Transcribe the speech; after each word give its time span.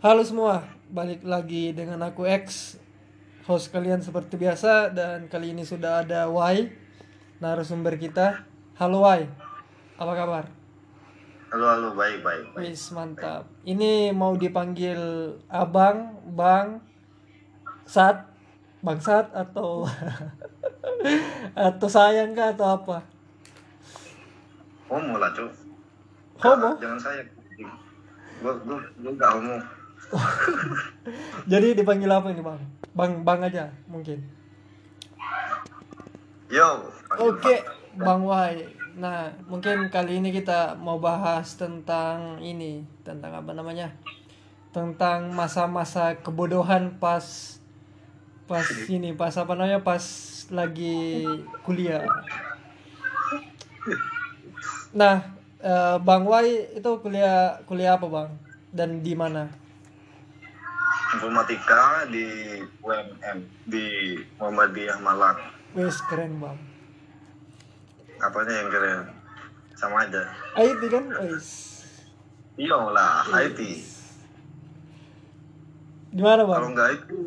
Halo 0.00 0.24
semua, 0.24 0.64
balik 0.88 1.20
lagi 1.28 1.76
dengan 1.76 2.00
aku 2.00 2.24
X 2.24 2.80
Host 3.44 3.68
kalian 3.68 4.00
seperti 4.00 4.40
biasa 4.40 4.96
Dan 4.96 5.28
kali 5.28 5.52
ini 5.52 5.60
sudah 5.60 6.00
ada 6.00 6.24
Y 6.24 6.72
Narasumber 7.36 8.00
kita 8.00 8.48
Halo 8.80 9.04
Y, 9.04 9.28
apa 10.00 10.12
kabar? 10.16 10.48
Halo, 11.52 11.66
halo, 11.68 11.88
baik, 11.92 12.24
baik, 12.24 12.48
baik. 12.56 12.64
Wis 12.64 12.96
mantap 12.96 13.44
Ini 13.68 14.16
mau 14.16 14.32
dipanggil 14.40 14.96
Abang, 15.52 16.16
Bang 16.32 16.80
Sat 17.84 18.24
Bang 18.80 19.04
Sat 19.04 19.28
atau 19.36 19.84
Atau 21.68 21.88
sayang 21.92 22.32
kah 22.32 22.56
atau 22.56 22.72
apa? 22.72 23.04
Homo 24.88 25.20
lah, 25.20 25.28
Cuk. 25.36 25.52
Homo? 26.40 26.72
Jangan 26.80 26.96
saya. 26.96 27.20
Gua, 28.40 28.56
gua, 28.64 28.80
gua 28.80 29.12
gak 29.20 29.32
homo. 29.36 29.60
Jadi 31.50 31.78
dipanggil 31.78 32.10
apa 32.10 32.34
ini 32.34 32.42
bang? 32.42 32.60
Bang, 32.90 33.12
bang 33.22 33.40
aja 33.46 33.64
mungkin 33.86 34.40
Yo. 36.50 36.90
Oke, 37.14 37.62
Bang. 37.94 38.26
Bang 38.26 38.50
Y. 38.58 38.66
Nah, 38.98 39.30
mungkin 39.46 39.86
kali 39.86 40.18
ini 40.18 40.34
kita 40.34 40.74
mau 40.74 40.98
bahas 40.98 41.54
tentang 41.54 42.42
ini, 42.42 42.82
tentang 43.06 43.38
apa 43.38 43.54
namanya? 43.54 43.94
Tentang 44.74 45.30
masa-masa 45.30 46.18
kebodohan 46.18 46.98
pas 46.98 47.22
pas 48.50 48.66
ini, 48.90 49.14
pas 49.14 49.30
apa 49.38 49.54
namanya? 49.54 49.78
Pas 49.78 50.02
lagi 50.50 51.22
kuliah. 51.62 52.02
Nah, 54.90 55.22
eh, 55.62 55.96
Bang 56.02 56.26
Y 56.26 56.66
itu 56.82 56.90
kuliah 56.98 57.62
kuliah 57.62 57.94
apa, 57.94 58.10
Bang? 58.10 58.34
Dan 58.74 59.06
di 59.06 59.14
mana? 59.14 59.46
Informatika 61.10 62.06
di 62.06 62.26
UMM 62.86 63.38
di 63.66 64.14
Muhammadiyah 64.38 65.02
Malang. 65.02 65.38
Wes 65.74 65.98
keren, 66.06 66.38
Bang. 66.38 66.54
Apanya 68.22 68.62
yang 68.62 68.70
keren? 68.70 69.10
Sama 69.74 70.06
aja. 70.06 70.22
IT 70.54 70.82
kan? 70.86 71.10
Wes. 71.26 71.46
Iya 72.54 72.78
lah, 72.94 73.26
IT. 73.42 73.58
Gimana, 76.14 76.46
Kalau 76.46 76.70
Bang? 76.70 76.78
nggak 76.78 76.90
itu, 76.94 77.18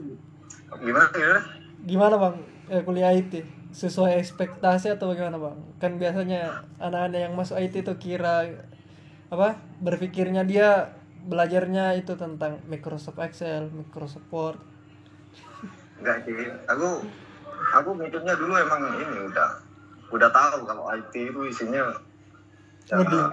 gimana 0.80 1.08
gimana? 1.12 1.40
Gimana 1.84 2.16
bang 2.16 2.36
eh, 2.72 2.82
kuliah 2.88 3.12
IT? 3.12 3.34
Sesuai 3.76 4.16
ekspektasi 4.16 4.96
atau 4.96 5.12
bagaimana 5.12 5.36
bang? 5.36 5.60
Kan 5.84 6.00
biasanya 6.00 6.64
anak-anak 6.80 7.20
yang 7.20 7.34
masuk 7.36 7.60
IT 7.60 7.84
itu 7.84 7.94
kira 8.00 8.48
apa? 9.28 9.60
Berpikirnya 9.84 10.48
dia 10.48 10.96
belajarnya 11.24 11.96
itu 11.98 12.14
tentang 12.20 12.60
Microsoft 12.68 13.20
Excel, 13.24 13.72
Microsoft 13.72 14.28
Word. 14.30 14.60
Nggak 16.04 16.28
sih. 16.28 16.36
Aku, 16.68 17.04
aku 17.74 17.90
mikirnya 17.96 18.36
dulu 18.36 18.54
emang 18.60 18.82
ini 19.00 19.32
udah, 19.32 19.50
udah 20.12 20.30
tahu 20.30 20.68
kalau 20.68 20.84
IT 20.92 21.14
itu 21.16 21.42
isinya 21.48 21.96
ya, 22.90 23.00
Ngoding. 23.00 23.32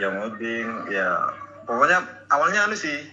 ya 0.00 0.08
ngoding 0.08 0.68
ya 0.88 1.08
pokoknya 1.68 2.00
awalnya 2.32 2.64
anu 2.64 2.72
sih 2.72 3.04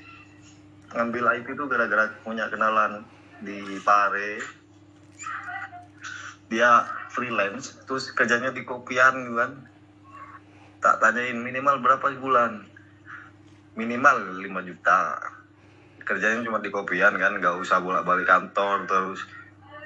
ngambil 0.95 1.27
IT 1.35 1.47
itu 1.51 1.63
gara-gara 1.67 2.07
punya 2.23 2.47
kenalan 2.47 3.03
di 3.43 3.59
Pare 3.83 4.39
dia 6.47 6.87
freelance 7.11 7.77
terus 7.83 8.09
kerjanya 8.15 8.55
di 8.55 8.63
kopian 8.63 9.27
gitu 9.27 9.35
kan 9.37 9.51
tak 10.79 11.03
tanyain 11.03 11.35
minimal 11.35 11.83
berapa 11.83 12.15
bulan 12.17 12.63
minimal 13.79 14.43
5 14.43 14.67
juta 14.67 15.15
kerjanya 16.03 16.43
cuma 16.43 16.59
di 16.59 16.67
kopian 16.67 17.15
kan 17.15 17.37
nggak 17.37 17.55
usah 17.55 17.79
bolak-balik 17.79 18.27
kantor 18.27 18.83
terus 18.83 19.23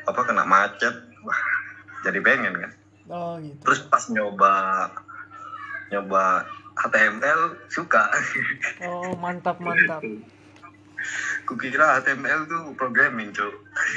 apa 0.04 0.20
kena 0.24 0.42
macet 0.44 0.96
wah 1.22 1.42
jadi 2.02 2.18
pengen 2.20 2.58
kan 2.58 2.72
Oh 3.04 3.36
gitu. 3.38 3.60
terus 3.62 3.84
pas 3.86 4.00
nyoba 4.08 4.88
nyoba 5.92 6.48
HTML 6.74 7.68
suka 7.68 8.08
Oh 8.88 9.14
mantap 9.20 9.60
mantap. 9.60 10.00
kukira 11.44 12.00
HTML 12.00 12.48
tuh 12.48 12.72
programming 12.74 13.30
cuy 13.30 13.52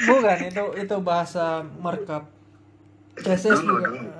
Bukan 0.04 0.38
itu 0.42 0.64
itu 0.76 0.96
bahasa 0.98 1.62
markup. 1.78 2.26
CSS 3.16 3.62
Dulu, 3.62 3.78
juga. 3.78 3.88
dulu. 3.94 4.10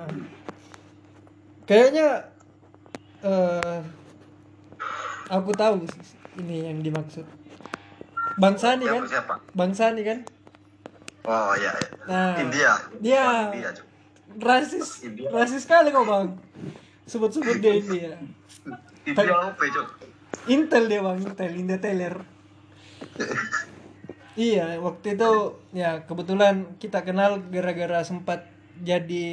Kayaknya 1.67 2.09
eh 3.19 3.77
aku 5.27 5.51
tahu 5.53 5.83
ini 6.39 6.67
yang 6.71 6.79
dimaksud. 6.83 7.25
Bang 8.37 8.53
Sani 8.53 8.85
kan? 8.85 9.01
siapa 9.09 9.33
Bang 9.57 9.73
Sani 9.73 10.05
kan? 10.05 10.21
oh 11.27 11.53
iya, 11.59 11.71
iya. 11.75 11.89
Nah, 12.07 12.33
India 12.39 12.71
dia 13.03 13.25
India 13.51 13.71
rasis 14.39 15.03
India. 15.03 15.27
rasis 15.29 15.67
sekali 15.67 15.91
kok 15.91 16.07
bang 16.07 16.27
sebut-sebut 17.03 17.59
dia 17.59 17.73
India 17.75 18.11
India 19.03 19.35
OP 19.51 19.59
cuy 19.59 19.85
Intel 20.47 20.87
dia 20.87 21.03
bang 21.03 21.17
Intel 21.19 21.51
India 21.51 21.77
Teller 21.83 22.15
iya 24.39 24.79
waktu 24.79 25.19
itu 25.19 25.31
ya 25.75 26.07
kebetulan 26.07 26.79
kita 26.79 27.03
kenal 27.03 27.43
gara-gara 27.51 28.05
sempat 28.07 28.47
jadi 28.79 29.27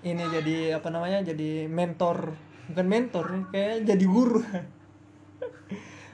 ini 0.00 0.24
jadi 0.32 0.80
apa 0.80 0.88
namanya 0.92 1.24
jadi 1.26 1.66
mentor 1.66 2.36
bukan 2.70 2.86
mentor 2.86 3.24
nih 3.34 3.44
kayak 3.50 3.76
jadi 3.84 4.04
guru. 4.06 4.40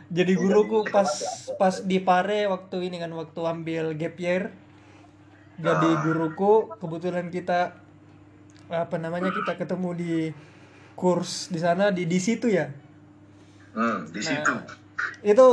Jadi 0.07 0.39
guruku 0.39 0.87
pas 0.87 1.11
pas 1.59 1.83
di 1.83 1.99
Pare 1.99 2.47
waktu 2.47 2.87
ini 2.87 3.03
kan 3.03 3.11
waktu 3.11 3.41
ambil 3.43 3.91
gap 3.99 4.15
year. 4.23 4.55
Jadi 5.59 5.89
guruku 6.07 6.71
kebetulan 6.79 7.27
kita 7.27 7.75
apa 8.71 8.97
namanya 9.03 9.35
kita 9.35 9.59
ketemu 9.59 9.91
di 9.99 10.15
kurs 10.95 11.51
di 11.51 11.59
sana 11.59 11.91
di 11.91 12.07
di 12.07 12.19
situ 12.23 12.47
ya? 12.47 12.71
Hmm, 13.75 14.07
di 14.09 14.23
situ. 14.23 14.55
itu 15.21 15.47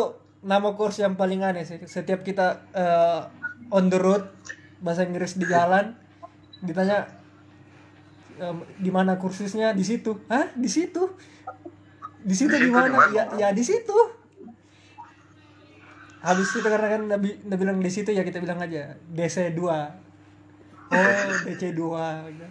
nama 0.46 0.72
course 0.78 1.02
yang 1.02 1.18
paling 1.18 1.42
aneh 1.42 1.66
sih. 1.66 1.82
Setiap 1.90 2.22
kita 2.22 2.62
eh, 2.78 3.22
on 3.74 3.90
the 3.90 3.98
road 3.98 4.30
bahasa 4.86 5.02
Inggris 5.02 5.34
di 5.34 5.50
jalan 5.50 5.98
ditanya 6.62 7.23
em, 8.44 8.60
di 8.78 8.92
mana 8.92 9.16
kursusnya? 9.16 9.72
Di 9.72 9.88
situ. 9.88 10.20
Hah? 10.28 10.52
Di 10.52 10.68
situ? 10.68 11.08
Di 12.24 12.36
situ 12.36 12.52
Di 12.52 12.72
mana? 12.72 13.08
ya 13.16 13.32
ya 13.40 13.56
di 13.56 13.64
situ. 13.64 13.96
Habis 16.24 16.56
itu 16.56 16.64
karena 16.64 16.88
kan 16.88 17.02
nabi 17.08 17.36
nabi 17.44 17.60
bilang 17.64 17.80
di 17.84 17.92
situ 17.92 18.12
ya 18.16 18.24
kita 18.24 18.40
bilang 18.40 18.60
aja 18.64 18.96
DC 19.12 19.52
2 19.60 19.60
oh 20.94 21.32
DC 21.44 21.76
2 21.76 22.32
gitu. 22.32 22.48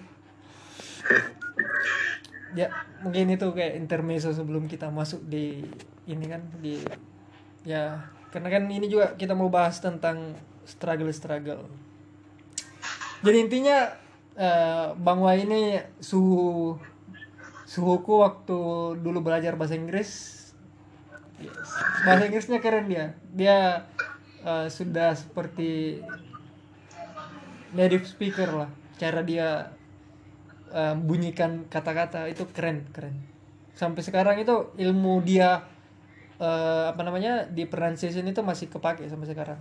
ya 2.53 2.69
mungkin 3.01 3.33
itu 3.33 3.49
kayak 3.57 3.81
intermezzo 3.81 4.29
sebelum 4.37 4.69
kita 4.69 4.93
masuk 4.93 5.25
di 5.25 5.65
ini 6.05 6.25
kan 6.29 6.45
di 6.61 6.85
ya 7.65 8.13
karena 8.29 8.53
kan 8.53 8.69
ini 8.69 8.93
juga 8.93 9.17
kita 9.17 9.33
mau 9.33 9.49
bahas 9.49 9.81
tentang 9.81 10.37
struggle 10.69 11.09
struggle 11.17 11.65
jadi 13.25 13.39
intinya 13.41 13.77
eh, 14.37 14.87
Bang 14.97 15.21
Wai 15.21 15.45
ini 15.45 15.81
suhu 16.01 16.77
suhuku 17.69 18.21
waktu 18.21 18.61
dulu 19.01 19.25
belajar 19.25 19.57
bahasa 19.57 19.77
Inggris. 19.77 20.11
Yes. 21.41 21.69
bahasa 22.05 22.29
Inggrisnya 22.29 22.61
keren 22.61 22.93
dia. 22.93 23.17
Dia 23.33 23.89
eh, 24.45 24.69
sudah 24.69 25.17
seperti 25.17 26.01
native 27.73 28.05
speaker 28.05 28.49
lah. 28.53 28.71
Cara 29.01 29.25
dia 29.25 29.73
eh, 30.73 30.95
bunyikan 30.97 31.65
kata-kata 31.73 32.29
itu 32.29 32.45
keren 32.53 32.89
keren. 32.93 33.17
Sampai 33.73 34.05
sekarang 34.05 34.37
itu 34.37 34.77
ilmu 34.77 35.25
dia 35.25 35.65
eh, 36.37 36.85
apa 36.93 37.01
namanya 37.01 37.49
di 37.49 37.65
pronunciation 37.65 38.29
itu 38.29 38.45
masih 38.45 38.69
kepake 38.69 39.09
sampai 39.09 39.29
sekarang. 39.33 39.61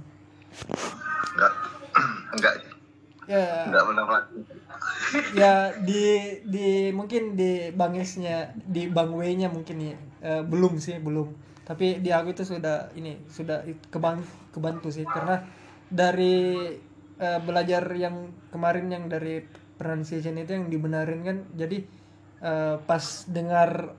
Enggak. 1.32 1.54
Enggak. 2.36 2.54
Ya. 3.32 3.72
Enggak 3.72 3.84
pernah. 3.88 4.04
Ya 5.36 5.74
di 5.82 6.04
di 6.46 6.90
mungkin 6.96 7.36
di 7.36 7.70
bangesnya 7.74 8.54
di 8.56 8.88
bang 8.88 9.12
W-nya 9.12 9.50
mungkin 9.52 9.78
ya 9.82 9.96
Eh, 10.22 10.46
belum 10.46 10.78
sih 10.78 11.02
belum. 11.02 11.34
Tapi 11.66 11.98
di 11.98 12.14
aku 12.14 12.30
itu 12.38 12.46
sudah 12.46 12.94
ini 12.94 13.18
sudah 13.26 13.66
kebang 13.90 14.22
kebantu 14.54 14.94
sih. 14.94 15.02
Karena 15.10 15.42
dari 15.90 16.70
eh, 17.18 17.40
belajar 17.42 17.90
yang 17.98 18.30
kemarin 18.54 18.86
yang 18.94 19.10
dari 19.10 19.42
pronunciation 19.82 20.38
itu 20.38 20.54
yang 20.54 20.70
dibenarin 20.70 21.26
kan 21.26 21.38
jadi 21.58 21.78
eh, 22.46 22.76
pas 22.86 23.26
dengar 23.26 23.98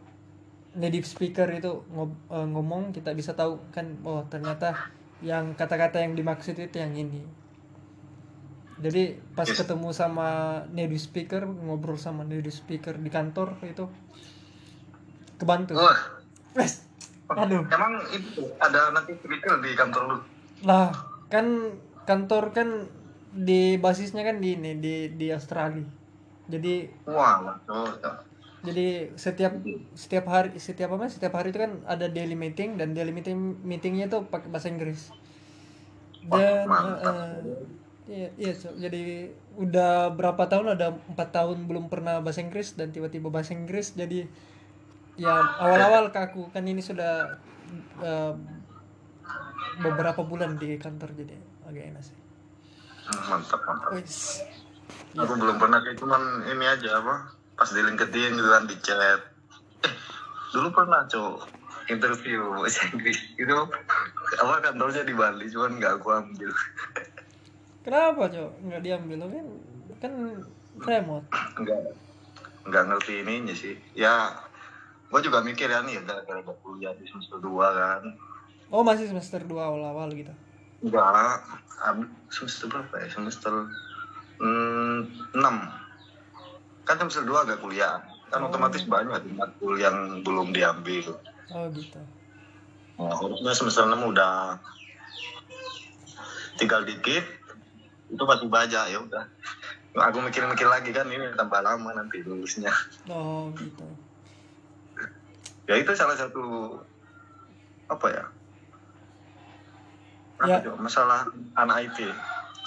native 0.72 1.04
speaker 1.04 1.48
itu 1.52 1.84
ngob- 1.92 2.22
ngomong 2.32 2.96
kita 2.96 3.12
bisa 3.12 3.36
tahu 3.36 3.60
kan 3.74 3.98
oh 4.08 4.24
ternyata 4.32 4.72
yang 5.20 5.52
kata-kata 5.52 6.00
yang 6.00 6.16
dimaksud 6.16 6.56
itu 6.56 6.76
yang 6.80 6.94
ini 6.96 7.20
jadi 8.82 9.16
pas 9.38 9.46
Yes. 9.46 9.62
ketemu 9.62 9.88
sama 9.94 10.28
native 10.74 10.98
speaker 10.98 11.46
ngobrol 11.46 11.96
sama 11.96 12.26
native 12.26 12.52
speaker 12.52 12.98
di 12.98 13.08
kantor 13.08 13.54
itu 13.62 13.86
kebantu 15.38 15.78
Wah, 15.78 15.98
Wes, 16.58 16.84
Aduh. 17.32 17.64
Emang 17.64 17.92
itu 18.12 18.44
ada 18.60 18.92
nanti 18.92 19.16
retail 19.24 19.56
di 19.64 19.70
kantor 19.72 20.02
lu? 20.04 20.16
Lah, 20.68 20.92
kan 21.32 21.72
kantor 22.04 22.52
kan 22.52 22.68
di 23.32 23.80
basisnya 23.80 24.20
kan 24.26 24.36
di 24.42 24.58
ini 24.58 24.76
di 24.76 25.16
di 25.16 25.32
Australia. 25.32 25.86
Jadi 26.50 26.90
Wah, 27.08 27.56
oh, 27.72 27.88
jadi 28.62 29.10
setiap 29.18 29.58
setiap 29.96 30.24
hari 30.30 30.54
setiap 30.60 30.94
apa 30.94 31.10
setiap 31.10 31.34
hari 31.34 31.50
itu 31.50 31.58
kan 31.58 31.82
ada 31.88 32.06
daily 32.06 32.38
meeting 32.38 32.78
dan 32.78 32.94
daily 32.94 33.10
meeting 33.10 33.58
meetingnya 33.66 34.06
tuh 34.06 34.28
pakai 34.28 34.52
bahasa 34.52 34.70
Inggris. 34.70 35.10
Dan 36.22 36.70
mantap. 36.70 37.10
eh, 37.10 37.34
iya 38.10 38.28
iya 38.34 38.52
Cok. 38.54 38.74
jadi 38.82 39.30
udah 39.58 40.10
berapa 40.14 40.42
tahun 40.50 40.74
ada 40.74 40.96
empat 40.96 41.28
tahun 41.30 41.70
belum 41.70 41.86
pernah 41.86 42.18
bahasa 42.18 42.42
Inggris 42.42 42.74
dan 42.74 42.90
tiba-tiba 42.90 43.30
bahasa 43.30 43.54
Inggris 43.54 43.94
jadi 43.94 44.26
ya 45.20 45.34
awal-awal 45.60 46.08
kaku 46.10 46.48
kan 46.50 46.64
ini 46.64 46.80
sudah 46.80 47.36
eh, 48.00 48.34
beberapa 49.80 50.24
bulan 50.26 50.56
di 50.56 50.76
kantor 50.76 51.12
jadi 51.16 51.36
agak 51.68 51.84
enak 51.94 52.02
sih. 52.04 52.16
Mantap 53.28 53.60
mantap. 53.64 53.90
Wis. 53.96 54.44
Aku 55.16 55.36
belum 55.36 55.56
pernah 55.60 55.80
kayak 55.84 56.00
cuman 56.00 56.44
ini 56.48 56.64
aja 56.64 57.00
apa? 57.00 57.36
Pas 57.56 57.68
di 57.68 57.80
LinkedIn 57.84 58.32
gitu 58.36 58.48
kan 58.48 58.64
di 58.64 58.76
chat. 58.80 59.20
Eh, 59.84 59.94
dulu 60.52 60.72
pernah 60.72 61.04
cowok 61.08 61.62
interview 61.90 62.40
bahasa 62.56 62.86
Inggris 62.94 63.18
itu 63.34 63.56
apa 64.38 64.54
kantornya 64.62 65.02
di 65.02 65.14
Bali 65.16 65.50
cuman 65.50 65.82
nggak 65.82 65.92
aku 65.98 66.08
ambil 66.14 66.50
Kenapa 67.82 68.30
cok? 68.30 68.50
Nggak 68.62 68.82
diambil? 68.86 69.16
Kan 69.26 69.46
kan 69.98 70.12
remote. 70.86 71.26
nggak 71.58 71.80
nggak 72.70 72.84
ngerti 72.86 73.12
ininya 73.26 73.54
sih. 73.54 73.74
Ya 73.98 74.30
gua 75.10 75.18
juga 75.18 75.42
mikir 75.42 75.68
ya 75.68 75.82
nih 75.82 75.98
gara-gara 76.06 76.40
gak 76.40 76.58
kuliah 76.62 76.94
di 76.94 77.04
semester 77.10 77.42
2 77.42 77.50
kan. 77.50 78.02
Oh 78.72 78.80
masih 78.86 79.10
semester 79.10 79.42
2 79.42 79.52
awal-awal 79.58 80.08
gitu. 80.14 80.32
enggak 80.82 81.46
semester 82.30 82.66
berapa 82.66 82.94
ya? 83.02 83.06
Semester 83.10 83.70
mm, 84.42 85.34
6 85.36 85.42
kan 86.86 86.96
semester 86.98 87.22
2 87.26 87.44
agak 87.46 87.58
kuliah. 87.60 87.98
Kan 88.32 88.46
Oh. 88.46 88.48
otomatis 88.48 88.86
banyak 88.88 89.28
di 89.28 89.36
matkul 89.36 89.76
yang 89.76 90.24
belum 90.24 90.54
diambil. 90.56 91.18
Oh 91.52 91.68
gitu. 91.74 92.00
Nah, 92.96 93.12
harusnya 93.12 93.52
semester 93.52 93.84
6 93.84 93.98
udah 94.08 94.56
tinggal 96.56 96.86
dikit 96.86 97.41
itu 98.12 98.22
masih 98.22 98.48
baca 98.52 98.80
ya 98.86 98.98
udah. 99.00 99.24
Aku 100.12 100.20
mikir-mikir 100.24 100.68
lagi 100.68 100.92
kan 100.92 101.08
ini 101.08 101.32
tambah 101.36 101.64
lama 101.64 101.96
nanti 101.96 102.20
lulusnya. 102.24 102.72
Oh 103.08 103.48
gitu. 103.56 103.84
ya 105.62 105.78
itu 105.78 105.92
salah 105.94 106.16
satu 106.18 106.76
apa 107.88 108.06
ya? 108.12 108.24
Ya. 110.42 110.58
Masalah 110.74 111.30
anak 111.54 111.86
IT 111.86 112.10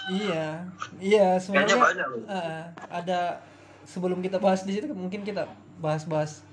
Iya, 0.05 0.61
iya 1.01 1.33
sebenarnya 1.41 1.81
banyak 1.81 2.07
loh. 2.13 2.21
Eh, 2.29 2.63
ada 2.93 3.41
sebelum 3.89 4.21
kita 4.21 4.37
bahas 4.37 4.61
di 4.61 4.77
situ 4.77 4.93
mungkin 4.93 5.25
kita 5.25 5.49
bahas-bahas 5.81 6.45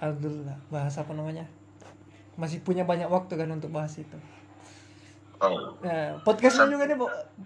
Alhamdulillah 0.00 0.56
bahas 0.72 0.96
apa 0.96 1.12
namanya? 1.12 1.44
Masih 2.40 2.64
punya 2.64 2.88
banyak 2.88 3.04
waktu 3.04 3.36
kan 3.36 3.52
untuk 3.52 3.68
bahas 3.68 4.00
itu. 4.00 4.16
Oh 5.40 5.76
Nah, 5.80 6.20
podcastnya 6.22 6.68
juga 6.68 6.84
nih 6.84 6.98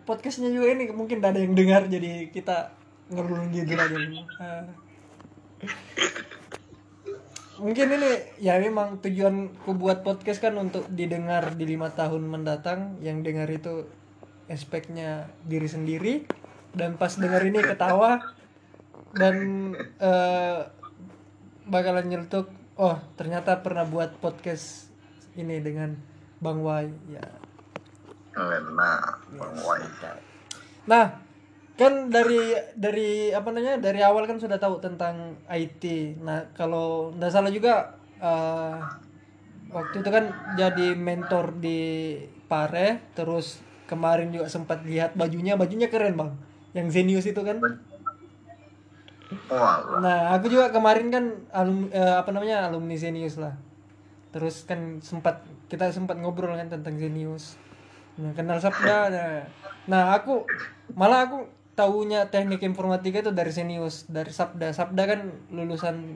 podcastnya 0.05 0.51
juga 0.51 0.67
ini 0.75 0.91
mungkin 0.91 1.23
ada 1.23 1.39
yang 1.39 1.55
dengar 1.55 1.87
jadi 1.87 2.29
kita 2.31 2.75
ngeluh 3.11 3.47
gitu 3.53 3.73
aja. 3.77 3.97
Eh. 3.97 4.65
mungkin 7.55 7.87
ini 7.87 8.11
ya 8.43 8.59
memang 8.59 8.99
tujuanku 8.99 9.79
buat 9.79 10.03
podcast 10.03 10.43
kan 10.43 10.59
untuk 10.59 10.91
didengar 10.91 11.55
di 11.55 11.65
lima 11.71 11.95
tahun 11.95 12.27
mendatang 12.27 12.99
yang 12.99 13.23
dengar 13.23 13.47
itu 13.47 13.87
aspeknya 14.51 15.31
diri 15.47 15.71
sendiri 15.71 16.15
dan 16.75 16.99
pas 16.99 17.15
dengar 17.15 17.47
ini 17.47 17.63
ketawa 17.63 18.35
dan 19.15 19.37
eh, 20.03 20.61
bakalan 21.71 22.11
nyeletuk 22.11 22.51
oh 22.75 22.99
ternyata 23.15 23.63
pernah 23.63 23.87
buat 23.87 24.19
podcast 24.19 24.91
ini 25.39 25.63
dengan 25.63 25.95
Bang 26.43 26.61
Wai 26.67 26.91
ya 27.09 27.25
nah 28.75 28.99
Bang 29.39 29.55
Wai. 29.63 29.83
Nah, 30.91 31.07
kan 31.75 32.11
dari 32.11 32.55
dari 32.79 33.35
apa 33.35 33.51
namanya 33.51 33.79
dari 33.83 34.01
awal 34.03 34.27
kan 34.27 34.39
sudah 34.39 34.59
tahu 34.59 34.79
tentang 34.83 35.39
IT. 35.51 36.19
Nah, 36.23 36.51
kalau 36.55 37.15
nggak 37.15 37.33
salah 37.33 37.51
juga 37.51 37.95
eh, 38.19 38.77
waktu 39.75 39.97
itu 40.03 40.11
kan 40.11 40.25
jadi 40.55 40.95
mentor 40.95 41.59
di 41.59 41.81
Pare, 42.45 43.01
terus 43.19 43.65
kemarin 43.91 44.31
juga 44.31 44.47
sempat 44.47 44.85
lihat 44.87 45.17
bajunya, 45.19 45.59
bajunya 45.59 45.89
keren 45.89 46.15
bang, 46.15 46.31
yang 46.77 46.87
Zenius 46.93 47.27
itu 47.27 47.41
kan. 47.41 47.59
Wah, 49.51 49.99
Nah, 49.99 50.37
aku 50.37 50.47
juga 50.53 50.71
kemarin 50.71 51.11
kan 51.11 51.25
alum, 51.51 51.91
eh, 51.91 52.15
apa 52.15 52.31
namanya 52.31 52.71
alumni 52.71 52.95
Zenius 52.95 53.41
lah. 53.41 53.57
Terus 54.31 54.63
kan 54.69 55.03
sempat 55.03 55.43
kita 55.67 55.91
sempat 55.91 56.21
ngobrol 56.21 56.55
kan 56.55 56.71
tentang 56.71 56.95
Zenius. 57.01 57.59
Nah, 58.15 58.31
kenal 58.35 58.59
Sabda. 58.63 59.11
Nah, 59.11 59.31
nah 59.91 60.03
aku 60.15 60.47
malah 60.95 61.27
aku 61.27 61.51
taunya 61.75 62.31
teknik 62.31 62.63
informatika 62.63 63.19
itu 63.27 63.33
dari 63.35 63.51
Zenius, 63.51 64.07
dari 64.07 64.31
Sabda. 64.31 64.71
Sabda 64.71 65.03
kan 65.11 65.21
lulusan 65.51 66.15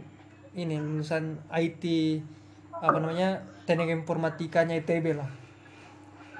ini, 0.54 0.78
lulusan 0.78 1.42
IT 1.50 1.84
apa 2.78 2.98
namanya? 3.02 3.42
Teknik 3.66 3.90
informatikanya 3.90 4.78
ITB 4.78 5.18
lah. 5.18 5.28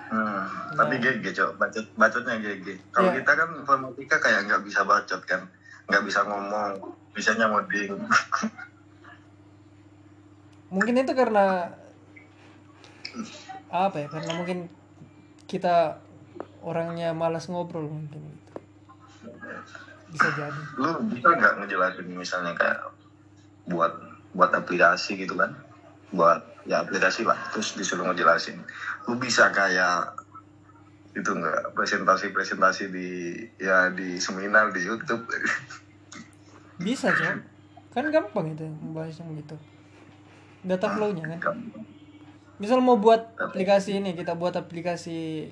Hmm, 0.08 0.40
tapi 0.72 0.96
GG 0.96 1.36
cok, 1.36 1.50
bacot 1.60 1.84
bacotnya 1.92 2.40
GG. 2.40 2.80
Kalau 2.96 3.12
Iya. 3.12 3.20
kita 3.20 3.32
kan 3.36 3.48
informatika 3.60 4.16
kayak 4.16 4.48
nggak 4.48 4.64
bisa 4.64 4.80
bacot 4.80 5.20
kan, 5.28 5.44
nggak 5.84 6.00
bisa 6.08 6.24
ngomong, 6.24 6.80
bisanya 7.12 7.52
ngoding. 7.52 7.92
Mungkin 10.72 10.96
itu 10.96 11.12
karena 11.12 11.76
apa 13.68 13.96
ya? 14.00 14.08
Karena 14.08 14.32
mungkin 14.32 14.72
kita 15.48 15.96
orangnya 16.60 17.16
malas 17.16 17.48
ngobrol 17.48 17.88
mungkin 17.88 18.20
gitu. 18.20 18.52
Bisa 20.12 20.28
jadi. 20.36 20.60
Lu 20.76 21.00
bisa 21.08 21.28
nggak 21.32 21.64
ngejelasin 21.64 22.06
misalnya 22.12 22.52
kayak 22.52 22.92
buat 23.68 23.96
buat 24.36 24.52
aplikasi 24.52 25.16
gitu 25.16 25.40
kan, 25.40 25.56
buat 26.12 26.44
ya 26.68 26.84
aplikasi 26.84 27.24
lah, 27.24 27.40
terus 27.50 27.74
disuruh 27.74 28.04
ngejelasin. 28.12 28.60
Lu 29.08 29.16
bisa 29.16 29.48
kayak 29.48 30.20
itu 31.16 31.32
nggak 31.32 31.72
presentasi-presentasi 31.72 32.92
di 32.92 33.08
ya 33.56 33.88
di 33.90 34.20
seminar 34.20 34.70
di 34.70 34.84
YouTube. 34.84 35.24
Bisa, 36.78 37.10
Cok. 37.10 37.36
Kan 37.90 38.06
gampang 38.14 38.54
itu 38.54 38.62
membahas 38.62 39.18
yang 39.18 39.34
gitu. 39.34 39.56
Data 40.62 40.86
flow-nya 40.94 41.24
kan. 41.40 41.58
Misal 42.58 42.82
mau 42.82 42.98
buat 42.98 43.38
aplikasi 43.38 44.02
ini, 44.02 44.18
kita 44.18 44.34
buat 44.34 44.54
aplikasi 44.58 45.46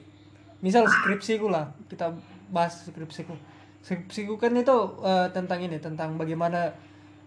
misal 0.59 0.91
skripsiku 0.91 1.47
lah, 1.47 1.71
kita 1.87 2.11
bahas 2.51 2.87
skripsiku. 2.87 3.35
Skripsiku 3.83 4.35
kan 4.39 4.55
itu 4.59 4.77
eh, 5.07 5.29
tentang 5.31 5.63
ini, 5.63 5.79
tentang 5.79 6.19
bagaimana 6.19 6.75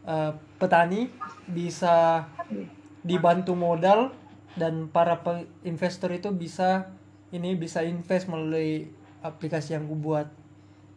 eh, 0.04 0.32
petani 0.60 1.08
bisa 1.48 2.28
dibantu 3.04 3.56
modal 3.56 4.12
dan 4.60 4.92
para 4.92 5.16
investor 5.64 6.12
itu 6.12 6.36
bisa 6.36 6.92
ini 7.32 7.56
bisa 7.56 7.86
invest 7.86 8.28
melalui 8.28 8.92
aplikasi 9.24 9.78
yang 9.78 9.88
gue 9.88 10.00
buat. 10.00 10.28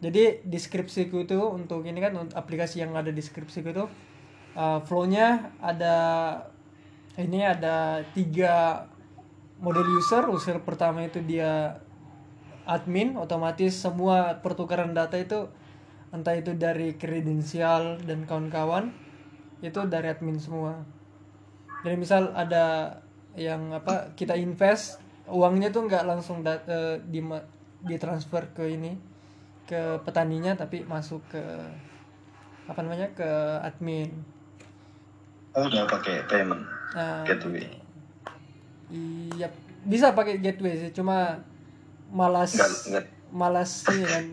Jadi 0.03 0.43
di 0.43 0.59
skripsiku 0.59 1.23
itu 1.23 1.39
untuk 1.39 1.87
ini 1.87 1.95
kan 2.03 2.11
untuk 2.19 2.35
aplikasi 2.35 2.83
yang 2.83 2.91
ada 2.91 3.07
di 3.07 3.23
skripsiku 3.23 3.71
itu 3.71 3.85
uh, 4.59 4.79
flow-nya 4.83 5.55
ada 5.63 5.95
ini 7.17 7.45
ada 7.45 8.01
tiga 8.17 8.87
model 9.61 9.85
user. 9.97 10.25
User 10.29 10.57
pertama 10.61 11.05
itu 11.05 11.21
dia 11.21 11.77
admin, 12.65 13.19
otomatis 13.19 13.75
semua 13.75 14.39
pertukaran 14.39 14.95
data 14.95 15.19
itu 15.19 15.51
entah 16.13 16.37
itu 16.37 16.53
dari 16.53 16.93
kredensial 16.93 17.97
dan 18.05 18.23
kawan-kawan 18.29 18.93
itu 19.65 19.79
dari 19.89 20.13
admin 20.13 20.37
semua. 20.37 20.85
Jadi 21.83 21.95
misal 21.99 22.31
ada 22.37 22.99
yang 23.33 23.73
apa 23.73 24.13
kita 24.13 24.37
invest 24.37 25.01
uangnya 25.25 25.73
tuh 25.73 25.89
nggak 25.89 26.05
langsung 26.05 26.45
dat- 26.45 26.67
eh, 26.69 27.01
di 27.01 27.19
ditransfer 27.83 28.53
ke 28.55 28.63
ini 28.69 28.95
ke 29.67 29.99
petaninya 30.03 30.55
tapi 30.55 30.83
masuk 30.87 31.23
ke 31.31 31.43
apa 32.67 32.79
namanya 32.79 33.11
ke 33.11 33.29
admin. 33.63 34.32
Oh, 35.53 35.63
udah 35.63 35.85
pakai 35.85 36.25
payment 36.25 36.65
Nah, 36.91 37.21
gateway. 37.23 37.65
iya 38.89 39.49
bisa 39.83 40.13
pakai 40.13 40.37
gateway 40.37 40.77
sih 40.77 40.89
cuma 40.91 41.41
malas 42.07 42.53
Nggak 42.53 42.69
nggak. 42.87 43.05
malas 43.31 43.71
ini 43.89 44.05
kan. 44.05 44.25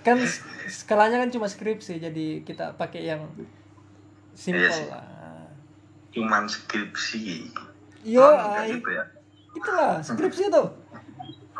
Kan 0.00 0.16
skalanya 0.66 1.20
kan 1.20 1.28
cuma 1.28 1.44
skripsi 1.44 1.96
jadi 1.98 2.26
kita 2.40 2.72
pakai 2.74 3.04
yang 3.06 3.28
simple 4.32 4.60
Iya 4.62 4.72
sih. 4.74 4.88
lah. 4.88 5.04
Cuman 6.10 6.44
skripsi. 6.44 7.52
yo 8.00 8.24
ai 8.24 8.72
gitu 8.74 8.88
ya? 8.88 9.04
itulah 9.50 10.00
skripsi 10.06 10.48
tuh 10.48 10.68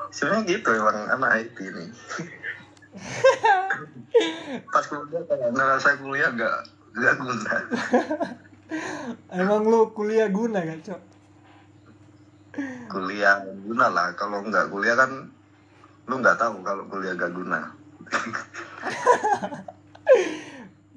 sebenarnya 0.09 0.49
gitu 0.49 0.71
emang 0.73 0.97
anak 1.11 1.31
IT 1.43 1.57
ini. 1.59 1.85
Pas 4.67 4.85
kuliah 4.85 5.21
kayak 5.23 5.53
ngerasa 5.53 5.89
kuliah 6.01 6.31
gak 6.33 6.57
gak 6.95 7.15
guna 7.17 7.57
emang 9.33 9.63
lu 9.65 9.91
kuliah 9.97 10.29
guna 10.29 10.61
kan 10.61 10.79
cok 10.85 11.01
kuliah 12.91 13.45
guna 13.65 13.87
lah 13.89 14.09
kalau 14.19 14.45
nggak 14.45 14.69
kuliah 14.69 14.97
kan 14.99 15.33
lu 16.09 16.15
nggak 16.21 16.41
tahu 16.41 16.65
kalau 16.65 16.85
kuliah 16.89 17.13
gak 17.17 17.33
guna 17.37 17.61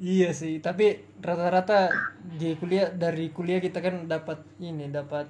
Iya 0.02 0.34
sih, 0.34 0.58
tapi 0.58 0.98
rata-rata 1.22 1.94
di 2.26 2.58
kuliah 2.58 2.90
dari 2.90 3.30
kuliah 3.30 3.62
kita 3.62 3.86
kan 3.86 4.10
dapat 4.10 4.42
ini 4.58 4.90
dapat 4.90 5.30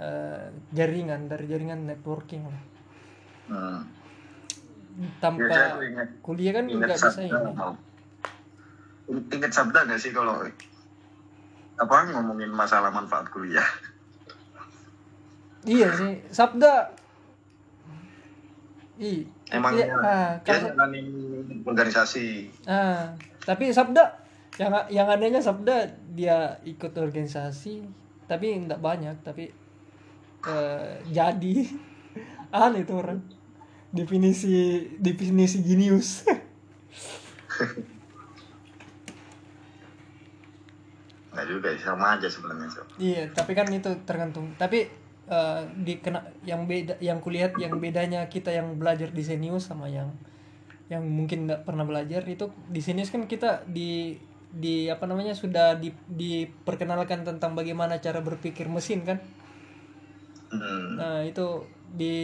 eh, 0.00 0.48
jaringan 0.72 1.28
dari 1.28 1.44
jaringan 1.44 1.84
networking 1.84 2.48
lah. 2.48 2.62
hmm. 3.52 3.80
Tanpa 5.20 5.76
aku 5.76 5.84
ingat 5.84 6.08
kuliah 6.24 6.52
kan 6.56 6.64
nggak 6.72 6.96
bisa 6.96 7.20
ini. 7.20 7.36
ingat 9.28 9.52
sabda 9.52 9.84
gak 9.92 10.00
sih 10.00 10.08
kalau 10.16 10.40
apa 11.78 12.10
ngomongin 12.10 12.50
masalah 12.50 12.90
manfaat 12.90 13.30
kuliah? 13.30 13.64
Iya 15.62 15.88
sih, 15.94 16.12
sabda. 16.34 16.90
Ih, 18.98 19.30
emang 19.54 19.78
iya, 19.78 19.94
ah, 20.02 20.30
dia 20.42 20.58
jalanin 20.58 21.06
organisasi. 21.62 22.50
Ah, 22.66 23.14
tapi 23.46 23.70
sabda 23.70 24.10
yang 24.58 24.74
yang 24.90 25.06
adanya 25.06 25.38
sabda 25.38 25.86
dia 26.18 26.58
ikut 26.66 26.90
organisasi 26.98 27.86
tapi 28.26 28.58
enggak 28.58 28.82
banyak 28.82 29.14
tapi 29.22 29.54
eh, 30.50 30.94
jadi. 31.14 31.56
Aneh 32.54 32.82
itu 32.82 32.96
orang. 32.96 33.22
Definisi 33.88 34.84
definisi 35.00 35.64
jenius 35.64 36.24
nggak 41.38 41.46
juga 41.46 41.70
sih, 41.70 41.86
sama 41.86 42.18
aja 42.18 42.26
sebenarnya 42.26 42.66
so. 42.66 42.82
Iya, 42.98 43.30
tapi 43.30 43.54
kan 43.54 43.70
itu 43.70 43.94
tergantung. 44.02 44.50
Tapi 44.58 44.90
eh, 45.30 45.60
di 45.78 46.02
kena 46.02 46.26
yang 46.42 46.66
beda 46.66 46.98
yang 46.98 47.22
kulihat 47.22 47.54
yang 47.62 47.78
bedanya 47.78 48.26
kita 48.26 48.50
yang 48.50 48.74
belajar 48.74 49.14
di 49.14 49.22
Senius 49.22 49.70
sama 49.70 49.86
yang 49.86 50.10
yang 50.90 51.06
mungkin 51.06 51.46
nggak 51.46 51.62
pernah 51.62 51.86
belajar 51.86 52.26
itu 52.26 52.50
di 52.66 52.82
Senius 52.82 53.14
kan 53.14 53.30
kita 53.30 53.62
di 53.70 54.18
di 54.50 54.90
apa 54.90 55.06
namanya 55.06 55.36
sudah 55.38 55.78
di 55.78 55.94
diperkenalkan 56.10 57.22
tentang 57.22 57.54
bagaimana 57.54 58.02
cara 58.02 58.18
berpikir 58.18 58.66
mesin 58.66 59.06
kan. 59.06 59.22
hmm. 60.50 60.98
Nah, 60.98 61.22
itu 61.22 61.62
di 61.94 62.16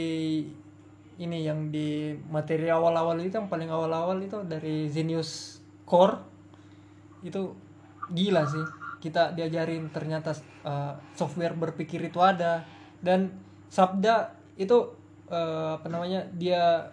ini 1.15 1.47
yang 1.47 1.71
di 1.71 2.19
materi 2.27 2.67
awal-awal 2.67 3.23
itu 3.23 3.39
yang 3.39 3.47
paling 3.47 3.71
awal-awal 3.71 4.19
itu 4.19 4.43
dari 4.43 4.91
Zenius 4.91 5.63
Core 5.87 6.19
itu 7.23 7.55
gila 8.11 8.43
sih 8.45 8.84
kita 9.05 9.37
diajarin 9.37 9.93
ternyata 9.93 10.33
uh, 10.65 10.97
software 11.13 11.53
berpikir 11.53 12.01
itu 12.01 12.17
ada. 12.25 12.65
Dan 13.05 13.29
Sabda 13.69 14.33
itu 14.57 14.97
uh, 15.29 15.77
apa 15.77 15.93
namanya 15.93 16.25
dia 16.33 16.89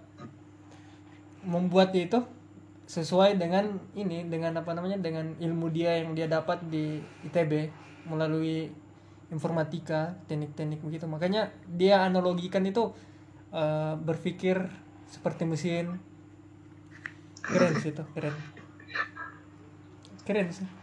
membuatnya 1.47 2.11
itu 2.11 2.19
sesuai 2.91 3.39
dengan 3.39 3.79
ini 3.95 4.27
dengan 4.27 4.59
apa 4.59 4.75
namanya 4.75 4.99
dengan 4.99 5.31
ilmu 5.39 5.71
dia 5.71 6.03
yang 6.03 6.11
dia 6.11 6.27
dapat 6.27 6.59
di 6.67 6.99
ITB 7.23 7.71
melalui 8.11 8.67
informatika 9.31 10.11
teknik-teknik 10.27 10.83
begitu. 10.83 11.07
Makanya 11.07 11.47
dia 11.71 12.03
analogikan 12.03 12.67
itu 12.67 12.91
uh, 13.55 13.95
berpikir 13.95 14.59
seperti 15.07 15.47
mesin. 15.47 15.95
Keren 17.39 17.79
sih 17.79 17.95
itu 17.95 18.03
keren. 18.11 18.35
Keren 20.27 20.51
sih 20.51 20.81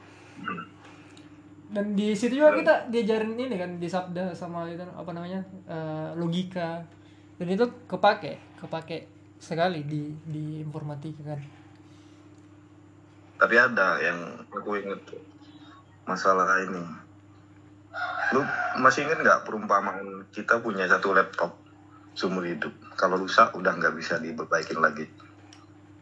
dan 1.69 1.93
di 1.93 2.17
situ 2.17 2.41
juga 2.41 2.57
kita 2.57 2.89
diajarin 2.89 3.37
ini 3.37 3.57
kan 3.61 3.77
di 3.77 3.85
sabda 3.85 4.33
sama 4.33 4.65
itu 4.65 4.81
apa 4.81 5.11
namanya 5.13 5.45
uh, 5.69 6.17
logika. 6.17 6.81
Dan 7.37 7.55
itu 7.55 7.65
kepake 7.85 8.41
kepake 8.57 9.05
sekali 9.37 9.85
di 9.85 10.09
di 10.25 10.65
informatika 10.65 11.37
kan. 11.37 11.41
Tapi 13.39 13.55
ada 13.55 14.01
yang 14.01 14.19
aku 14.49 14.81
inget 14.81 14.99
tuh, 15.05 15.21
masalah 16.09 16.59
ini. 16.65 16.83
Lu 18.33 18.41
masih 18.81 19.05
inget 19.05 19.21
nggak 19.21 19.45
perumpamaan 19.45 20.25
kita 20.33 20.59
punya 20.65 20.89
satu 20.89 21.13
laptop 21.13 21.53
seumur 22.17 22.49
hidup? 22.49 22.73
Kalau 22.97 23.21
rusak 23.21 23.53
udah 23.55 23.77
nggak 23.77 23.95
bisa 23.95 24.17
diperbaikin 24.19 24.81
lagi. 24.81 25.07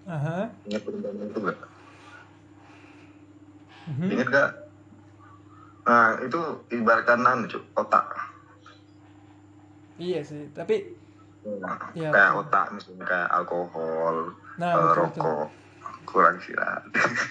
Aha. 0.07 0.47
Ingat 0.65 0.83
perumpamaan 0.87 1.27
itu 1.27 1.41
nggak? 1.43 1.59
Mhm. 3.87 4.11
inget 4.11 4.27
nggak 4.27 4.51
nah 5.87 6.19
itu 6.19 6.41
ibaratkan 6.75 7.23
anu 7.23 7.47
otak. 7.79 8.05
Iya 9.97 10.21
sih 10.27 10.51
tapi 10.53 10.99
Nah, 11.47 11.79
Iya, 11.95 12.11
kayak 12.11 12.33
otak 12.43 12.75
misalnya 12.75 13.07
kayak 13.07 13.29
alkohol 13.31 14.35
Nah, 14.59 14.75
betul. 14.75 14.99
rokok. 14.99 15.47
Kurang 16.03 16.43
istirahat 16.43 16.83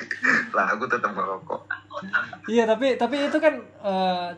lah 0.55 0.71
aku 0.71 0.87
tetap 0.87 1.11
merokok. 1.11 1.67
Iya 2.47 2.63
tapi 2.63 2.95
tapi 2.95 3.27
itu 3.27 3.37
kan 3.43 3.59
eh, 3.59 4.29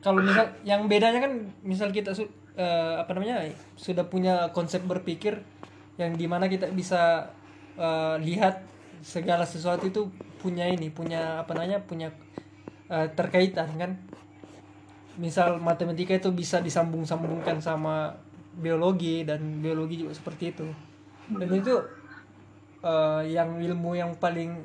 kalau 0.00 0.20
misal 0.24 0.48
yang 0.64 0.88
bedanya 0.88 1.20
kan 1.20 1.32
misal 1.60 1.92
kita 1.92 2.16
su- 2.16 2.30
eh, 2.56 2.94
apa 2.96 3.10
namanya 3.12 3.44
sudah 3.76 4.06
punya 4.08 4.48
konsep 4.56 4.80
berpikir 4.86 5.44
yang 6.00 6.16
di 6.16 6.24
mana 6.24 6.48
kita 6.48 6.70
bisa 6.72 7.28
eh, 7.76 8.16
lihat 8.22 8.64
segala 9.04 9.44
sesuatu 9.44 9.88
itu 9.88 10.08
punya 10.40 10.64
ini 10.68 10.88
punya 10.88 11.44
apa 11.44 11.52
namanya 11.56 11.80
punya 11.84 12.08
eh, 12.90 13.08
terkaitan 13.14 13.70
kan 13.78 13.96
misal 15.16 15.62
matematika 15.62 16.16
itu 16.16 16.30
bisa 16.34 16.58
disambung-sambungkan 16.58 17.62
sama 17.62 18.18
biologi 18.58 19.22
dan 19.22 19.62
biologi 19.62 20.02
juga 20.02 20.12
seperti 20.16 20.44
itu 20.52 20.66
dan 21.30 21.48
itu 21.54 21.74
eh, 22.82 23.22
yang 23.30 23.62
ilmu 23.62 23.94
yang 23.94 24.12
paling 24.18 24.58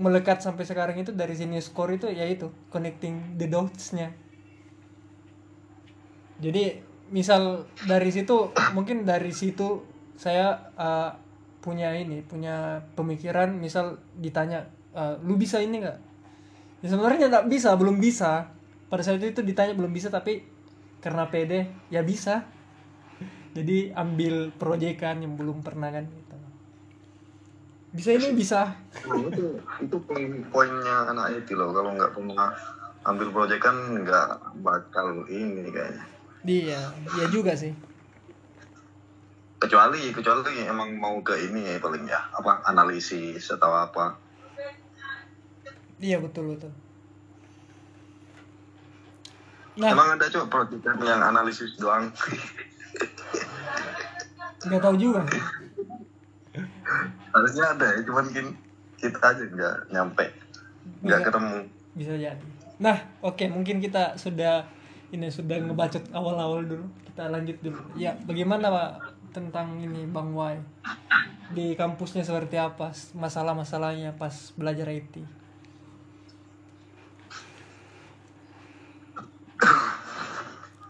melekat 0.00 0.40
sampai 0.40 0.64
sekarang 0.64 0.96
itu 0.96 1.12
dari 1.12 1.36
sini 1.36 1.60
score 1.60 2.00
itu 2.00 2.08
yaitu 2.08 2.48
connecting 2.72 3.36
the 3.36 3.44
dots-nya. 3.44 4.08
Jadi 6.40 6.80
misal 7.12 7.68
dari 7.84 8.08
situ 8.08 8.48
mungkin 8.72 9.04
dari 9.04 9.28
situ 9.28 9.84
saya 10.16 10.72
uh, 10.80 11.12
punya 11.60 11.92
ini 11.92 12.24
punya 12.24 12.80
pemikiran 12.96 13.52
misal 13.52 14.00
ditanya 14.16 14.64
uh, 14.96 15.20
lu 15.20 15.36
bisa 15.36 15.60
ini 15.60 15.84
nggak? 15.84 15.98
Ya 16.80 16.88
sebenarnya 16.88 17.28
nggak 17.28 17.46
bisa 17.48 17.76
belum 17.76 18.00
bisa 18.00 18.48
pada 18.88 19.04
saat 19.04 19.20
itu 19.20 19.44
ditanya 19.44 19.76
belum 19.76 19.92
bisa 19.92 20.08
tapi 20.08 20.40
karena 20.98 21.28
pede 21.28 21.68
ya 21.92 22.00
bisa. 22.00 22.44
Jadi 23.50 23.90
ambil 23.92 24.54
proyekan 24.54 25.20
yang 25.20 25.34
belum 25.34 25.60
pernah 25.60 25.90
kan 25.90 26.06
gitu. 26.06 26.36
Bisa 27.90 28.14
ini 28.14 28.30
bisa. 28.32 28.70
Nah, 29.04 29.18
itu 29.26 29.58
itu 29.82 29.96
poin 30.06 30.30
poinnya 30.48 31.10
anak 31.10 31.42
IT 31.42 31.52
loh 31.52 31.74
kalau 31.74 31.90
nggak 31.92 32.14
pernah 32.14 32.54
ambil 33.02 33.28
proyek 33.32 33.60
kan 33.60 33.76
nggak 33.96 34.28
bakal 34.60 35.24
ini 35.26 35.72
kayaknya 35.72 36.04
Iya, 36.40 36.80
iya 37.16 37.26
juga 37.28 37.52
sih. 37.52 37.72
kecuali 39.60 40.08
kecuali 40.08 40.64
emang 40.64 40.96
mau 40.96 41.20
ke 41.20 41.36
ini 41.36 41.68
ya 41.68 41.76
paling 41.76 42.08
ya 42.08 42.16
apa 42.32 42.64
analisis 42.64 43.44
atau 43.52 43.68
apa 43.76 44.16
Iya 46.00 46.18
betul 46.18 46.56
betul. 46.56 46.72
Nah, 49.80 49.94
emang 49.94 50.18
ada 50.18 50.26
coba 50.28 50.46
proyek 50.50 50.82
yang 50.82 51.22
analisis 51.22 51.78
doang 51.80 52.10
nggak 54.60 54.82
tahu 54.82 54.96
juga. 55.00 55.24
harusnya 57.32 57.64
ada 57.72 57.86
ya 57.96 58.04
cuman 58.04 58.28
mungkin 58.28 58.52
kita 59.00 59.22
aja 59.22 59.40
nggak 59.40 59.76
nyampe 59.94 60.26
nggak 61.00 61.20
Bisa. 61.22 61.28
ketemu 61.32 61.56
Bisa 61.96 62.14
jadi. 62.16 62.46
Nah, 62.80 62.96
oke 63.20 63.44
mungkin 63.50 63.82
kita 63.82 64.16
sudah 64.16 64.64
ini 65.10 65.28
sudah 65.28 65.58
ngebacot 65.58 66.14
awal-awal 66.14 66.64
dulu. 66.64 66.86
Kita 67.02 67.28
lanjut 67.28 67.58
dulu. 67.60 67.80
Ya, 67.98 68.14
bagaimana 68.24 68.70
Pak 68.70 68.92
tentang 69.34 69.82
ini 69.82 70.06
Bang 70.06 70.32
Wai? 70.32 70.56
Di 71.50 71.74
kampusnya 71.74 72.22
seperti 72.22 72.56
apa? 72.56 72.94
Masalah-masalahnya 73.18 74.14
pas 74.14 74.54
belajar 74.54 74.86
IT? 74.86 75.18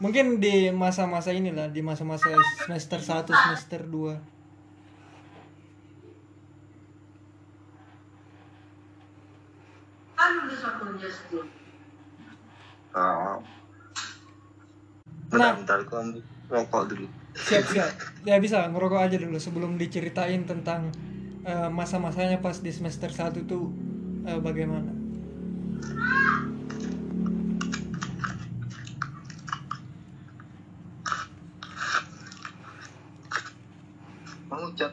Mungkin 0.01 0.41
di 0.41 0.73
masa-masa 0.73 1.29
inilah, 1.29 1.69
di 1.69 1.85
masa-masa 1.85 2.33
semester 2.65 2.99
1, 3.05 3.29
semester 3.29 3.85
2. 3.85 4.41
uh, 12.91 13.39
bentar 15.31 15.55
Nah. 15.55 15.59
bentar 15.63 15.79
aku 15.85 15.95
ambil 15.95 16.23
rokok 16.51 16.83
dulu. 16.91 17.07
Siap 17.37 17.65
siap. 17.77 17.93
Ya 18.27 18.37
bisa 18.43 18.67
ngerokok 18.67 19.01
aja 19.05 19.17
dulu 19.21 19.39
sebelum 19.39 19.79
diceritain 19.79 20.43
tentang 20.49 20.91
eh, 21.47 21.71
masa-masanya 21.71 22.43
pas 22.43 22.59
di 22.59 22.73
semester 22.75 23.13
1 23.13 23.47
tuh 23.47 23.71
eh, 24.27 24.41
bagaimana 24.43 24.91
mau 34.71 34.79
cat 34.79 34.93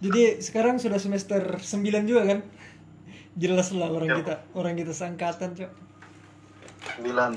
jadi 0.00 0.40
sekarang 0.40 0.80
sudah 0.80 0.96
semester 0.96 1.60
9 1.60 2.08
juga 2.08 2.24
kan? 2.24 2.40
Jelas 3.36 3.68
lah 3.76 3.92
orang 3.92 4.08
Yap. 4.08 4.18
kita 4.24 4.34
orang 4.56 4.72
kita 4.72 4.92
seangkatan 4.96 5.52
cok. 5.52 5.72
Sembilan. 6.96 7.30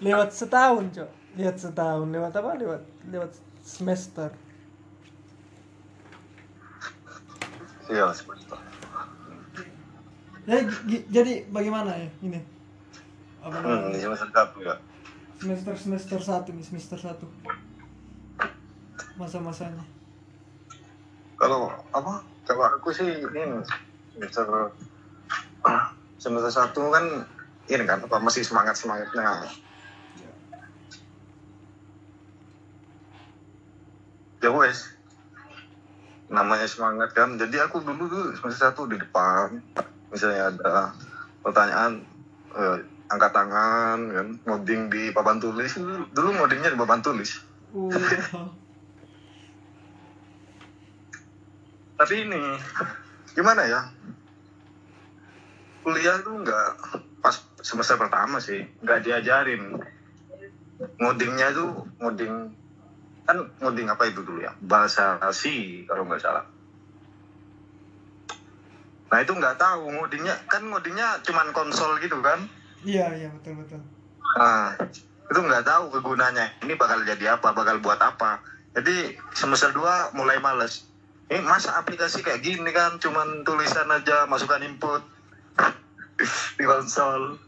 Lewat 0.00 0.32
setahun 0.32 0.84
cok. 0.96 1.10
Lihat 1.36 1.56
setahun 1.60 2.08
lewat 2.08 2.32
apa? 2.40 2.56
Lewat 2.56 2.82
lewat 3.12 3.36
semester. 3.60 4.32
Iya 7.92 8.08
semester. 8.16 8.56
Ya, 10.48 10.64
gi- 10.88 11.04
jadi 11.12 11.44
bagaimana 11.52 12.00
ya 12.00 12.08
ini? 12.24 12.40
Apa 13.44 13.60
hmm, 13.60 13.92
semester 13.92 14.28
satu 14.32 14.58
ya. 14.64 14.74
Semester 15.36 15.74
semester 15.76 16.20
satu 16.24 16.48
nih 16.56 16.64
semester 16.64 16.96
satu 16.96 17.28
masa-masanya? 19.16 19.84
Kalau 21.40 21.72
apa? 21.92 22.24
Kalau 22.44 22.62
aku 22.66 22.90
sih 22.92 23.06
ini 23.06 23.62
semester 24.12 24.74
semester 26.22 26.52
satu 26.52 26.92
kan 26.92 27.24
ini 27.70 27.84
kan 27.86 28.02
apa 28.02 28.16
masih 28.20 28.42
semangat 28.42 28.76
semangatnya 28.76 29.48
ya 34.40 34.50
wes. 34.50 34.88
Namanya 36.32 36.66
semangat 36.66 37.12
kan. 37.12 37.36
Jadi 37.36 37.60
aku 37.60 37.84
dulu 37.84 38.08
tuh 38.08 38.24
semester 38.36 38.72
satu 38.72 38.88
di 38.88 38.96
depan. 38.96 39.60
Misalnya 40.10 40.50
ada 40.50 40.96
pertanyaan 41.44 42.02
eh, 42.56 42.76
angkat 43.12 43.30
tangan 43.30 43.98
kan 44.10 44.26
ngoding 44.48 44.90
di 44.90 45.12
papan 45.12 45.38
tulis. 45.38 45.76
Dulu 46.10 46.28
ngodingnya 46.40 46.74
di 46.74 46.78
papan 46.80 47.00
tulis. 47.04 47.30
Uh, 47.70 47.94
tapi 52.00 52.24
ini 52.24 52.40
gimana 53.36 53.68
ya 53.68 53.80
kuliah 55.84 56.16
tuh 56.24 56.40
nggak 56.40 56.68
pas 57.20 57.36
semester 57.60 58.00
pertama 58.00 58.40
sih 58.40 58.64
nggak 58.80 59.04
diajarin 59.04 59.76
ngodingnya 60.96 61.52
tuh 61.52 61.84
ngoding 62.00 62.56
kan 63.28 63.36
ngoding 63.60 63.92
apa 63.92 64.08
itu 64.08 64.24
dulu 64.24 64.40
ya 64.40 64.56
bahasa 64.64 65.20
C 65.28 65.84
kalau 65.84 66.08
nggak 66.08 66.24
salah 66.24 66.48
nah 69.12 69.20
itu 69.20 69.36
nggak 69.36 69.60
tahu 69.60 69.92
ngodingnya 69.92 70.40
kan 70.48 70.64
ngodingnya 70.64 71.20
cuman 71.20 71.52
konsol 71.52 72.00
gitu 72.00 72.16
kan 72.24 72.40
iya 72.80 73.12
iya 73.12 73.28
betul 73.28 73.60
betul 73.60 73.84
Nah, 74.30 74.78
itu 75.26 75.40
nggak 75.42 75.66
tahu 75.66 75.90
kegunanya. 75.90 76.54
Ini 76.62 76.78
bakal 76.78 77.02
jadi 77.02 77.34
apa, 77.34 77.50
bakal 77.50 77.82
buat 77.82 77.98
apa. 77.98 78.38
Jadi 78.78 79.18
semester 79.34 79.74
2 79.74 80.14
mulai 80.14 80.38
males. 80.38 80.86
Ini 81.30 81.46
masa 81.46 81.78
aplikasi 81.78 82.26
kayak 82.26 82.42
gini 82.42 82.70
kan, 82.74 82.98
cuman 82.98 83.46
tulisan 83.46 83.86
aja, 83.86 84.26
masukkan 84.26 84.58
input 84.66 84.98
di 86.58 86.64
konsol. 86.66 87.38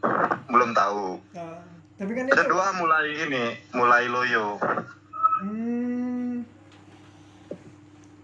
Belum 0.47 0.71
tahu. 0.71 1.19
Nah, 1.35 1.59
tapi 1.99 2.11
kan 2.15 2.31
itu 2.31 2.33
Kedua 2.33 2.71
mulai 2.79 3.11
ini, 3.11 3.45
mulai 3.75 4.07
loyo. 4.07 4.55
Hmm. 5.43 6.47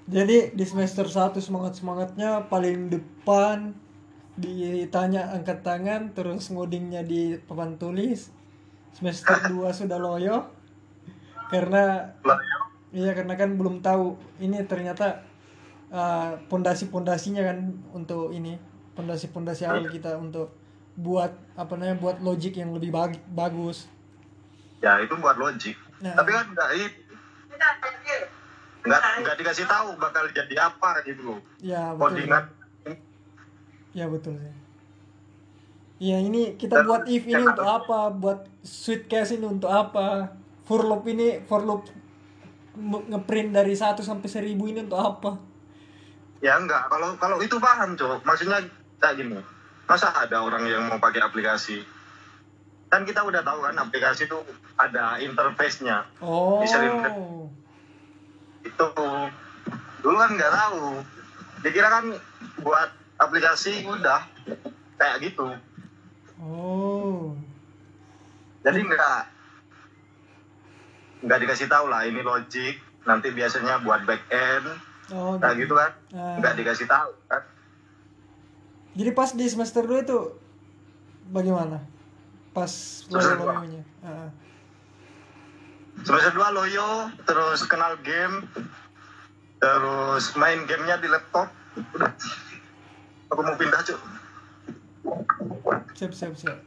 Jadi 0.10 0.56
di 0.58 0.66
semester 0.66 1.06
1 1.06 1.38
semangat-semangatnya 1.38 2.50
paling 2.50 2.90
depan 2.90 3.78
ditanya 4.40 5.36
angkat 5.36 5.62
tangan 5.62 6.16
terus 6.16 6.50
ngodingnya 6.50 7.04
di 7.04 7.36
papan 7.36 7.76
tulis. 7.76 8.32
Semester 8.96 9.38
2 9.54 9.70
sudah 9.76 10.00
loyo 10.00 10.50
karena 11.52 12.14
Loyo. 12.26 12.58
iya 12.94 13.12
karena 13.14 13.34
kan 13.38 13.58
belum 13.58 13.82
tahu 13.82 14.18
ini 14.42 14.62
ternyata 14.70 15.29
uh, 15.90 16.38
pondasi-pondasinya 16.48 17.42
kan 17.44 17.58
untuk 17.94 18.32
ini 18.32 18.58
pondasi-pondasi 18.94 19.64
awal 19.66 19.88
kita 19.88 20.18
untuk 20.18 20.54
buat 21.00 21.32
apa 21.56 21.74
namanya 21.80 21.96
buat 21.98 22.18
logic 22.20 22.60
yang 22.60 22.76
lebih 22.76 22.92
bag- 22.92 23.24
bagus. 23.32 23.88
Ya 24.84 25.00
itu 25.00 25.16
buat 25.16 25.40
logik. 25.40 25.76
Nah. 26.04 26.16
Tapi 26.16 26.30
kan 26.32 26.46
nggak 26.52 26.70
nggak 28.80 29.02
nggak 29.24 29.36
dikasih 29.40 29.66
tahu 29.68 29.96
bakal 30.00 30.24
jadi 30.32 30.56
apa 30.72 31.04
gitu. 31.04 31.40
Ya 31.60 31.96
betul. 31.96 32.16
Codingan 32.16 32.46
Ya 33.90 34.06
betul 34.06 34.38
sih. 34.38 34.56
Ya 36.00 36.18
ini 36.22 36.56
kita 36.56 36.80
Dan- 36.80 36.88
buat 36.88 37.04
if 37.10 37.28
ini 37.28 37.44
untuk 37.44 37.66
apa? 37.66 38.14
Buat 38.14 38.48
sweet 38.64 39.10
case 39.12 39.36
ini 39.36 39.48
untuk 39.50 39.68
apa? 39.68 40.32
For 40.64 40.86
loop 40.86 41.04
ini 41.10 41.44
for 41.44 41.66
loop 41.66 41.90
ngeprint 42.80 43.52
dari 43.52 43.76
1 43.76 44.00
sampai 44.00 44.30
1000 44.30 44.56
ini 44.56 44.80
untuk 44.86 45.02
apa? 45.02 45.49
Ya 46.40 46.56
enggak, 46.56 46.88
kalau 46.88 47.20
kalau 47.20 47.38
itu 47.44 47.60
paham 47.60 48.00
cok. 48.00 48.24
Maksudnya 48.24 48.64
kayak 49.04 49.16
gini. 49.20 49.40
Masa 49.90 50.14
ada 50.16 50.40
orang 50.40 50.64
yang 50.70 50.88
mau 50.88 51.02
pakai 51.02 51.20
aplikasi? 51.20 51.84
Kan 52.88 53.04
kita 53.04 53.22
udah 53.28 53.44
tahu 53.44 53.60
kan 53.66 53.76
aplikasi 53.76 54.26
itu 54.26 54.40
ada 54.80 55.20
interface-nya. 55.20 56.08
Oh. 56.24 56.64
Bisa 56.64 56.80
Itu 58.64 58.88
dulu 60.00 60.16
kan 60.16 60.32
nggak 60.32 60.54
tahu. 60.54 61.04
Dikira 61.60 61.92
kan 61.92 62.06
buat 62.64 62.90
aplikasi 63.20 63.84
udah 63.84 64.24
kayak 64.96 65.28
gitu. 65.28 65.48
Oh. 66.40 67.36
Jadi 68.64 68.80
enggak 68.80 69.28
nggak 71.20 71.40
dikasih 71.44 71.68
tahu 71.68 71.92
lah 71.92 72.08
ini 72.08 72.24
logic. 72.24 72.80
Nanti 73.04 73.36
biasanya 73.36 73.84
buat 73.84 74.08
back 74.08 74.24
end 74.32 74.89
Oh. 75.14 75.38
kayak 75.42 75.66
gitu 75.66 75.74
kan. 75.74 75.92
Ah. 76.14 76.38
Nggak 76.38 76.54
dikasih 76.60 76.86
tahu 76.86 77.12
kan. 77.30 77.42
Jadi 78.98 79.12
pas 79.14 79.30
di 79.32 79.46
semester 79.48 79.86
2 79.86 80.06
itu 80.06 80.18
bagaimana? 81.30 81.78
Pas 82.52 82.72
Semester 83.06 83.38
dua. 83.38 83.62
Ah. 84.02 84.30
Semester 86.02 86.34
2 86.34 86.58
loyo, 86.58 87.14
terus 87.24 87.64
kenal 87.70 87.96
game, 88.02 88.50
terus 89.62 90.34
main 90.36 90.66
gamenya 90.66 90.98
di 90.98 91.08
laptop. 91.08 91.54
Udah. 91.96 92.12
Aku 93.30 93.40
mau 93.46 93.56
pindah 93.56 93.80
cuy. 93.86 93.96
Siap 95.94 96.12
siap 96.12 96.34
siap. 96.34 96.58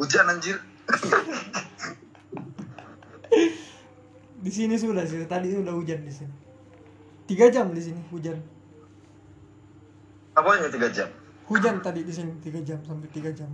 Hujan 0.00 0.32
anjir. 0.32 0.56
Di 4.46 4.54
sini 4.54 4.78
sudah 4.78 5.02
sih, 5.02 5.26
tadi 5.26 5.50
sudah 5.50 5.74
hujan 5.74 6.06
di 6.06 6.12
sini. 6.14 6.30
Tiga 7.26 7.50
jam 7.50 7.74
di 7.74 7.82
sini 7.82 7.98
hujan. 8.14 8.38
Apanya 10.38 10.70
tiga 10.70 10.86
jam? 10.86 11.10
Hujan 11.50 11.82
tadi 11.82 12.06
di 12.06 12.14
sini 12.14 12.30
tiga 12.38 12.62
jam 12.62 12.78
sampai 12.86 13.10
tiga 13.10 13.34
jam. 13.34 13.50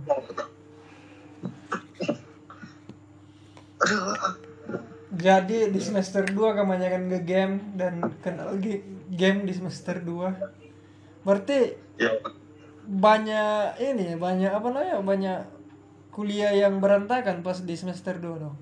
Jadi 5.17 5.73
di 5.73 5.79
semester 5.81 6.29
2 6.29 6.37
kebanyakan 6.61 7.09
ke 7.09 7.19
game 7.25 7.73
dan 7.73 8.13
kenal 8.21 8.53
game 9.09 9.49
di 9.49 9.53
semester 9.57 9.97
2. 9.97 11.25
Berarti 11.25 11.81
Ya, 11.93 12.09
banyak 12.89 13.77
ini 13.77 14.17
banyak 14.17 14.49
apa 14.49 14.67
namanya 14.73 14.97
banyak 15.05 15.39
kuliah 16.09 16.53
yang 16.57 16.81
berantakan 16.81 17.45
pas 17.45 17.61
di 17.61 17.77
semester 17.77 18.17
2 18.17 18.41
dong. 18.41 18.57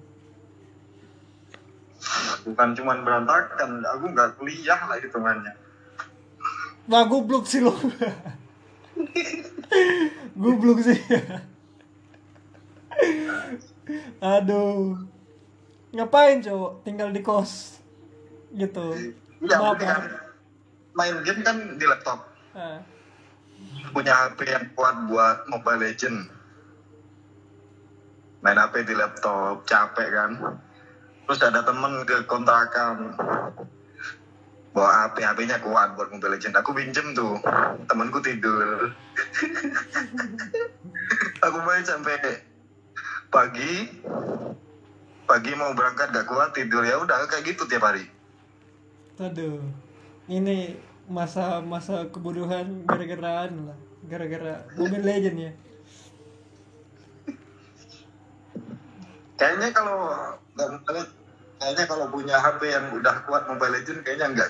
Bukan 2.48 2.70
cuman 2.74 3.06
berantakan, 3.06 3.86
aku 3.86 4.06
nggak 4.12 4.30
kuliah 4.42 4.82
lah 4.90 4.98
hitungannya. 4.98 5.54
Wah 6.90 7.06
goblok 7.06 7.46
sih 7.46 7.62
lo. 7.62 7.78
goblok 10.42 10.82
sih. 10.82 11.00
Aduh. 14.22 14.98
Ngapain 15.92 16.40
cowok 16.40 16.72
tinggal 16.88 17.12
di 17.12 17.22
kos 17.22 17.84
gitu. 18.56 19.16
Iya, 19.42 19.58
Maaf, 19.58 19.76
kan 19.80 20.02
main 20.96 21.16
game 21.24 21.42
kan 21.44 21.58
di 21.80 21.86
laptop. 21.88 22.20
Ah. 22.56 22.80
Punya 23.92 24.14
HP 24.16 24.48
yang 24.48 24.66
kuat 24.76 24.96
buat 25.08 25.38
Mobile 25.48 25.92
Legend. 25.92 26.30
Main 28.42 28.58
HP 28.58 28.88
di 28.88 28.96
laptop, 28.98 29.64
capek 29.68 30.10
kan. 30.12 30.32
Terus 31.28 31.42
ada 31.42 31.62
temen 31.64 32.04
ke 32.06 32.26
kontrakan. 32.26 33.16
bawa 34.72 35.04
HP 35.04 35.20
HP-nya 35.20 35.60
kuat 35.60 36.00
buat 36.00 36.08
Mobile 36.16 36.40
Legend 36.40 36.56
aku 36.56 36.72
pinjem 36.72 37.12
tuh. 37.12 37.36
Temanku 37.92 38.24
tidur. 38.24 38.88
Aku 41.44 41.58
main 41.68 41.84
sampai 41.84 42.16
pagi. 43.28 43.92
Pagi 45.28 45.52
mau 45.60 45.76
berangkat 45.76 46.16
gak 46.16 46.24
kuat 46.24 46.56
tidur. 46.56 46.88
Ya 46.88 47.04
udah 47.04 47.20
kayak 47.28 47.52
gitu 47.52 47.68
tiap 47.68 47.84
hari. 47.84 48.08
Aduh. 49.20 49.60
Ini 50.32 50.80
masa 51.12 51.60
masa 51.60 52.08
kebodohan 52.08 52.88
gara-gara 52.88 53.52
anu 53.52 53.76
lah. 53.76 53.80
Gara-gara 54.08 54.64
Mobile 54.80 55.04
Legend 55.04 55.36
ya 55.36 55.52
kayaknya 59.42 59.74
kalau 59.74 60.14
kayaknya 61.58 61.86
kalau 61.90 62.06
punya 62.14 62.38
HP 62.38 62.70
yang 62.70 62.94
udah 62.94 63.26
kuat 63.26 63.50
Mobile 63.50 63.82
Legend 63.82 64.06
kayaknya 64.06 64.30
enggak. 64.30 64.50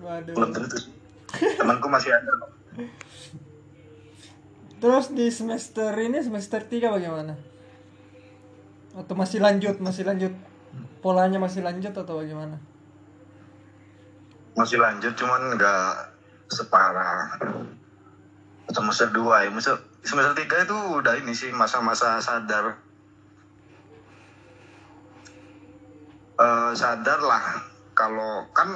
waduh 0.00 0.48
tentu. 0.56 0.76
Temanku 1.60 1.88
masih 1.92 2.16
ada. 2.16 2.32
Terus 4.80 5.12
di 5.12 5.28
semester 5.28 5.92
ini 6.00 6.24
semester 6.24 6.64
3 6.64 6.96
bagaimana? 6.96 7.36
Atau 8.96 9.12
masih 9.12 9.44
lanjut 9.44 9.76
masih 9.84 10.08
lanjut? 10.08 10.32
Polanya 11.04 11.36
masih 11.36 11.60
lanjut 11.60 11.92
atau 11.92 12.24
bagaimana? 12.24 12.56
Masih 14.56 14.80
lanjut 14.80 15.12
cuman 15.12 15.60
enggak 15.60 16.16
separah. 16.48 17.36
Semester 18.72 19.12
2 19.12 19.44
ya 19.44 19.48
semester 19.52 19.93
semester 20.04 20.36
3 20.36 20.68
itu 20.68 20.76
udah 21.00 21.16
ini 21.16 21.32
sih 21.32 21.48
masa-masa 21.50 22.20
sadar. 22.20 22.76
Eh, 26.36 26.72
sadar 26.76 27.24
lah. 27.24 27.64
Kalau 27.96 28.44
kan 28.52 28.68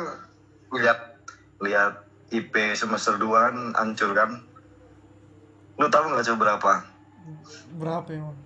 lihat 0.72 1.20
lihat 1.60 2.08
IP 2.32 2.72
semester 2.72 3.20
2 3.20 3.28
kan 3.28 3.56
hancur 3.76 4.16
kan. 4.16 4.40
Lu 5.78 5.86
tahu 5.92 6.10
nggak 6.10 6.26
coba 6.32 6.40
berapa? 6.40 6.72
Berapa 7.76 8.08
emang? 8.10 8.38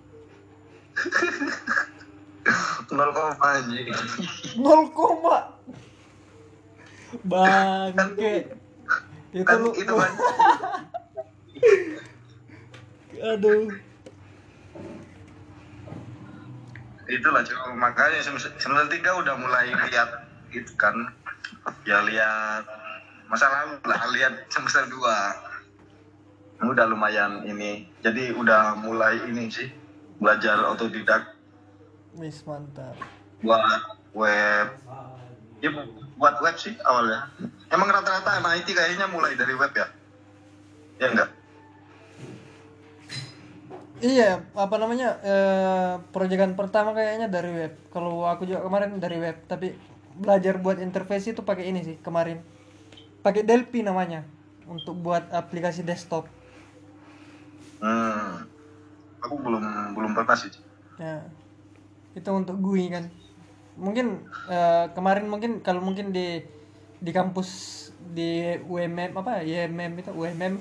0, 2.93 3.15
koma 3.15 3.33
anjing. 3.41 3.89
Nol 4.59 4.91
koma. 4.93 5.57
Bangke. 7.25 8.53
Itu 9.33 9.41
kan 9.41 9.65
lu 9.65 9.73
itu 9.73 9.89
kan 9.89 10.13
aduh. 13.21 13.69
Itulah 17.03 17.43
cuy 17.43 17.73
makanya 17.77 18.23
semester 18.23 18.87
tiga 18.89 19.11
udah 19.19 19.35
mulai 19.37 19.69
lihat 19.69 20.09
gitu 20.49 20.71
kan. 20.79 20.95
Ya 21.83 22.01
lihat 22.01 22.63
masa 23.27 23.51
lalu 23.51 23.77
lah 23.85 24.01
lihat 24.15 24.33
semester 24.49 24.87
dua. 24.89 25.35
Udah 26.63 26.87
lumayan 26.87 27.43
ini. 27.43 27.85
Jadi 28.01 28.31
udah 28.31 28.79
mulai 28.79 29.19
ini 29.27 29.51
sih 29.51 29.67
belajar 30.17 30.63
otodidak. 30.63 31.35
Wis 32.15 32.41
mantap. 32.47 32.95
Buat 33.43 33.61
web. 34.15 34.67
Ya 35.59 35.69
buat 36.15 36.39
web 36.39 36.55
sih 36.55 36.73
awalnya. 36.87 37.27
Emang 37.67 37.91
rata-rata 37.91 38.39
anak 38.39 38.63
IT 38.63 38.73
kayaknya 38.73 39.11
mulai 39.11 39.35
dari 39.35 39.53
web 39.59 39.73
ya? 39.75 39.87
Ya 41.01 41.09
enggak 41.11 41.42
Iya, 44.03 44.43
apa 44.51 44.75
namanya? 44.75 45.15
Eh, 45.23 45.93
proyekan 46.11 46.59
pertama 46.59 46.91
kayaknya 46.91 47.31
dari 47.31 47.55
web. 47.55 47.71
Kalau 47.87 48.27
aku 48.27 48.43
juga 48.43 48.59
kemarin 48.59 48.99
dari 48.99 49.15
web, 49.15 49.39
tapi 49.47 49.71
belajar 50.19 50.59
buat 50.59 50.75
interface 50.83 51.31
itu 51.31 51.39
pakai 51.39 51.71
ini 51.71 51.79
sih 51.87 51.95
kemarin. 52.03 52.43
Pakai 53.23 53.47
Delphi 53.47 53.79
namanya 53.79 54.27
untuk 54.67 54.99
buat 54.99 55.31
aplikasi 55.31 55.87
desktop. 55.87 56.27
hmm. 57.83 58.47
aku 59.23 59.35
belum 59.39 59.63
belum 59.95 60.11
pernah 60.15 60.35
sih 60.35 60.51
Ya. 60.99 61.23
Itu 62.11 62.35
untuk 62.35 62.59
GUI 62.59 62.91
kan. 62.91 63.07
Mungkin 63.79 64.27
eh, 64.51 64.85
kemarin 64.91 65.31
mungkin 65.31 65.63
kalau 65.63 65.79
mungkin 65.79 66.11
di 66.11 66.43
di 66.99 67.11
kampus 67.15 67.79
di 68.11 68.59
UMM 68.67 69.15
apa 69.15 69.43
YMM 69.43 69.99
itu 69.99 70.11
UMM 70.11 70.59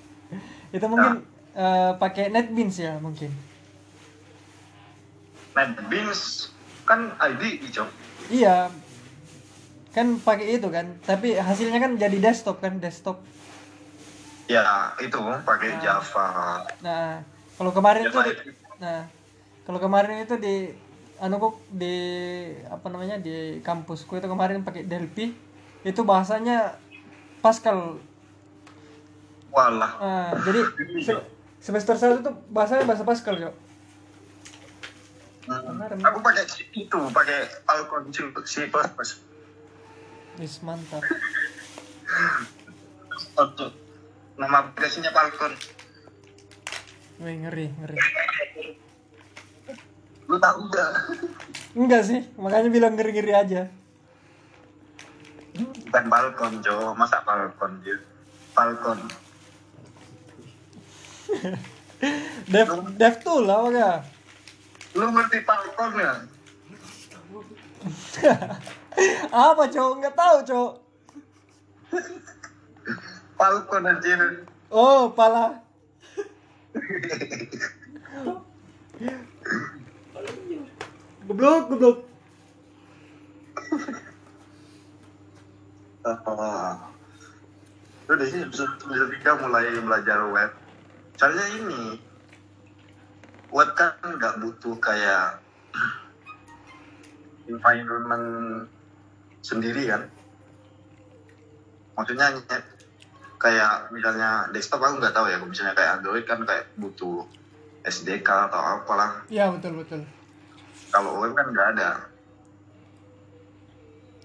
itu 0.76 0.86
mungkin 0.90 1.33
eh, 1.54 1.92
pakai 1.94 2.28
NetBeans 2.28 2.76
ya 2.76 2.98
mungkin. 2.98 3.30
NetBeans 5.54 6.50
kan 6.84 7.14
ID 7.16 7.42
hijau 7.62 7.86
Iya. 8.26 8.68
Kan 9.90 10.18
pakai 10.18 10.58
itu 10.58 10.66
kan, 10.68 10.98
tapi 11.00 11.38
hasilnya 11.38 11.78
kan 11.78 11.94
jadi 11.94 12.18
desktop 12.18 12.58
kan, 12.58 12.78
desktop. 12.78 13.22
ya 14.44 14.60
itu 14.98 15.16
pakai 15.40 15.72
Ah. 15.72 15.80
Java 15.80 16.26
Nah, 16.78 17.24
kalau 17.56 17.72
kemarin 17.72 18.04
itu 18.04 18.18
di- 18.20 18.36
nah, 18.76 19.08
kalau 19.64 19.80
kemarin 19.80 20.20
itu 20.20 20.36
di 20.36 20.68
anu 21.16 21.40
kok 21.40 21.64
di 21.70 21.96
apa 22.66 22.92
namanya 22.92 23.16
di 23.16 23.62
kampusku 23.62 24.12
itu 24.12 24.26
kemarin 24.26 24.60
pakai 24.60 24.84
Delphi 24.84 25.32
itu 25.80 26.00
bahasanya 26.02 26.76
Pascal. 27.40 27.96
walah 29.48 29.92
Ah, 29.96 30.36
jadi 30.42 30.60
se- 31.00 31.24
semester 31.64 31.96
satu 31.96 32.20
tuh 32.20 32.34
bahasanya 32.52 32.84
bahasa 32.84 33.08
Pascal, 33.08 33.40
Cok. 33.40 33.54
Kemarin. 35.44 36.00
aku 36.00 36.18
pakai 36.24 36.44
itu 36.72 36.98
pakai 37.12 37.38
Falcon 37.64 38.08
C 38.12 38.24
Wis 40.40 40.60
mantap. 40.64 41.04
untuk 43.34 43.70
nama 44.36 44.68
aplikasinya 44.68 45.10
Falcon 45.10 45.52
Wih, 47.22 47.46
ngeri, 47.46 47.70
ngeri. 47.70 47.96
lu 50.26 50.36
tahu 50.40 50.58
nggak 50.66 50.90
Enggak 51.74 52.02
sih, 52.06 52.20
makanya 52.38 52.70
bilang 52.70 52.94
ngeri-ngeri 52.94 53.34
aja. 53.34 53.62
bukan 55.86 56.04
Falcon 56.10 56.52
Jo 56.62 56.90
masa 56.98 57.22
Falcon 57.22 57.78
dia 57.86 57.94
Falcon 58.50 58.98
Dev 62.52 62.68
Dev 63.00 63.14
tool 63.24 63.48
apa 63.48 63.66
enggak? 63.70 63.98
lu 64.94 65.10
ngerti 65.10 65.38
Falcon 65.42 65.90
ya? 65.98 66.14
Apa 69.34 69.66
cowok? 69.66 69.94
Nggak 69.98 70.14
tahu 70.14 70.36
cowok. 70.46 70.72
Falcon 73.38 73.90
anjir 73.90 74.46
oh 74.70 75.10
pala. 75.10 75.58
Goblok 81.26 81.66
goblok. 81.70 81.98
Ah. 86.04 86.92
udah 88.04 88.26
sih 88.28 88.44
semester 88.52 89.08
tiga 89.16 89.40
mulai 89.40 89.72
belajar 89.80 90.20
web 90.28 90.52
soalnya 91.14 91.46
ini 91.54 91.82
web 93.54 93.70
kan 93.78 93.94
nggak 94.02 94.42
butuh 94.42 94.74
kayak 94.82 95.38
environment 97.50 98.26
sendiri 99.44 99.86
kan? 99.86 100.02
Maksudnya 101.94 102.34
kayak 103.38 103.94
misalnya 103.94 104.50
desktop 104.50 104.82
aku 104.82 104.98
nggak 104.98 105.14
tahu 105.14 105.30
ya. 105.30 105.38
Misalnya 105.38 105.78
kayak 105.78 106.02
Android 106.02 106.24
kan 106.26 106.42
kayak 106.42 106.66
butuh 106.74 107.22
SDK 107.86 108.50
atau 108.50 108.82
apalah. 108.82 109.22
Ya 109.30 109.52
betul 109.52 109.78
betul. 109.78 110.02
Kalau 110.90 111.22
web 111.22 111.36
kan 111.38 111.52
nggak 111.52 111.68
ada. 111.78 111.90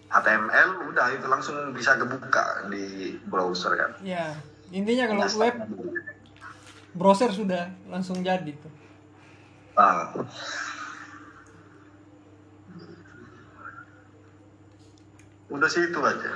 HTML 0.09 0.89
udah 0.89 1.13
itu 1.13 1.27
langsung 1.29 1.69
bisa 1.69 1.93
kebuka 1.93 2.65
di 2.73 3.13
browser 3.29 3.77
kan? 3.77 3.91
Ya 4.01 4.33
intinya 4.73 5.05
kalau 5.05 5.25
web 5.37 5.55
browser 6.93 7.29
sudah 7.29 7.69
langsung 7.89 8.21
jadi 8.25 8.53
tuh. 8.57 8.73
Ah. 9.77 10.11
udah 15.49 15.65
sih 15.65 15.81
itu 15.89 15.97
aja 15.97 16.29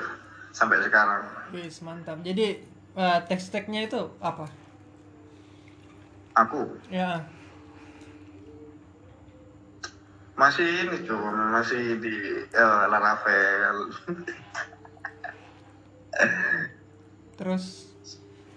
sampai 0.50 0.82
sekarang. 0.82 1.22
Wis 1.54 1.86
mantap. 1.86 2.18
Jadi 2.26 2.66
eh, 2.98 3.20
teks 3.30 3.54
teksnya 3.54 3.86
itu 3.86 4.10
apa? 4.18 4.50
Aku? 6.34 6.82
Ya. 6.90 7.22
Masih 10.34 10.66
ini 10.66 11.06
cuma 11.06 11.62
masih 11.62 12.02
di 12.02 12.16
eh, 12.50 12.84
Laravel. 12.90 13.94
Terus 17.38 17.93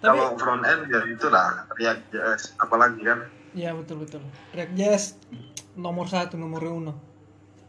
tapi 0.04 0.16
kalau 0.16 0.36
front 0.36 0.62
end 0.68 0.92
ya 0.92 1.00
itulah 1.08 1.66
React 1.76 2.02
JS 2.12 2.42
apalagi 2.60 3.00
kan. 3.02 3.26
Ya 3.56 3.72
betul 3.72 4.04
betul. 4.04 4.20
React.js 4.52 5.16
nomor 5.76 6.06
satu 6.08 6.36
nomor 6.36 6.60
uno. 6.64 6.94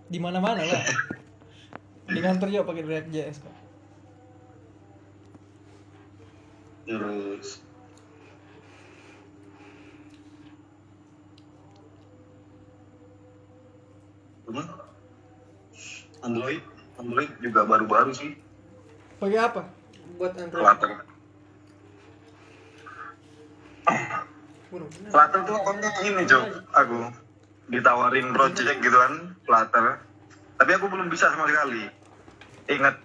Di 0.08 0.20
mana 0.20 0.40
mana 0.40 0.63
lah 0.63 0.84
di 2.16 2.20
kantor 2.24 2.48
juga 2.52 2.68
pakai 2.72 2.84
React 2.84 3.10
JS 3.12 3.38
kok 3.44 3.58
terus. 6.88 7.60
Hmm? 14.48 14.63
Android 16.24 16.63
Android 16.98 17.32
juga 17.44 17.68
baru-baru 17.68 18.16
sih. 18.16 18.32
Pakai 19.20 19.40
apa? 19.44 19.62
Buat 20.16 20.40
Android. 20.40 20.63
Bener. 20.63 21.07
Flutter 25.08 25.41
tuh 25.47 25.58
konten 25.63 25.91
ini 26.04 26.23
Cok. 26.28 26.45
Aku 26.76 27.00
ditawarin 27.67 28.32
project 28.32 28.80
gitu 28.80 28.97
kan 28.97 29.36
Flutter 29.43 30.08
tapi 30.58 30.71
aku 30.73 30.89
belum 30.89 31.08
bisa 31.08 31.30
sama 31.30 31.45
sekali. 31.45 31.86
Ingat 32.67 32.95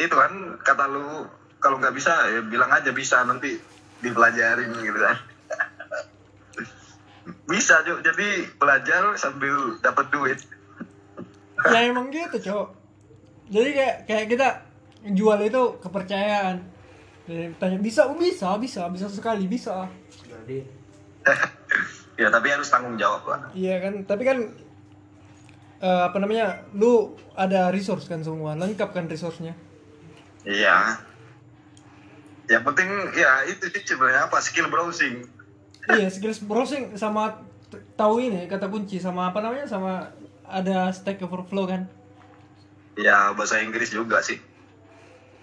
itu 0.00 0.14
kan 0.16 0.32
kata 0.64 0.88
lu 0.88 1.28
kalau 1.60 1.78
nggak 1.78 1.94
bisa 1.94 2.10
ya 2.32 2.40
bilang 2.42 2.72
aja 2.72 2.90
bisa 2.90 3.22
nanti 3.22 3.60
dipelajarin 4.02 4.72
gitu 4.82 4.98
kan. 4.98 5.16
Bisa 7.46 7.86
Cok. 7.86 8.02
Jadi 8.02 8.50
belajar 8.58 9.14
sambil 9.14 9.78
dapat 9.78 10.10
duit. 10.10 10.42
Ya 11.70 11.86
emang 11.86 12.10
gitu 12.10 12.42
cok. 12.42 12.68
Jadi 13.52 13.70
kayak 13.76 13.96
kayak 14.10 14.26
kita 14.26 14.48
jual 15.14 15.38
itu 15.38 15.62
kepercayaan. 15.78 16.58
Tanya 17.62 17.78
bisa 17.78 18.10
bisa 18.18 18.58
bisa 18.58 18.90
bisa 18.90 19.06
sekali 19.06 19.46
bisa 19.46 19.86
Jadi 20.42 20.58
ya 22.20 22.28
tapi 22.28 22.46
harus 22.50 22.68
tanggung 22.68 22.98
jawab 22.98 23.22
lah. 23.24 23.40
Iya 23.54 23.78
kan 23.78 23.94
tapi 24.04 24.22
kan 24.26 24.38
eh, 25.78 26.02
apa 26.02 26.16
namanya 26.18 26.66
lu 26.74 27.14
ada 27.34 27.70
resource 27.70 28.06
kan 28.06 28.20
semua 28.20 28.58
lengkap 28.58 28.90
kan 28.90 29.06
resource-nya? 29.06 29.54
Iya. 30.42 30.98
Yang 32.50 32.62
penting 32.66 32.88
ya 33.14 33.46
itu 33.46 33.70
sih 33.70 33.82
sebenarnya 33.86 34.26
apa 34.26 34.42
skill 34.42 34.66
browsing. 34.66 35.24
Iya 35.88 36.10
skills 36.10 36.42
browsing 36.42 36.98
sama 36.98 37.42
tahu 37.96 38.18
ini 38.20 38.50
kata 38.50 38.66
kunci 38.68 38.98
sama 38.98 39.30
apa 39.30 39.40
namanya 39.40 39.64
sama 39.64 40.10
ada 40.44 40.90
Stack 40.92 41.22
Overflow 41.22 41.64
kan? 41.70 41.86
Ya 42.98 43.30
bahasa 43.32 43.62
Inggris 43.62 43.88
juga 43.88 44.20
sih. 44.20 44.36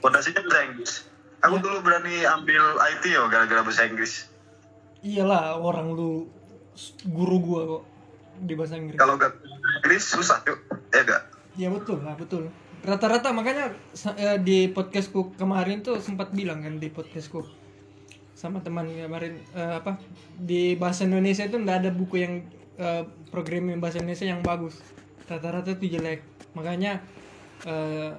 Fondasinya 0.04 0.44
bahasa 0.46 0.62
Inggris. 0.70 0.94
Aku 1.40 1.56
Ya. 1.56 1.64
dulu 1.64 1.78
berani 1.82 2.28
ambil 2.28 2.62
IT 2.94 3.04
ya 3.10 3.24
gara-gara 3.32 3.64
bahasa 3.64 3.88
Inggris 3.88 4.28
iyalah 5.06 5.58
orang 5.60 5.96
lu 5.96 6.28
guru 7.08 7.38
gua 7.44 7.62
kok 7.78 7.84
di 8.40 8.54
bahasa 8.56 8.80
Inggris 8.80 9.00
kalau 9.00 9.20
nggak 9.20 9.34
Inggris 9.84 10.04
susah 10.04 10.40
tuh 10.48 10.56
ya 10.96 11.04
enggak 11.04 11.24
Ya 11.60 11.68
betul 11.68 12.00
lah 12.08 12.16
betul. 12.16 12.48
Rata-rata 12.80 13.36
makanya 13.36 13.76
eh, 14.16 14.40
di 14.40 14.72
podcastku 14.72 15.36
kemarin 15.36 15.84
tuh 15.84 16.00
sempat 16.00 16.32
bilang 16.32 16.64
kan 16.64 16.80
di 16.80 16.88
podcastku 16.88 17.44
sama 18.32 18.64
teman 18.64 18.88
kemarin 18.88 19.44
eh, 19.52 19.74
apa 19.84 20.00
di 20.40 20.80
bahasa 20.80 21.04
Indonesia 21.04 21.44
itu 21.44 21.60
nggak 21.60 21.84
ada 21.84 21.92
buku 21.92 22.16
yang 22.24 22.48
eh, 22.80 23.04
programming 23.28 23.84
bahasa 23.84 24.00
Indonesia 24.00 24.24
yang 24.24 24.40
bagus. 24.40 24.80
Rata-rata 25.28 25.76
tuh 25.76 25.90
jelek. 25.92 26.24
Makanya 26.56 27.04
eh, 27.68 28.16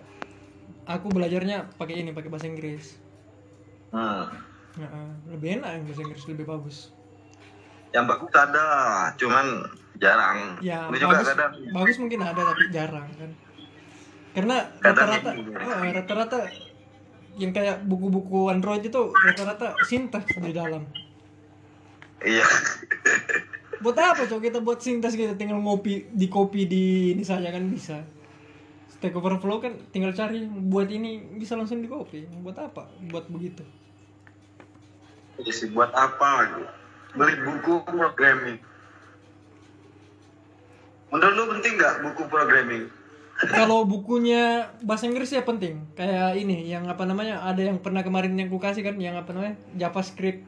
aku 0.84 1.08
belajarnya 1.08 1.80
pakai 1.80 2.04
ini 2.04 2.12
pakai 2.12 2.28
bahasa 2.28 2.44
Inggris. 2.44 3.00
hmm. 3.96 4.49
Nah, 4.78 5.10
lebih 5.26 5.58
enak 5.58 5.70
yang 5.74 5.82
bahasa 5.88 6.02
Inggris 6.06 6.24
lebih 6.30 6.46
bagus. 6.46 6.78
yang 7.90 8.06
bagus 8.06 8.30
ada 8.38 8.66
cuman 9.18 9.66
jarang 9.98 10.62
Ya 10.62 10.86
Lu 10.86 10.94
juga 10.94 11.18
bagus, 11.18 11.34
kadang 11.34 11.52
bagus 11.74 11.96
mungkin 11.98 12.22
ada 12.22 12.38
tapi 12.38 12.64
jarang 12.70 13.08
kan. 13.18 13.30
Karena 14.30 14.56
rata-rata 14.78 15.30
gitu. 15.34 15.50
rata-rata 15.98 16.38
yang 17.34 17.50
kayak 17.50 17.82
buku-buku 17.90 18.46
Android 18.46 18.86
itu 18.86 19.10
rata-rata 19.10 19.74
sintaks 19.82 20.38
di 20.38 20.54
dalam. 20.54 20.86
iya 22.22 22.46
Buat 23.82 23.96
apa 23.96 24.28
coba 24.28 24.38
kita 24.44 24.62
buat 24.62 24.78
sintaks 24.78 25.16
kita 25.18 25.34
tinggal 25.34 25.58
ngopi 25.58 26.06
di 26.14 26.30
copy 26.30 26.70
di 26.70 27.16
ini 27.18 27.26
saja 27.26 27.50
kan 27.50 27.66
bisa. 27.66 28.06
Stack 28.86 29.16
Overflow 29.16 29.58
kan 29.58 29.72
tinggal 29.90 30.12
cari 30.14 30.44
buat 30.46 30.86
ini 30.92 31.40
bisa 31.40 31.58
langsung 31.58 31.82
di 31.82 31.88
copy. 31.88 32.28
Buat 32.44 32.70
apa? 32.70 32.86
Buat 33.08 33.26
begitu. 33.32 33.64
Sih 35.48 35.72
buat 35.72 35.88
apa 35.92 36.30
gitu 36.52 36.64
beli 37.16 37.34
buku 37.42 37.82
programming 37.88 38.58
menurut 41.10 41.34
lu 41.34 41.44
penting 41.56 41.72
nggak 41.74 41.94
buku 42.04 42.22
programming 42.28 42.84
Kalau 43.40 43.88
bukunya 43.88 44.68
bahasa 44.84 45.08
Inggris 45.08 45.32
ya 45.32 45.40
penting. 45.40 45.80
Kayak 45.96 46.36
ini 46.36 46.68
yang 46.68 46.84
apa 46.92 47.08
namanya? 47.08 47.40
Ada 47.40 47.72
yang 47.72 47.80
pernah 47.80 48.04
kemarin 48.04 48.36
yang 48.36 48.52
ku 48.52 48.60
kasih 48.60 48.84
kan 48.84 49.00
yang 49.00 49.16
apa 49.16 49.32
namanya? 49.32 49.56
JavaScript 49.80 50.44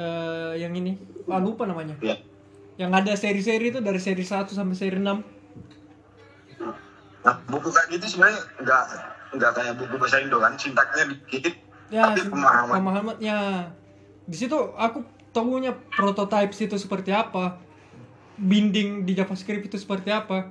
eh 0.00 0.52
yang 0.56 0.72
ini. 0.72 0.96
Ah 1.28 1.36
lupa 1.36 1.68
namanya. 1.68 1.92
ya 2.00 2.16
Yang 2.80 2.90
ada 2.96 3.12
seri-seri 3.20 3.68
itu 3.68 3.84
dari 3.84 4.00
seri 4.00 4.24
1 4.24 4.48
sampai 4.48 4.72
seri 4.72 4.96
6. 4.96 5.12
nah 7.20 7.36
buku 7.52 7.68
kayak 7.68 8.00
gitu 8.00 8.16
sebenarnya 8.16 8.40
nggak 8.64 8.82
nggak 9.36 9.50
kayak 9.52 9.74
buku 9.76 9.94
bahasa 10.00 10.16
Indo 10.16 10.40
kan 10.40 10.56
sintaknya 10.56 11.04
dikit 11.12 11.52
Ya, 11.86 12.16
tapi 12.16 12.32
pemahaman 12.32 12.80
pemahamannya. 12.80 13.38
Di 14.26 14.36
situ 14.36 14.58
aku 14.74 15.06
tahunya 15.30 15.72
prototype 15.94 16.52
itu 16.52 16.76
seperti 16.76 17.14
apa. 17.14 17.62
Binding 18.36 19.06
di 19.06 19.16
JavaScript 19.16 19.70
itu 19.70 19.78
seperti 19.78 20.12
apa. 20.12 20.50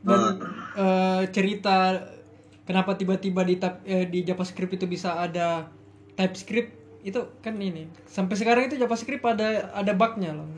Dan 0.00 0.40
eh, 0.78 1.22
cerita 1.34 2.06
kenapa 2.64 2.96
tiba-tiba 2.96 3.44
di 3.44 3.60
tab- 3.60 3.84
eh, 3.84 4.08
di 4.08 4.24
JavaScript 4.24 4.72
itu 4.78 4.86
bisa 4.88 5.20
ada 5.20 5.68
TypeScript 6.16 7.02
itu 7.04 7.20
kan 7.44 7.58
ini. 7.58 7.90
Sampai 8.08 8.38
sekarang 8.38 8.70
itu 8.70 8.80
JavaScript 8.80 9.26
ada 9.26 9.68
ada 9.74 9.92
bugnya 9.92 10.32
loh. 10.32 10.48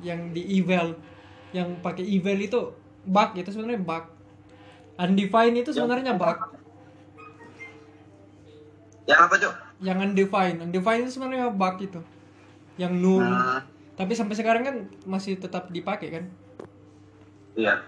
Yang 0.00 0.20
di 0.32 0.42
eval 0.62 0.96
yang 1.52 1.82
pakai 1.82 2.06
eval 2.06 2.38
itu 2.40 2.60
bug 3.04 3.30
itu 3.36 3.50
sebenarnya 3.52 3.82
bug. 3.82 4.04
Undefined 4.96 5.60
itu 5.60 5.70
sebenarnya 5.74 6.16
bug. 6.16 6.38
yang 9.06 9.22
apa 9.22 9.38
cok 9.38 9.65
yang 9.80 10.00
undefined 10.00 10.64
undefined 10.64 11.04
itu 11.08 11.12
sebenarnya 11.20 11.52
bug 11.52 11.76
itu. 11.80 12.00
Yang 12.76 12.92
null 12.96 13.24
Hmm. 13.24 13.60
tapi 13.96 14.12
sampai 14.12 14.36
sekarang 14.36 14.62
kan 14.64 14.76
masih 15.08 15.40
tetap 15.40 15.72
dipakai 15.72 16.12
kan? 16.12 16.24
Iya. 17.56 17.80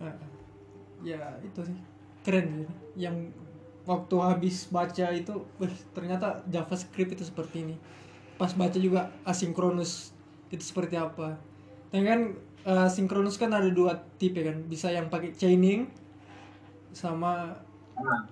Nah, 0.00 0.16
ya 1.04 1.20
itu 1.44 1.60
sih. 1.64 1.76
Keren 2.24 2.64
sih 2.64 2.68
yang 2.96 3.28
waktu 3.84 4.16
habis 4.20 4.68
baca 4.68 5.06
itu 5.12 5.34
wih, 5.60 5.72
ternyata 5.92 6.40
JavaScript 6.48 7.16
itu 7.16 7.24
seperti 7.28 7.64
ini. 7.68 7.76
Pas 8.40 8.52
baca 8.56 8.76
juga 8.80 9.12
asinkronus 9.24 10.16
itu 10.48 10.64
seperti 10.64 10.96
apa. 10.96 11.36
Dan 11.92 12.02
kan 12.08 12.20
eh, 12.64 12.88
sinkronus 12.88 13.36
kan 13.36 13.52
ada 13.52 13.68
dua 13.68 14.00
tipe 14.16 14.40
kan? 14.40 14.64
Bisa 14.64 14.88
yang 14.88 15.12
pakai 15.12 15.36
chaining 15.36 15.88
sama 16.96 17.52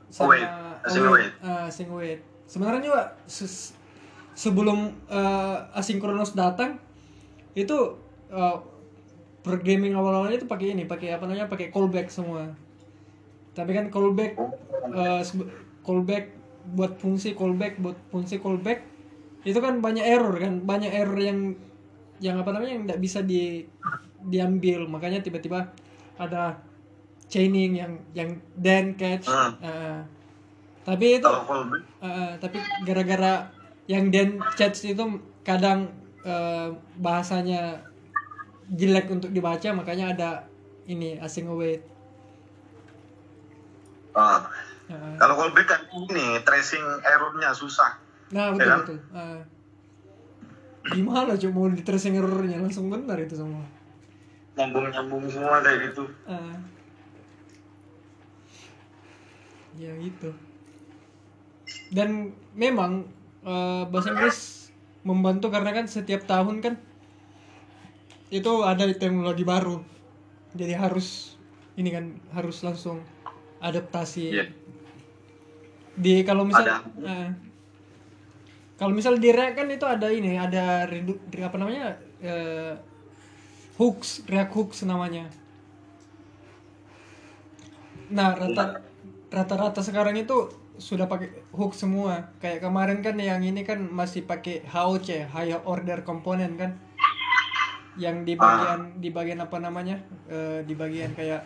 sama 0.09 0.35
Await, 0.35 0.49
async 0.85 1.05
await. 1.07 1.31
uh, 1.45 1.69
async 1.69 1.91
await. 1.93 2.21
Sebenarnya 2.49 2.83
juga 2.83 3.03
ses- 3.29 3.77
sebelum 4.33 4.95
uh, 5.11 5.57
asinkronus 5.77 6.33
datang 6.33 6.81
itu 7.53 7.77
uh, 8.33 8.57
programming 9.45 9.95
awal-awalnya 9.97 10.41
itu 10.41 10.49
pakai 10.49 10.77
ini, 10.77 10.85
pakai 10.85 11.17
apa 11.17 11.25
namanya? 11.29 11.49
pakai 11.51 11.69
callback 11.73 12.09
semua. 12.13 12.53
Tapi 13.53 13.71
kan 13.75 13.91
callback 13.91 14.39
uh, 14.93 15.23
callback 15.83 16.33
buat 16.69 17.01
fungsi 17.01 17.33
callback 17.33 17.81
buat 17.81 17.97
fungsi 18.13 18.37
callback 18.39 18.85
itu 19.49 19.57
kan 19.57 19.81
banyak 19.81 20.05
error 20.05 20.37
kan, 20.37 20.61
banyak 20.63 20.93
error 20.93 21.17
yang 21.17 21.57
yang 22.19 22.37
apa 22.37 22.51
namanya 22.51 22.73
yang 22.77 22.85
tidak 22.85 23.01
bisa 23.01 23.19
di 23.23 23.65
diambil 24.19 24.91
makanya 24.91 25.23
tiba-tiba 25.23 25.71
ada 26.19 26.59
chaining 27.29 27.77
yang 27.77 27.93
yang 28.17 28.31
then 28.57 28.97
catch. 28.97 29.29
Hmm. 29.29 29.53
Uh, 29.61 30.01
tapi 30.88 31.21
itu 31.21 31.29
uh, 31.29 32.33
tapi 32.41 32.59
gara-gara 32.88 33.53
yang 33.85 34.09
then 34.09 34.41
catch 34.57 34.88
itu 34.88 35.05
kadang 35.45 35.93
uh, 36.25 36.73
bahasanya 36.97 37.85
jelek 38.73 39.12
untuk 39.12 39.29
dibaca 39.29 39.69
makanya 39.77 40.17
ada 40.17 40.31
ini 40.88 41.21
async 41.21 41.49
await 41.49 41.85
ah, 44.17 44.49
Uh, 44.88 45.12
kalau 45.21 45.37
callback 45.37 45.69
kan 45.69 45.85
ini 45.93 46.41
tracing 46.49 46.81
errornya 47.05 47.53
susah. 47.53 48.01
Nah 48.33 48.49
Ya 48.49 48.57
betul 48.57 48.69
kan? 48.73 48.79
betul. 48.81 48.99
Uh, 49.12 49.41
gimana 50.97 51.37
coba 51.37 51.53
mau 51.53 51.69
di 51.69 51.85
tracing 51.85 52.17
errornya? 52.17 52.57
Langsung 52.57 52.88
benar 52.88 53.21
itu 53.21 53.37
semua. 53.37 53.69
Nyambung 54.57 54.88
nyambung 54.88 55.29
semua 55.29 55.61
kayak 55.61 55.93
gitu. 55.93 56.09
Ah. 56.25 56.57
Ya 59.79 59.95
gitu. 60.03 60.35
Dan 61.95 62.35
memang 62.53 63.07
eh, 63.47 63.85
bahasa 63.88 64.12
Inggris 64.12 64.69
membantu 65.07 65.49
karena 65.49 65.71
kan 65.73 65.87
setiap 65.88 66.27
tahun 66.29 66.61
kan 66.61 66.75
itu 68.29 68.53
ada 68.61 68.85
teknologi 68.93 69.45
baru. 69.47 69.81
Jadi 70.53 70.75
harus 70.77 71.38
ini 71.79 71.88
kan 71.95 72.05
harus 72.35 72.61
langsung 72.67 73.01
adaptasi. 73.62 74.25
Iya. 74.35 74.47
di 75.99 76.23
kalau 76.23 76.47
misal 76.47 76.62
eh, 77.03 77.29
kalau 78.79 78.95
misal 78.95 79.19
di 79.19 79.35
React 79.35 79.55
kan 79.59 79.67
itu 79.67 79.83
ada 79.83 80.07
ini 80.14 80.38
ada 80.38 80.87
redu, 80.87 81.19
re- 81.35 81.43
apa 81.43 81.59
namanya 81.59 81.99
eh, 82.23 82.79
hooks 83.75 84.23
React 84.31 84.53
hooks 84.55 84.79
namanya. 84.87 85.27
Nah 88.14 88.38
rata 88.38 88.79
rata-rata 89.29 89.85
sekarang 89.85 90.17
itu 90.17 90.49
sudah 90.79 91.11
pakai 91.11 91.29
hook 91.53 91.75
semua. 91.75 92.33
Kayak 92.41 92.64
kemarin 92.64 92.99
kan 93.05 93.17
yang 93.19 93.43
ini 93.45 93.67
kan 93.67 93.83
masih 93.83 94.25
pakai 94.25 94.64
HOC 94.64 95.29
higher 95.29 95.61
order 95.67 96.01
component 96.07 96.55
kan. 96.57 96.71
Yang 97.99 98.17
di 98.25 98.35
bagian 98.38 98.81
di 99.03 99.11
bagian 99.11 99.41
apa 99.43 99.59
namanya? 99.59 99.99
Eh, 100.31 100.62
di 100.64 100.75
bagian 100.79 101.12
kayak 101.12 101.43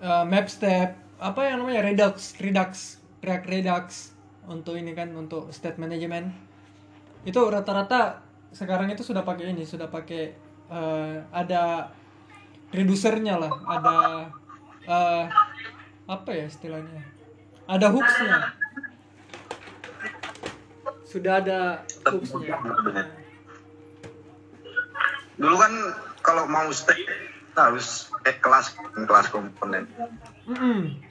eh, 0.00 0.24
map 0.24 0.46
step 0.48 0.96
apa 1.18 1.40
yang 1.46 1.62
namanya? 1.62 1.84
Redux 1.84 2.38
redux 2.38 3.02
React 3.22 3.46
redux 3.46 3.86
untuk 4.50 4.74
ini 4.74 4.94
kan 4.94 5.14
untuk 5.14 5.50
state 5.54 5.78
management. 5.78 6.34
Itu 7.22 7.46
rata-rata 7.46 8.18
sekarang 8.50 8.90
itu 8.92 9.06
sudah 9.06 9.24
pakai 9.24 9.54
ini 9.54 9.64
sudah 9.64 9.88
pakai 9.88 10.34
eh, 10.70 11.16
ada 11.32 11.90
reducernya 12.72 13.36
lah 13.40 13.52
ada 13.64 13.96
eh, 14.84 15.24
apa 16.10 16.30
ya 16.34 16.44
istilahnya 16.50 17.02
ada 17.70 17.86
hooksnya 17.90 18.54
sudah 21.06 21.38
ada 21.42 21.60
hooksnya 22.08 22.56
Dulu 25.42 25.56
kan 25.58 25.72
kalau 26.22 26.44
mau 26.46 26.70
stay 26.70 27.02
harus 27.58 28.08
eh, 28.24 28.36
kelas 28.38 28.78
kelas 28.94 29.26
komponen. 29.32 29.90
Mm-mm. 30.46 31.02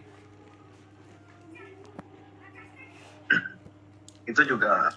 Itu 4.24 4.42
juga. 4.48 4.96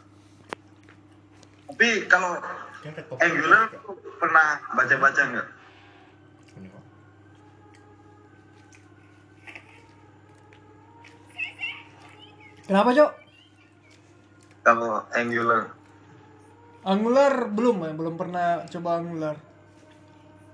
Tapi 1.67 2.07
kalau 2.07 2.39
Angular 3.19 3.75
pernah 4.23 4.63
baca-baca 4.79 5.21
nggak? 5.35 5.49
Kenapa 12.67 12.91
cok 12.93 13.13
Kalau 14.65 15.05
Angular 15.13 15.63
Angular 16.85 17.33
belum 17.53 17.77
ya 17.85 17.93
belum 17.93 18.15
pernah 18.17 18.65
coba 18.69 19.01
Angular 19.01 19.37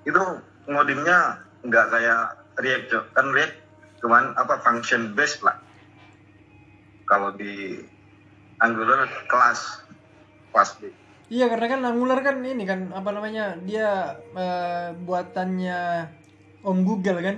itu 0.04 0.22
ngodingnya 0.70 1.44
nggak 1.66 1.86
kayak 1.92 2.22
React 2.60 2.86
Cok. 2.88 3.04
kan 3.16 3.26
React 3.32 3.56
cuman 4.00 4.24
apa 4.36 4.54
function 4.64 5.12
based 5.12 5.44
lah. 5.44 5.60
Kalau 7.04 7.36
di 7.36 7.76
Angular 8.60 9.08
kelas 9.28 9.84
kelas 10.52 10.70
B. 10.80 10.88
Iya 11.30 11.46
karena 11.46 11.66
kan 11.68 11.80
Angular 11.84 12.18
kan 12.24 12.42
ini 12.42 12.64
kan 12.64 12.90
apa 12.96 13.10
namanya 13.12 13.60
dia 13.60 14.18
eh, 14.34 14.88
buatannya 14.96 15.80
Om 16.64 16.78
Google 16.84 17.20
kan. 17.20 17.36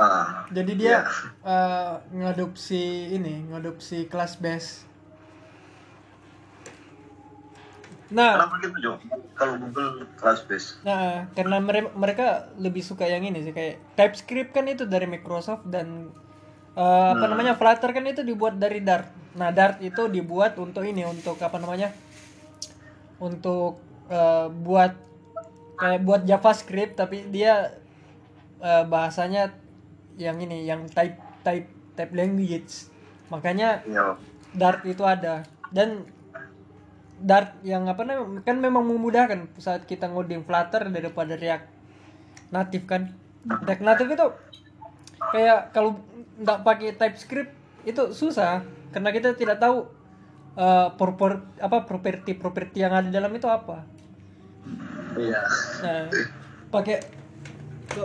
Ah, 0.00 0.48
Jadi 0.48 0.72
dia 0.74 0.88
Iya. 0.90 1.00
eh, 1.44 1.92
ngadopsi 2.10 2.82
ini 3.12 3.44
ngadopsi 3.46 4.08
kelas 4.08 4.40
base. 4.40 4.88
Nah, 8.10 8.34
kenapa 8.34 8.58
gitu 8.58 8.76
Jo? 8.80 8.92
Kalau 9.36 9.54
Google 9.56 10.02
kelas 10.16 10.42
based. 10.42 10.82
nah 10.82 11.30
karena 11.30 11.56
mere- 11.58 11.94
mereka 11.94 12.26
lebih 12.56 12.80
suka 12.80 13.06
yang 13.06 13.22
ini 13.22 13.38
sih 13.40 13.52
kayak 13.52 13.78
TypeScript 13.94 14.50
kan 14.50 14.66
itu 14.66 14.82
dari 14.84 15.06
Microsoft 15.06 15.62
dan 15.64 16.10
eh, 16.72 16.82
apa 17.08 17.20
Hmm. 17.20 17.30
namanya 17.30 17.54
Flutter 17.54 17.90
kan 17.90 18.02
itu 18.04 18.22
dibuat 18.22 18.56
dari 18.56 18.80
Dart. 18.80 19.06
Nah 19.32 19.50
Dart 19.50 19.78
itu 19.80 20.08
dibuat 20.08 20.56
untuk 20.56 20.82
ini 20.82 21.04
untuk 21.04 21.38
apa 21.38 21.54
namanya 21.56 21.94
untuk 23.18 23.78
eh, 24.08 24.48
buat 24.50 24.92
kayak 25.76 26.00
buat 26.00 26.22
JavaScript 26.24 26.96
tapi 26.96 27.28
dia 27.28 27.78
eh, 28.58 28.84
bahasanya 28.84 29.54
yang 30.20 30.36
ini 30.38 30.68
yang 30.68 30.84
type 30.86 31.16
type 31.40 31.66
type 31.96 32.12
language 32.12 32.86
makanya 33.32 33.80
Ya. 33.88 34.14
Dart 34.52 34.82
itu 34.84 35.00
ada 35.02 35.42
dan 35.70 36.04
Dart 37.20 37.52
yang 37.62 37.84
apa 37.84 38.00
namanya 38.02 38.40
kan 38.42 38.56
memang 38.56 38.84
memudahkan 38.84 39.44
saat 39.60 39.84
kita 39.84 40.08
ngoding 40.08 40.40
Flutter 40.42 40.88
daripada 40.88 41.36
React 41.36 41.68
native 42.48 42.84
kan 42.88 43.12
React 43.44 43.82
native 43.84 44.08
itu 44.10 44.26
kayak 45.30 45.70
kalau 45.70 46.00
nggak 46.40 46.58
pakai 46.64 46.96
TypeScript 46.96 47.52
itu 47.84 48.02
susah 48.10 48.64
karena 48.90 49.12
kita 49.12 49.36
tidak 49.36 49.60
tahu 49.60 49.84
eh, 50.56 50.88
propor- 50.96 51.44
apa 51.60 51.84
properti 51.84 52.34
properti 52.34 52.80
yang 52.80 52.92
ada 52.92 53.08
dalam 53.08 53.30
itu 53.30 53.46
apa 53.46 53.84
Iya. 55.10 55.42
Nah, 55.82 56.06
pakai 56.70 57.02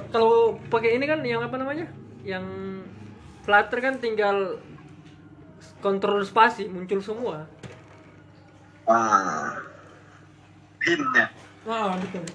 kalau 0.10 0.58
pakai 0.68 0.98
ini 0.98 1.06
kan 1.06 1.22
yang 1.22 1.46
apa 1.46 1.54
namanya? 1.56 1.86
Yang 2.26 2.46
Flutter 3.46 3.78
kan 3.78 4.02
tinggal 4.02 4.58
kontrol 5.80 6.26
spasi 6.26 6.66
muncul 6.66 6.98
semua. 6.98 7.46
Ah. 8.90 9.62
Hintnya. 10.82 11.30
Ah, 11.70 11.94
betul. 12.02 12.26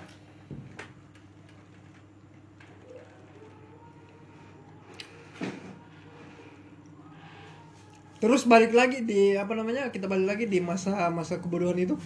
Terus 8.21 8.45
balik 8.45 8.77
lagi 8.77 9.01
di 9.03 9.35
apa 9.35 9.57
namanya? 9.57 9.89
Kita 9.89 10.05
balik 10.05 10.29
lagi 10.29 10.45
di 10.45 10.61
masa-masa 10.61 11.41
kebodohan 11.41 11.81
itu 11.81 11.97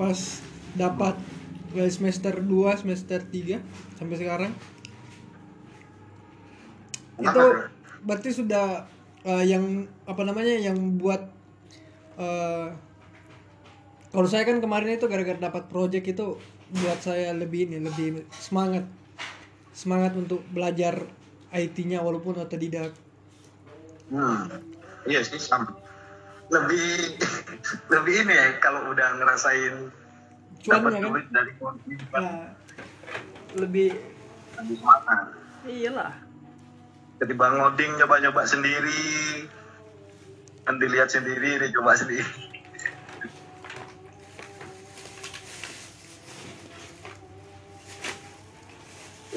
pas 0.00 0.16
dapat 0.72 1.14
dari 1.70 1.92
semester 1.92 2.42
2, 2.42 2.80
semester 2.80 3.20
3 3.22 3.60
sampai 4.00 4.16
sekarang. 4.16 4.52
Kenapa, 7.20 7.36
itu 7.36 7.46
berarti 8.00 8.30
sudah 8.32 8.66
eh, 9.22 9.44
yang 9.44 9.64
apa 10.08 10.22
namanya 10.24 10.56
yang 10.56 10.96
buat 10.96 11.20
eh, 12.16 12.68
kalau 14.10 14.26
saya 14.26 14.42
kan 14.42 14.58
kemarin 14.58 14.98
itu 14.98 15.06
gara-gara 15.06 15.38
dapat 15.38 15.68
project 15.68 16.06
itu 16.08 16.26
buat 16.70 16.98
saya 16.98 17.30
lebih 17.30 17.68
ini 17.68 17.78
lebih 17.78 18.26
semangat 18.32 18.86
semangat 19.70 20.18
untuk 20.18 20.42
belajar 20.50 21.06
IT-nya 21.50 22.00
walaupun 22.00 22.38
otodidak 22.38 22.90
Hmm. 24.10 24.50
Iya 25.06 25.22
sih 25.22 25.38
sama. 25.38 25.70
Lebih 26.50 27.14
lebih 27.94 28.14
ini 28.26 28.34
ya 28.34 28.58
kalau 28.58 28.90
udah 28.90 29.22
ngerasain 29.22 29.86
dapat 30.60 30.66
cuannya 30.66 30.98
kan 30.98 31.10
duit 31.14 31.26
dari 31.30 31.52
kan 31.54 31.74
Nah, 32.10 32.50
lebih 33.54 33.94
lebih 34.58 34.76
semangat. 34.76 35.30
iyalah 35.62 36.12
Ketimbang 37.20 37.60
ngoding 37.60 38.00
nyoba-nyoba 38.00 38.48
sendiri, 38.48 39.44
kan 40.64 40.80
dilihat 40.80 41.12
sendiri, 41.12 41.60
dicoba 41.60 41.92
sendiri. 41.92 42.24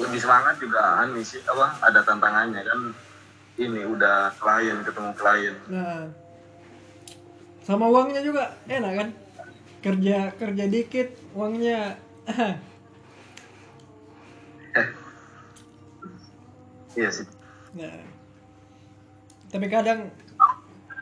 Lebih 0.00 0.16
semangat 0.16 0.56
juga 0.64 1.04
anu 1.04 1.20
sih 1.20 1.44
apa 1.44 1.76
ada 1.84 2.00
tantangannya 2.00 2.64
kan. 2.64 2.96
Ini 3.60 3.84
udah 3.84 4.32
klien 4.40 4.80
ketemu 4.80 5.12
klien. 5.12 5.52
Nah. 5.68 6.08
Sama 7.68 7.92
uangnya 7.92 8.24
juga 8.24 8.56
enak 8.64 8.92
kan? 8.96 9.12
Kerja 9.84 10.32
kerja 10.40 10.64
dikit 10.72 11.12
uangnya. 11.36 12.00
Iya 16.94 17.10
sih 17.10 17.26
Nah, 17.74 17.98
tapi 19.50 19.66
kadang 19.66 20.10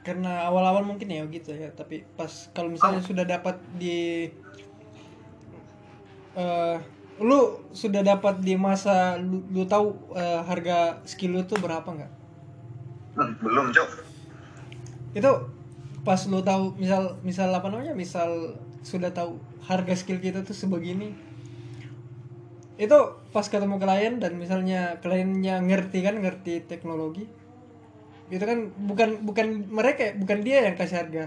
karena 0.03 0.49
awal-awal 0.51 0.83
mungkin 0.83 1.09
ya 1.12 1.23
gitu 1.31 1.55
ya, 1.55 1.70
tapi 1.73 2.03
pas 2.18 2.51
kalau 2.51 2.73
misalnya 2.73 3.05
sudah 3.05 3.25
dapat 3.29 3.61
di 3.79 4.29
eh 6.33 6.77
lu 7.20 7.61
sudah 7.77 8.01
dapat 8.01 8.41
di 8.41 8.57
masa 8.57 9.20
lu, 9.20 9.45
lu 9.53 9.68
tahu 9.68 9.95
eh, 10.16 10.41
harga 10.43 10.99
skill 11.05 11.39
lu 11.39 11.43
tuh 11.45 11.61
berapa 11.61 11.85
nggak? 11.87 12.12
Hmm, 13.12 13.33
belum 13.45 13.68
cok 13.70 13.89
Itu 15.12 15.31
pas 16.03 16.18
lu 16.27 16.41
tahu 16.41 16.75
misal 16.81 17.20
misal 17.23 17.53
apa 17.53 17.68
namanya? 17.68 17.93
Misal 17.93 18.59
sudah 18.83 19.12
tahu 19.12 19.39
harga 19.62 19.95
skill 19.95 20.18
kita 20.18 20.43
tuh 20.43 20.57
sebegini. 20.57 21.14
Itu 22.81 23.20
pas 23.31 23.47
ketemu 23.49 23.77
klien 23.77 24.20
dan 24.20 24.37
misalnya 24.37 25.01
kliennya 25.01 25.61
ngerti 25.61 25.99
kan 26.01 26.16
ngerti 26.20 26.64
teknologi. 26.64 27.29
Itu 28.33 28.45
kan 28.45 28.73
bukan 28.77 29.25
bukan 29.25 29.68
mereka 29.68 30.16
bukan 30.16 30.41
dia 30.41 30.64
yang 30.64 30.77
kasih 30.77 31.05
harga. 31.05 31.25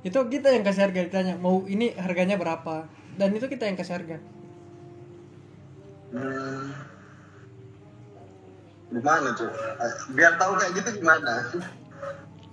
Itu 0.00 0.26
kita 0.30 0.54
yang 0.54 0.64
kasih 0.64 0.88
harga 0.88 1.00
ditanya 1.04 1.34
mau 1.36 1.64
ini 1.68 1.92
harganya 1.96 2.40
berapa 2.40 2.88
dan 3.20 3.28
itu 3.36 3.46
kita 3.48 3.68
yang 3.68 3.76
kasih 3.76 3.94
harga. 4.00 4.18
Hmm. 6.14 6.72
Gimana 8.86 9.28
tuh? 9.34 9.50
Biar 10.14 10.38
tahu 10.38 10.52
kayak 10.56 10.72
gitu 10.78 10.90
gimana? 11.02 11.42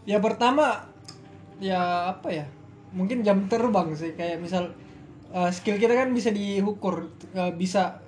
ya 0.04 0.20
pertama 0.20 0.84
ya 1.64 2.12
apa 2.12 2.28
ya 2.28 2.46
mungkin 2.92 3.24
jam 3.24 3.48
terbang 3.48 3.96
sih 3.96 4.12
kayak 4.14 4.44
misal 4.44 4.76
uh, 5.34 5.50
skill 5.50 5.82
kita 5.82 5.98
kan 5.98 6.14
bisa 6.14 6.30
diukur 6.30 7.10
uh, 7.34 7.52
bisa 7.52 8.00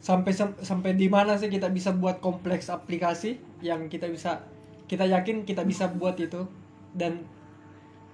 sampai 0.00 0.32
sam- 0.32 0.56
sampai 0.62 0.96
di 0.96 1.12
mana 1.12 1.36
sih 1.36 1.52
kita 1.52 1.68
bisa 1.68 1.92
buat 1.92 2.24
kompleks 2.24 2.72
aplikasi 2.72 3.36
yang 3.60 3.90
kita 3.92 4.08
bisa 4.08 4.40
kita 4.88 5.04
yakin 5.04 5.44
kita 5.44 5.66
bisa 5.66 5.92
buat 5.92 6.16
itu 6.16 6.48
dan 6.96 7.26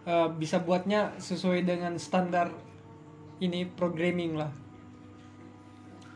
uh, 0.09 0.33
bisa 0.35 0.61
buatnya 0.61 1.15
sesuai 1.21 1.63
dengan 1.63 1.95
standar 2.01 2.51
ini 3.39 3.69
programming 3.69 4.41
lah. 4.41 4.53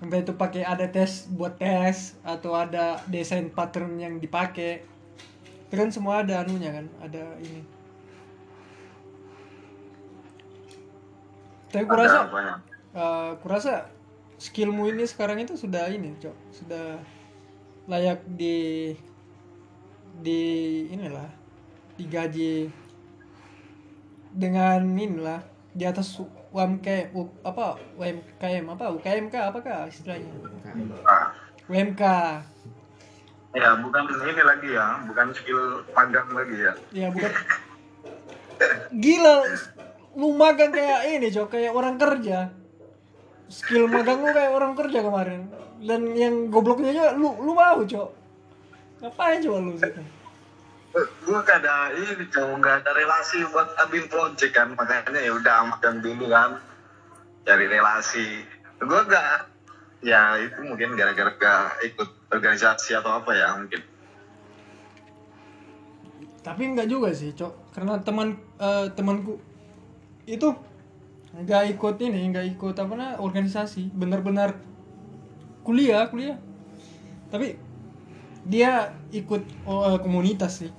Entah 0.00 0.24
itu 0.24 0.32
pakai 0.32 0.64
ada 0.64 0.88
tes 0.88 1.28
buat 1.28 1.60
tes 1.60 2.16
atau 2.24 2.56
ada 2.56 3.04
desain 3.04 3.52
pattern 3.52 4.00
yang 4.00 4.16
dipakai. 4.16 4.80
Itu 5.68 5.74
kan 5.76 5.92
semua 5.92 6.24
ada 6.24 6.40
anunya 6.40 6.72
kan 6.72 6.88
ada 7.04 7.36
ini 7.44 7.79
tapi 11.70 11.86
kurasa 11.86 12.26
uh, 12.94 13.38
kurasa 13.38 13.86
skillmu 14.42 14.90
ini 14.90 15.06
sekarang 15.06 15.38
itu 15.38 15.54
sudah 15.54 15.86
ini 15.86 16.18
cok. 16.18 16.36
Sudah 16.50 16.98
layak 17.86 18.26
di 18.26 18.90
di 20.20 20.42
inilah 20.90 21.30
digaji 21.94 22.68
dengan 24.34 24.82
inilah 24.82 25.40
di 25.70 25.86
atas 25.86 26.18
UMK 26.50 27.14
U- 27.14 27.38
apa 27.46 27.78
UMKM 27.94 28.66
apa 28.74 28.90
UKMK 28.90 29.34
apakah 29.54 29.86
istilahnya? 29.86 30.34
Ah, 31.06 31.30
UMK 31.70 32.02
ya 33.50 33.74
bukan 33.82 34.06
ini 34.06 34.42
lagi 34.46 34.70
ya, 34.78 35.02
bukan 35.10 35.34
skill 35.34 35.82
magang 35.90 36.30
lagi 36.30 36.54
ya. 36.54 36.72
ya 36.94 37.06
bukan. 37.10 37.30
Gila 38.94 39.36
lu 40.18 40.34
magang 40.34 40.74
kayak 40.74 41.06
ini 41.06 41.28
cok 41.30 41.48
kayak 41.52 41.72
orang 41.74 41.98
kerja. 41.98 42.50
Skill 43.50 43.90
magang 43.90 44.22
lu 44.22 44.30
kayak 44.30 44.52
orang 44.54 44.72
kerja 44.74 44.98
kemarin. 45.02 45.50
Dan 45.80 46.12
yang 46.14 46.50
gobloknya 46.50 46.92
juga 46.92 47.10
lu 47.16 47.34
lu 47.40 47.52
mau 47.56 47.80
cok 47.82 48.20
ngapain 49.00 49.40
coba 49.40 49.58
lu 49.64 49.72
situ 49.80 50.02
gue 50.90 51.38
gak 51.46 51.62
ada 51.62 51.94
ini 51.94 52.26
cowok 52.34 52.56
gak 52.58 52.82
ada 52.82 52.90
relasi 52.98 53.46
buat 53.54 53.78
admin 53.78 54.10
project 54.10 54.50
kan. 54.50 54.74
Makanya 54.74 55.22
ya 55.22 55.32
udah 55.38 55.70
magang 55.70 56.02
dulu 56.02 56.26
kan. 56.26 56.58
Cari 57.46 57.66
relasi. 57.70 58.42
Gue 58.82 59.00
gak 59.06 59.46
ya 60.02 60.34
itu 60.42 60.58
mungkin 60.66 60.98
gara-gara 60.98 61.30
gak 61.38 61.86
ikut 61.86 62.08
organisasi 62.34 62.98
atau 62.98 63.22
apa 63.22 63.30
ya 63.38 63.54
mungkin. 63.54 63.82
Tapi 66.42 66.62
enggak 66.74 66.90
juga 66.90 67.14
sih 67.14 67.38
cok 67.38 67.70
karena 67.70 68.02
teman 68.02 68.34
eh, 68.58 68.90
temanku 68.90 69.38
itu 70.30 70.54
nggak 71.30 71.78
ikut 71.78 71.96
ini 72.02 72.30
nggak 72.30 72.46
ikut 72.58 72.74
apa 72.78 72.92
namanya 72.94 73.16
organisasi. 73.18 73.90
Benar-benar 73.90 74.54
kuliah 75.66 76.06
kuliah. 76.06 76.38
Tapi 77.30 77.58
dia 78.46 78.94
ikut 79.10 79.42
oh, 79.66 79.98
komunitas 79.98 80.64
sih. 80.64 80.72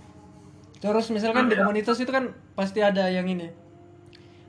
Terus 0.82 1.14
misalkan 1.14 1.46
di 1.46 1.56
komunitas 1.60 2.02
itu 2.02 2.10
kan 2.10 2.34
pasti 2.58 2.82
ada 2.82 3.06
yang 3.06 3.30
ini 3.30 3.54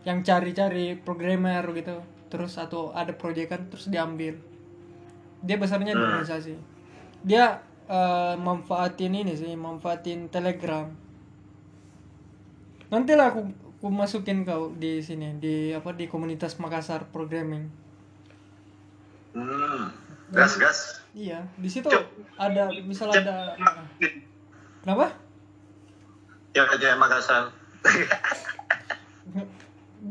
yang 0.02 0.24
cari-cari 0.24 0.98
programmer 0.98 1.62
gitu. 1.76 2.00
Terus 2.32 2.56
atau 2.56 2.90
ada 2.96 3.12
proyekan 3.12 3.68
terus 3.68 3.92
diambil. 3.92 4.40
Dia 5.44 5.56
besarnya 5.60 5.92
di 5.92 6.00
organisasi. 6.00 6.54
Dia 7.22 7.60
eh, 7.86 8.34
manfaatin 8.40 9.12
ini 9.12 9.36
sih 9.36 9.52
manfaatin 9.54 10.32
telegram. 10.32 10.88
Nanti 12.88 13.12
lah 13.16 13.32
aku, 13.32 13.40
aku 13.82 13.90
masukin 13.90 14.46
kau 14.46 14.70
di 14.78 15.02
sini 15.02 15.42
di 15.42 15.74
apa 15.74 15.90
di 15.90 16.06
komunitas 16.06 16.54
Makassar 16.62 17.02
programming. 17.10 17.66
Hmm 19.34 19.90
gas 20.30 20.54
gas. 20.54 21.02
Iya 21.10 21.42
di 21.58 21.66
situ 21.66 21.90
ada 22.38 22.70
misal 22.86 23.10
ada 23.10 23.58
kenapa? 24.86 25.18
Ya 26.54 26.62
aja 26.62 26.94
Makassar. 26.94 27.50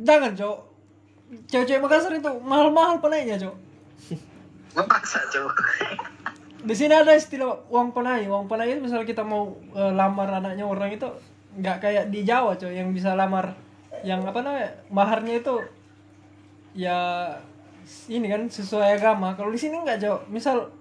Jangan 0.08 0.36
cok 0.36 0.58
cewek-cewek 1.48 1.80
Makassar 1.80 2.12
itu 2.12 2.28
mahal-mahal 2.44 3.00
panainya 3.00 3.40
cok 3.40 3.56
memaksa 4.76 5.20
cowok 5.32 5.56
di 6.62 6.76
sini 6.78 6.94
ada 6.94 7.18
istilah 7.18 7.66
uang 7.74 7.92
panai 7.92 8.30
uang 8.30 8.46
panai 8.46 8.72
itu 8.72 8.82
misal 8.86 9.02
kita 9.02 9.26
mau 9.26 9.58
eh, 9.74 9.92
lamar 9.92 10.30
anaknya 10.30 10.64
orang 10.64 10.94
itu 10.94 11.10
nggak 11.58 11.78
kayak 11.84 12.06
di 12.08 12.24
Jawa 12.24 12.56
coy 12.56 12.78
yang 12.78 12.96
bisa 12.96 13.12
lamar 13.18 13.52
yang 14.08 14.24
apa 14.24 14.40
namanya 14.40 14.72
maharnya 14.88 15.44
itu 15.44 15.56
ya 16.72 17.28
ini 18.08 18.28
kan 18.30 18.48
sesuai 18.48 19.02
agama. 19.02 19.36
Kalau 19.36 19.52
di 19.52 19.60
sini 19.60 19.82
nggak 19.84 20.00
cok 20.00 20.20
misal 20.32 20.72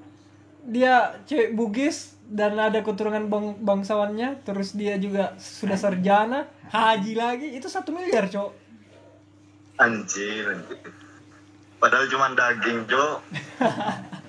dia 0.65 1.17
cewek 1.25 1.57
Bugis 1.57 2.15
dan 2.31 2.55
ada 2.61 2.85
keturunan 2.85 3.27
bang 3.27 3.59
bangsawannya 3.59 4.47
terus 4.47 4.77
dia 4.77 5.01
juga 5.01 5.35
sudah 5.41 5.75
sarjana 5.75 6.47
haji 6.71 7.19
lagi 7.19 7.49
itu 7.59 7.67
satu 7.67 7.91
miliar 7.91 8.31
cok 8.31 8.53
anjir 9.81 10.47
anjir. 10.47 10.79
Padahal 11.81 12.07
cuma 12.13 12.31
daging 12.37 12.85
cowok 12.87 13.19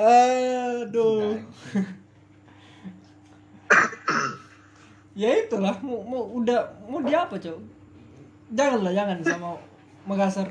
Aduh. 0.00 1.36
Ya 5.20 5.30
itulah 5.46 5.74
mau, 5.82 6.00
mau 6.06 6.22
udah 6.38 6.60
mau 6.86 7.02
di 7.02 7.12
apa 7.12 7.36
cok 7.36 7.58
janganlah 8.54 8.92
jangan 8.94 9.18
sama 9.22 9.48
Makassar 10.00 10.48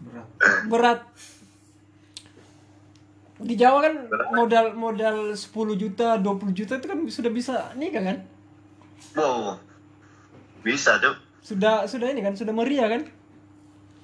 berat. 0.00 0.26
Berat. 0.66 1.00
Di 3.40 3.52
Jawa 3.52 3.84
kan 3.84 3.94
modal 4.32 4.72
modal 4.72 5.36
10 5.36 5.52
juta 5.76 6.16
20 6.16 6.56
juta 6.56 6.80
itu 6.80 6.86
kan 6.88 6.98
sudah 7.04 7.30
bisa 7.30 7.68
nikah 7.76 8.00
kan? 8.00 8.18
Wow 9.12 9.60
bisa 10.60 11.00
cowok 11.00 11.30
sudah 11.40 11.88
sudah 11.88 12.12
ini 12.12 12.20
kan 12.20 12.36
sudah 12.36 12.52
meriah 12.52 12.86
kan? 12.86 13.02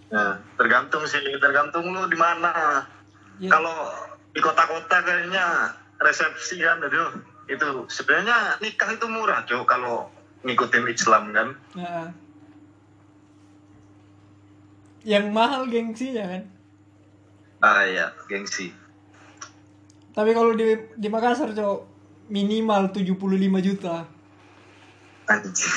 Nah, 0.08 0.40
tergantung 0.56 1.04
sih, 1.04 1.20
tergantung 1.20 1.84
lu 1.92 2.08
di 2.08 2.16
mana. 2.16 2.80
Ya. 3.36 3.52
Kalau 3.52 3.92
di 4.32 4.40
kota-kota 4.40 5.04
kayaknya 5.04 5.68
resepsi 5.98 6.58
kan, 6.58 6.78
aduh, 6.78 7.12
itu 7.46 7.66
sebenarnya 7.88 8.58
nikah 8.58 8.90
itu 8.90 9.06
murah, 9.06 9.42
cuy. 9.42 9.62
Kalau 9.62 10.10
ngikutin 10.42 10.84
Islam 10.86 11.24
kan. 11.30 11.48
Nah. 11.74 12.08
yang 15.02 15.30
mahal 15.30 15.66
gengsinya 15.66 16.26
kan 16.26 16.42
Ah 17.56 17.82
iya, 17.82 18.10
gengsi. 18.26 18.74
tapi 20.10 20.32
kalau 20.32 20.50
di 20.50 20.66
di 20.92 21.06
Makassar 21.06 21.52
cok 21.52 21.78
minimal 22.26 22.90
75 22.90 23.14
juta 23.60 24.02
Anjir. 25.26 25.70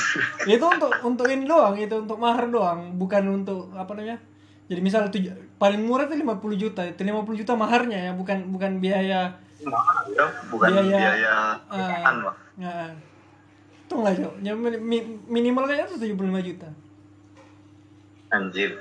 itu 0.48 0.64
untuk 0.64 0.90
untuk 1.04 1.26
ini 1.26 1.44
doang 1.44 1.74
itu 1.76 1.92
untuk 1.92 2.16
mahar 2.16 2.46
doang 2.46 2.94
bukan 2.96 3.22
untuk 3.32 3.70
apa 3.72 3.90
namanya 3.92 4.18
jadi 4.66 4.80
misal 4.80 5.06
tuj- 5.08 5.30
paling 5.56 5.78
murah 5.80 6.06
itu 6.06 6.14
50 6.16 6.26
juta 6.56 6.82
itu 6.84 6.98
50 6.98 7.22
juta 7.36 7.52
maharnya 7.54 7.98
ya 8.00 8.12
bukan 8.12 8.50
bukan 8.50 8.78
biaya 8.78 9.38
Mahal, 9.60 10.04
ya. 10.10 10.26
Bukan 10.48 10.68
Biaya, 10.72 10.88
biaya, 10.88 11.34
Pak. 12.22 12.34
nah, 12.56 12.88
itu 13.80 13.94
lah 13.96 14.12
cok 14.14 14.34
ya, 14.40 14.52
mi- 14.54 14.80
mi- 14.80 15.18
minimal 15.26 15.64
kayaknya 15.66 15.90
tuh 15.90 16.00
75 16.00 16.40
juta. 16.40 16.68
Anjir. 18.30 18.72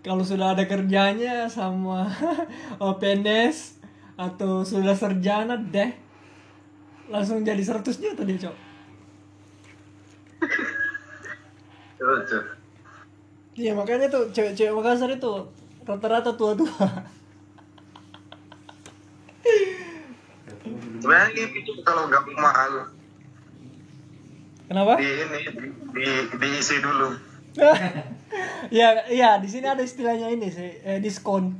kalau 0.00 0.22
sudah 0.22 0.54
ada 0.54 0.62
kerjanya 0.70 1.50
sama 1.50 2.06
oh, 2.78 2.94
PNS 2.94 3.82
atau 4.14 4.62
sudah 4.62 4.94
sarjana 4.94 5.58
deh. 5.58 5.90
Langsung 7.10 7.42
jadi 7.42 7.58
100 7.58 7.82
juta 7.90 8.22
dia 8.22 8.38
cok. 8.46 8.56
Iya 13.56 13.72
makanya 13.74 14.06
tuh 14.06 14.30
cewek-cewek 14.30 14.70
Makassar 14.70 15.10
itu 15.10 15.32
rata-rata 15.82 16.30
tua-tua 16.38 16.86
Sebenarnya 21.06 21.46
itu 21.54 21.70
kalau 21.86 22.10
nggak 22.10 22.26
mahal, 22.34 22.90
kenapa? 24.66 24.98
Di 24.98 25.06
ini, 25.06 25.38
di, 25.54 25.66
di, 25.94 26.06
diisi 26.34 26.82
dulu. 26.82 27.14
ya 28.74 29.06
ya 29.06 29.38
di 29.38 29.46
sini 29.46 29.70
ada 29.70 29.86
istilahnya 29.86 30.34
ini 30.34 30.50
sih 30.50 30.82
eh, 30.82 30.98
diskon. 30.98 31.54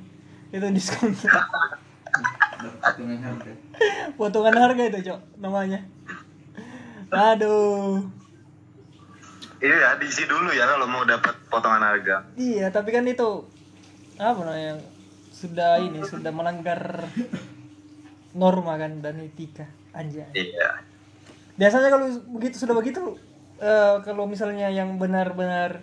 Itu 0.50 0.66
diskon. 0.74 1.14
Dengan 2.98 3.22
harga. 3.22 3.54
Potongan 4.18 4.58
harga 4.58 4.82
itu 4.82 5.14
cok 5.14 5.38
namanya. 5.38 5.86
Aduh. 7.14 8.02
Iya, 9.62 9.94
diisi 10.02 10.26
dulu 10.26 10.50
ya 10.50 10.66
kalau 10.66 10.90
mau 10.90 11.06
dapat 11.06 11.38
potongan 11.46 11.86
harga. 11.86 12.34
iya 12.34 12.74
tapi 12.74 12.90
kan 12.90 13.06
itu 13.06 13.46
apa 14.18 14.42
namanya 14.42 14.82
sudah 15.30 15.78
ini 15.78 16.02
sudah 16.02 16.34
melanggar 16.34 17.06
norma 18.36 18.76
kan 18.76 19.00
dan 19.00 19.16
etika 19.24 19.64
anjay. 19.96 20.28
Iya. 20.36 20.84
Biasanya 21.56 21.88
kalau 21.88 22.06
begitu 22.36 22.56
sudah 22.60 22.76
begitu 22.76 23.00
eh, 23.58 23.96
kalau 24.04 24.28
misalnya 24.28 24.68
yang 24.68 25.00
benar-benar 25.00 25.80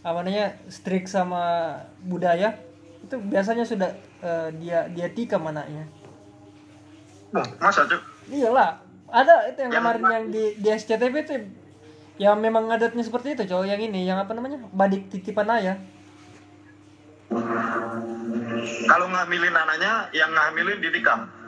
apa 0.00 0.24
namanya 0.24 0.56
strict 0.72 1.12
sama 1.12 1.76
budaya 2.00 2.56
itu 3.04 3.20
biasanya 3.20 3.68
sudah 3.68 3.92
eh, 4.24 4.48
dia 4.56 4.88
dia 4.88 5.12
tikam 5.12 5.44
anaknya 5.44 5.84
oh, 7.36 7.44
masa 7.60 7.84
cuk? 7.84 8.00
Iyalah 8.32 8.80
ada 9.12 9.52
itu 9.52 9.60
yang 9.60 9.72
Yang 9.76 9.82
kemarin 9.84 10.04
yang 10.08 10.24
di 10.32 10.44
di 10.56 10.68
SCTV 10.72 11.14
itu 11.20 11.34
yang 12.20 12.36
memang 12.40 12.68
adatnya 12.72 13.04
seperti 13.04 13.36
itu 13.36 13.44
cowok 13.48 13.66
yang 13.68 13.80
ini 13.80 14.08
yang 14.08 14.16
apa 14.20 14.32
namanya 14.32 14.60
badik 14.72 15.08
titipan 15.08 15.48
ayah. 15.56 15.76
Kalau 18.90 19.06
ngambilin 19.06 19.54
anaknya 19.54 20.10
yang 20.12 20.32
ngambilin 20.34 20.82
ditikam 20.82 21.39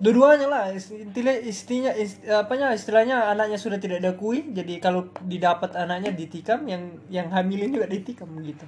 dua-duanya 0.00 0.48
lah 0.48 0.64
istilah 0.72 1.36
istinya 1.44 1.92
ist, 1.92 2.24
apanya 2.24 2.72
istilahnya 2.72 3.28
anaknya 3.28 3.60
sudah 3.60 3.76
tidak 3.76 4.00
diakui 4.00 4.48
jadi 4.48 4.80
kalau 4.80 5.12
didapat 5.28 5.76
anaknya 5.76 6.16
ditikam 6.16 6.64
yang 6.64 6.96
yang 7.12 7.28
hamilin 7.28 7.76
juga 7.76 7.86
ditikam 7.86 8.32
gitu. 8.40 8.64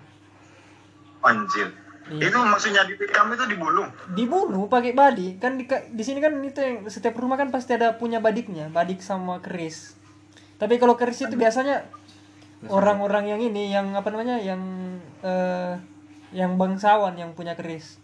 Anjir. 1.24 1.72
Iya. 2.03 2.35
itu 2.35 2.39
maksudnya 2.43 2.83
ditikam 2.85 3.30
itu 3.30 3.45
dibunuh? 3.47 3.87
Dibunuh 4.12 4.66
pakai 4.66 4.93
badik 4.93 5.39
kan 5.39 5.55
di, 5.55 5.64
di 5.70 6.03
sini 6.03 6.18
kan 6.18 6.35
itu 6.43 6.59
yang 6.59 6.76
setiap 6.91 7.14
rumah 7.14 7.39
kan 7.39 7.49
pasti 7.55 7.78
ada 7.78 7.95
punya 7.97 8.18
badiknya 8.20 8.68
badik 8.68 9.01
sama 9.01 9.41
keris. 9.41 9.97
Tapi 10.59 10.76
kalau 10.76 10.99
keris 10.99 11.24
itu 11.24 11.39
biasanya 11.39 11.87
orang-orang 12.68 13.33
yang 13.33 13.41
ini 13.41 13.70
yang 13.70 13.95
apa 13.95 14.11
namanya 14.11 14.37
yang 14.43 14.61
eh, 15.22 15.78
yang 16.35 16.59
bangsawan 16.59 17.14
yang 17.14 17.33
punya 17.39 17.55
keris. 17.55 18.03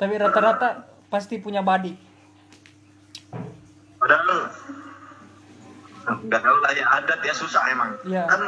Tapi 0.00 0.16
rata-rata 0.16 0.88
pasti 1.12 1.36
punya 1.36 1.60
badik. 1.60 1.92
Padahal 4.00 4.48
nggak 6.24 6.40
tahu 6.40 6.58
lah 6.64 6.72
ya 6.72 6.84
adat 6.96 7.20
ya 7.20 7.34
susah 7.36 7.62
emang. 7.68 7.92
Iya. 8.08 8.24
kan 8.24 8.40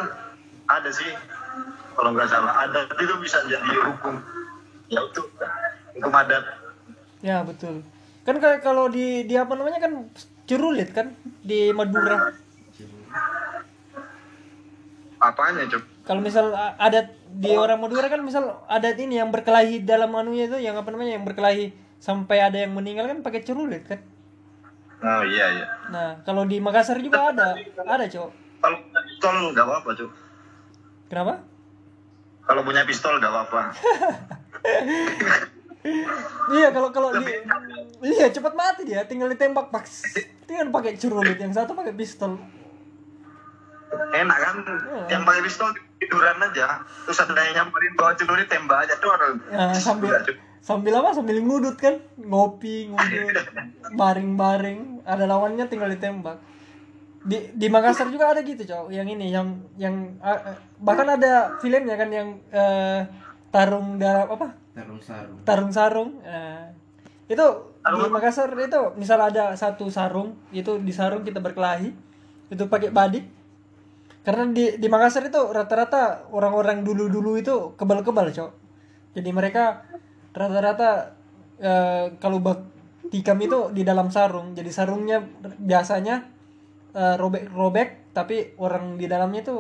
ada 0.72 0.88
sih 0.88 1.12
kalau 1.92 2.16
nggak 2.16 2.32
salah 2.32 2.64
adat 2.64 2.88
itu 2.96 3.14
bisa 3.20 3.44
jadi 3.44 3.68
hukum. 3.84 4.16
Ya 4.88 5.04
itu 5.04 5.20
hukum 6.00 6.12
adat. 6.16 6.44
Ya 7.20 7.44
betul. 7.44 7.84
Kan 8.24 8.40
kayak 8.40 8.64
kalau 8.64 8.88
di 8.88 9.28
di 9.28 9.36
apa 9.36 9.52
namanya 9.52 9.76
kan 9.84 10.08
cerulit 10.48 10.96
kan 10.96 11.12
di 11.44 11.68
Madura. 11.76 12.32
Apanya 15.20 15.68
cuk? 15.68 15.84
Kalau 16.08 16.24
misal 16.24 16.48
adat 16.80 17.12
di 17.32 17.52
orang 17.56 17.80
Madura 17.80 18.12
kan 18.12 18.20
misal 18.20 18.60
adat 18.68 18.96
ini 19.00 19.16
yang 19.16 19.32
berkelahi 19.32 19.80
dalam 19.82 20.12
anunya 20.12 20.48
itu 20.48 20.60
yang 20.60 20.76
apa 20.76 20.92
namanya 20.92 21.16
yang 21.16 21.24
berkelahi 21.24 21.72
sampai 22.02 22.44
ada 22.44 22.60
yang 22.60 22.76
meninggal 22.76 23.08
kan 23.08 23.24
pakai 23.24 23.40
cerulit 23.40 23.88
kan? 23.88 24.00
Oh 25.02 25.22
iya 25.26 25.46
iya. 25.56 25.66
Nah 25.88 26.08
kalau 26.22 26.44
di 26.44 26.60
Makassar 26.62 27.00
juga 27.00 27.34
ada. 27.34 27.56
Ada 27.82 28.06
cowok 28.06 28.42
kalau 28.62 28.78
punya 28.78 29.02
pistol 29.02 29.34
nggak 29.50 29.66
apa-apa 29.66 29.90
cuk 29.98 30.10
kenapa? 31.10 31.34
Kalau 32.42 32.62
punya 32.62 32.82
pistol 32.86 33.18
nggak 33.18 33.32
apa-apa. 33.32 33.60
Iya 36.46 36.70
kalau 36.70 36.94
kalau 36.94 37.10
di 37.10 37.26
iya 38.06 38.30
cepat 38.30 38.54
mati 38.54 38.86
dia. 38.86 39.02
Tinggal 39.02 39.34
ditembak 39.34 39.74
pak. 39.74 39.82
Tinggal 40.46 40.70
pakai 40.70 40.94
cerulit 40.94 41.34
yang 41.42 41.50
satu 41.50 41.74
pakai 41.74 41.90
pistol. 41.90 42.38
Enak 44.14 44.38
kan? 44.38 44.62
Yang 45.10 45.22
pakai 45.26 45.42
pistol 45.42 45.74
tiduran 46.02 46.36
aja. 46.42 46.82
Terus 47.06 47.18
ada 47.22 47.40
yang 47.46 47.54
nyamperin 47.62 47.94
bawa 47.94 48.12
celurit 48.18 48.50
tembak 48.50 48.86
aja 48.86 48.94
tuh 48.98 49.10
ada 49.14 49.26
Nah, 49.50 49.74
sambil 49.78 50.18
sambil 50.58 50.92
apa? 50.98 51.14
Sambil 51.14 51.38
ngudut 51.38 51.78
kan? 51.78 52.02
Ngopi 52.18 52.90
ngudut 52.90 53.46
baring-baring. 54.00 55.06
Ada 55.06 55.24
lawannya 55.30 55.70
tinggal 55.70 55.90
ditembak. 55.94 56.42
Di 57.22 57.54
di 57.54 57.66
Makassar 57.70 58.10
juga 58.10 58.34
ada 58.34 58.42
gitu 58.42 58.66
cowok 58.66 58.90
yang 58.90 59.06
ini 59.06 59.30
yang 59.30 59.54
yang 59.78 60.18
ah, 60.18 60.58
bahkan 60.82 61.06
ada 61.06 61.54
filmnya 61.62 61.94
kan 61.94 62.10
yang 62.10 62.34
eh, 62.50 63.06
tarung 63.54 64.02
dalam 64.02 64.26
apa? 64.26 64.58
Tarung 64.74 64.98
sarung. 64.98 65.38
tarung 65.46 65.70
sarung. 65.70 66.10
Nah, 66.26 66.74
itu 67.30 67.46
di 67.82 68.10
Makassar 68.10 68.50
itu 68.58 68.80
misal 68.94 69.18
ada 69.18 69.54
satu 69.58 69.90
sarung 69.90 70.38
itu 70.54 70.78
di 70.78 70.90
sarung 70.94 71.26
kita 71.26 71.42
berkelahi 71.42 71.90
itu 72.52 72.64
pakai 72.68 72.92
badik 72.94 73.24
karena 74.22 74.54
di 74.54 74.78
di 74.78 74.86
Makassar 74.86 75.26
itu 75.26 75.50
rata-rata 75.50 76.30
orang-orang 76.30 76.86
dulu-dulu 76.86 77.34
itu 77.34 77.74
kebal-kebal 77.74 78.30
cok. 78.30 78.50
Jadi 79.18 79.30
mereka 79.34 79.82
rata-rata 80.30 81.18
eh, 81.58 82.14
kalau 82.22 82.38
bak 82.38 82.62
tikam 83.10 83.42
itu 83.42 83.74
di 83.74 83.82
dalam 83.82 84.14
sarung. 84.14 84.54
Jadi 84.54 84.70
sarungnya 84.70 85.18
biasanya 85.58 86.22
eh, 86.94 87.14
robek-robek 87.18 88.14
tapi 88.14 88.54
orang 88.62 88.94
di 88.94 89.10
dalamnya 89.10 89.42
itu 89.42 89.56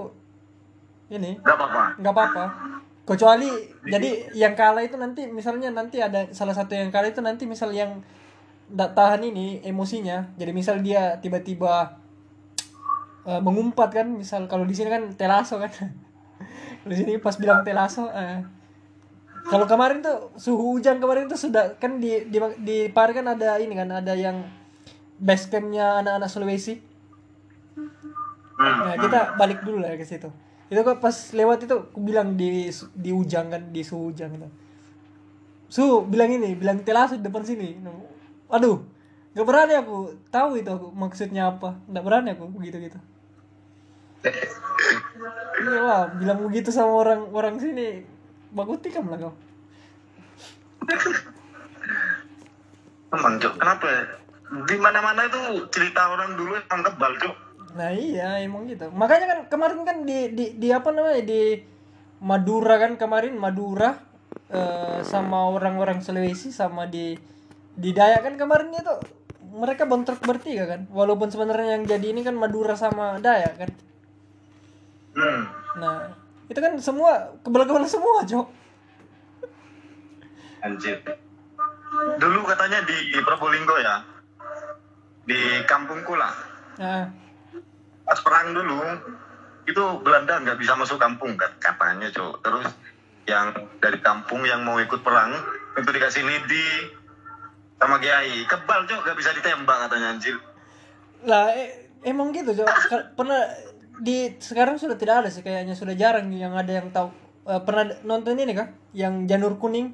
ini 1.10 1.42
nggak 1.42 1.56
apa-apa. 1.58 1.82
nggak 1.98 2.14
apa-apa. 2.14 2.44
Kecuali 3.02 3.50
jadi 3.82 4.30
yang 4.30 4.54
kalah 4.54 4.86
itu 4.86 4.94
nanti 4.94 5.26
misalnya 5.26 5.74
nanti 5.74 5.98
ada 5.98 6.30
salah 6.30 6.54
satu 6.54 6.78
yang 6.78 6.94
kalah 6.94 7.10
itu 7.10 7.18
nanti 7.18 7.50
misal 7.50 7.74
yang 7.74 7.98
tidak 8.70 8.94
tahan 8.94 9.26
ini 9.26 9.58
emosinya. 9.66 10.30
Jadi 10.38 10.52
misal 10.54 10.78
dia 10.86 11.18
tiba-tiba 11.18 12.01
eh, 13.26 13.40
mengumpat 13.40 13.90
kan 13.92 14.06
misal 14.08 14.46
kalau 14.46 14.66
di 14.66 14.74
sini 14.74 14.88
kan 14.90 15.12
telaso 15.14 15.60
kan 15.60 15.70
di 16.88 16.94
sini 16.94 17.18
pas 17.22 17.36
bilang 17.38 17.62
telaso 17.62 18.10
eh. 18.10 18.42
kalau 19.46 19.66
kemarin 19.66 20.02
tuh 20.02 20.34
suhu 20.38 20.78
hujan 20.78 21.02
kemarin 21.02 21.26
tuh 21.26 21.38
sudah 21.38 21.74
kan 21.78 21.98
di 21.98 22.30
di 22.30 22.38
di 22.62 22.76
Pare 22.94 23.10
kan 23.10 23.26
ada 23.26 23.58
ini 23.58 23.74
kan 23.74 23.90
ada 23.90 24.14
yang 24.14 24.62
base 25.22 25.46
campnya 25.46 26.02
anak-anak 26.02 26.28
Sulawesi. 26.28 26.74
Nah, 28.58 28.98
kita 28.98 29.38
balik 29.38 29.62
dulu 29.62 29.78
lah 29.78 29.94
ke 29.94 30.02
situ. 30.02 30.26
Itu 30.66 30.82
kok 30.82 30.98
pas 30.98 31.14
lewat 31.30 31.62
itu 31.62 31.74
aku 31.78 31.98
bilang 32.02 32.34
di 32.34 32.66
di 32.94 33.10
ujang 33.14 33.54
kan 33.54 33.62
di 33.70 33.86
suhu 33.86 34.10
ujang 34.10 34.34
itu. 34.34 34.48
Su 35.70 36.04
bilang 36.04 36.34
ini, 36.34 36.58
bilang 36.58 36.82
telas 36.82 37.14
di 37.14 37.22
depan 37.22 37.46
sini. 37.46 37.78
Aduh, 38.52 38.82
gak 39.32 39.46
berani 39.46 39.78
aku 39.78 40.12
tahu 40.28 40.58
itu 40.58 40.68
aku 40.68 40.90
maksudnya 40.92 41.54
apa. 41.54 41.78
Gak 41.86 42.04
berani 42.04 42.34
aku 42.34 42.50
begitu 42.50 42.82
gitu. 42.82 42.98
Iya 45.62 45.80
lah, 45.82 46.02
bilang 46.18 46.40
begitu 46.46 46.70
sama 46.70 46.92
orang 47.02 47.30
orang 47.34 47.56
sini. 47.58 48.06
Bagus 48.52 48.82
tikam 48.82 49.10
lah 49.10 49.18
kau. 49.18 49.34
Emang 53.12 53.36
cuk 53.38 53.54
kenapa 53.60 53.86
ya? 53.86 54.02
di 54.52 54.76
mana-mana 54.76 55.24
itu 55.24 55.64
cerita 55.72 56.12
orang 56.12 56.36
dulu 56.36 56.52
yang 56.52 56.84
kebal 56.84 57.12
cuk 57.16 57.36
Nah 57.72 57.88
iya 57.88 58.36
emang 58.44 58.68
gitu. 58.68 58.92
Makanya 58.92 59.26
kan 59.28 59.38
kemarin 59.48 59.80
kan 59.88 59.96
di 60.04 60.28
di, 60.36 60.44
di 60.60 60.68
apa 60.68 60.92
namanya 60.92 61.24
di 61.24 61.56
Madura 62.20 62.76
kan 62.76 63.00
kemarin 63.00 63.32
Madura 63.40 63.96
eh, 64.52 65.00
sama 65.00 65.48
orang-orang 65.48 66.04
Sulawesi 66.04 66.52
sama 66.52 66.84
di 66.84 67.16
di 67.72 67.90
Dayak 67.96 68.28
kan 68.28 68.34
kemarin 68.36 68.76
itu 68.76 68.92
mereka 69.56 69.88
bentrok 69.88 70.20
bertiga 70.20 70.68
kan. 70.68 70.84
Walaupun 70.92 71.32
sebenarnya 71.32 71.80
yang 71.80 71.84
jadi 71.88 72.06
ini 72.12 72.20
kan 72.20 72.36
Madura 72.36 72.76
sama 72.76 73.16
Dayak 73.24 73.54
kan. 73.56 73.70
Hmm. 75.16 75.40
Nah 75.80 76.12
itu 76.48 76.60
kan 76.60 76.72
semua 76.76 77.32
kebal-kebal 77.40 77.84
semua 77.88 78.24
cok. 78.26 78.46
anjir 80.62 80.94
dulu 82.22 82.46
katanya 82.46 82.86
di 82.86 83.18
Probolinggo 83.26 83.74
ya 83.82 83.98
di 85.26 85.58
kampungku 85.66 86.14
lah 86.14 86.30
Nah 86.78 87.10
pas 88.06 88.18
perang 88.22 88.54
dulu 88.54 88.78
itu 89.66 89.82
Belanda 90.06 90.38
nggak 90.38 90.58
bisa 90.62 90.78
masuk 90.78 91.02
kampung 91.02 91.34
kan 91.34 91.50
katanya 91.58 92.06
cok 92.14 92.46
terus 92.46 92.70
yang 93.26 93.50
dari 93.82 93.98
kampung 94.02 94.46
yang 94.46 94.62
mau 94.62 94.78
ikut 94.78 95.02
perang 95.02 95.34
itu 95.78 95.90
dikasih 95.90 96.22
lidi 96.22 96.94
sama 97.82 97.98
kiai 97.98 98.46
kebal 98.46 98.86
cok 98.86 99.02
nggak 99.02 99.18
bisa 99.18 99.34
ditembak 99.34 99.90
katanya 99.90 100.14
anjir 100.14 100.38
lah 101.22 101.54
eh, 101.54 101.90
emang 102.02 102.34
gitu 102.34 102.50
cok. 102.50 102.68
Pernah 103.14 103.40
di 104.00 104.32
sekarang 104.40 104.80
sudah 104.80 104.96
tidak 104.96 105.24
ada 105.24 105.28
sih 105.28 105.44
kayaknya 105.44 105.76
sudah 105.76 105.92
jarang 105.92 106.32
yang 106.32 106.56
ada 106.56 106.72
yang 106.80 106.88
tahu. 106.88 107.12
Eh, 107.42 107.60
pernah 107.66 107.90
nonton 108.06 108.38
ini 108.38 108.54
kah? 108.54 108.70
Yang 108.94 109.14
janur 109.28 109.58
kuning 109.58 109.92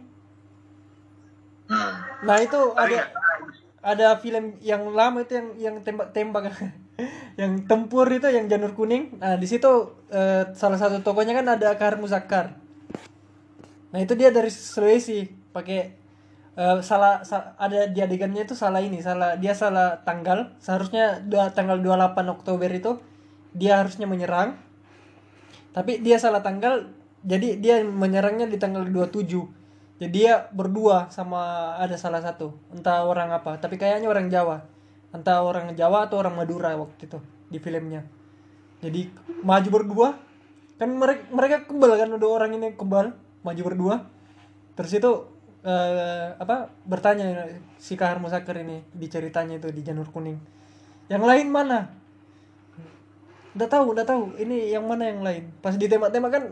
hmm. 1.67 1.93
Nah 2.27 2.37
itu 2.43 2.61
ada 2.77 3.11
ada 3.79 4.07
film 4.21 4.59
yang 4.61 4.85
lama 4.93 5.23
itu 5.23 5.39
yang 5.39 5.49
yang 5.57 5.77
tembak-tembak 5.81 6.51
yang 7.41 7.65
tempur 7.65 8.07
itu 8.11 8.29
yang 8.29 8.47
janur 8.51 8.75
kuning. 8.77 9.17
Nah 9.19 9.39
di 9.39 9.47
situ 9.49 9.95
eh, 10.13 10.51
salah 10.55 10.79
satu 10.79 11.01
tokonya 11.01 11.33
kan 11.39 11.47
ada 11.49 11.75
Kahar 11.79 11.97
Muzakkar. 11.97 12.59
Nah 13.95 13.99
itu 14.05 14.13
dia 14.19 14.29
dari 14.29 14.51
Sulawesi 14.53 15.25
pakai 15.55 15.81
eh, 16.59 16.79
salah 16.85 17.23
sa- 17.25 17.55
ada 17.57 17.87
di 17.89 18.01
adegannya 18.03 18.45
itu 18.45 18.53
salah 18.59 18.83
ini 18.83 18.99
salah 19.01 19.39
dia 19.39 19.55
salah 19.57 20.03
tanggal 20.03 20.53
seharusnya 20.61 21.23
dua, 21.25 21.51
tanggal 21.55 21.79
28 21.81 22.35
Oktober 22.35 22.71
itu 22.75 22.93
dia 23.59 23.83
harusnya 23.83 24.07
menyerang 24.07 24.55
tapi 25.75 25.99
dia 25.99 26.23
salah 26.23 26.41
tanggal 26.41 26.95
jadi 27.27 27.59
dia 27.59 27.83
menyerangnya 27.83 28.47
di 28.47 28.57
tanggal 28.57 28.87
27 28.87 29.59
jadi 29.99 30.11
dia 30.15 30.35
berdua 30.55 31.11
sama 31.11 31.75
ada 31.75 31.99
salah 31.99 32.23
satu 32.23 32.55
entah 32.71 33.03
orang 33.03 33.35
apa 33.35 33.59
tapi 33.59 33.75
kayaknya 33.75 34.07
orang 34.07 34.31
Jawa. 34.31 34.63
Entah 35.11 35.43
orang 35.43 35.75
Jawa 35.75 36.07
atau 36.07 36.23
orang 36.23 36.39
Madura 36.39 36.79
waktu 36.79 37.11
itu 37.11 37.19
di 37.51 37.59
filmnya. 37.59 38.07
Jadi 38.79 39.11
maju 39.43 39.69
berdua 39.75 40.09
kan 40.79 40.95
mereka 40.95 41.27
mereka 41.35 41.57
kebal 41.67 41.99
kan 41.99 42.15
ada 42.15 42.27
orang 42.31 42.55
ini 42.55 42.79
kebal 42.79 43.11
maju 43.43 43.63
berdua. 43.67 44.07
Terus 44.79 44.93
itu 44.95 45.11
eh, 45.67 46.31
apa 46.39 46.71
bertanya 46.87 47.51
si 47.83 47.99
Kahar 47.99 48.23
Musakir 48.23 48.55
ini 48.63 48.87
di 48.95 49.11
ceritanya 49.11 49.59
itu 49.59 49.75
di 49.75 49.83
Janur 49.83 50.15
Kuning. 50.15 50.39
Yang 51.11 51.25
lain 51.27 51.47
mana 51.51 51.91
udah 53.59 53.69
tahu 53.69 53.85
udah 53.99 54.07
tahu. 54.07 54.39
Ini 54.39 54.79
yang 54.79 54.87
mana 54.87 55.11
yang 55.11 55.21
lain? 55.27 55.51
Pas 55.59 55.75
ditembak-tembak 55.75 56.31
kan 56.31 56.45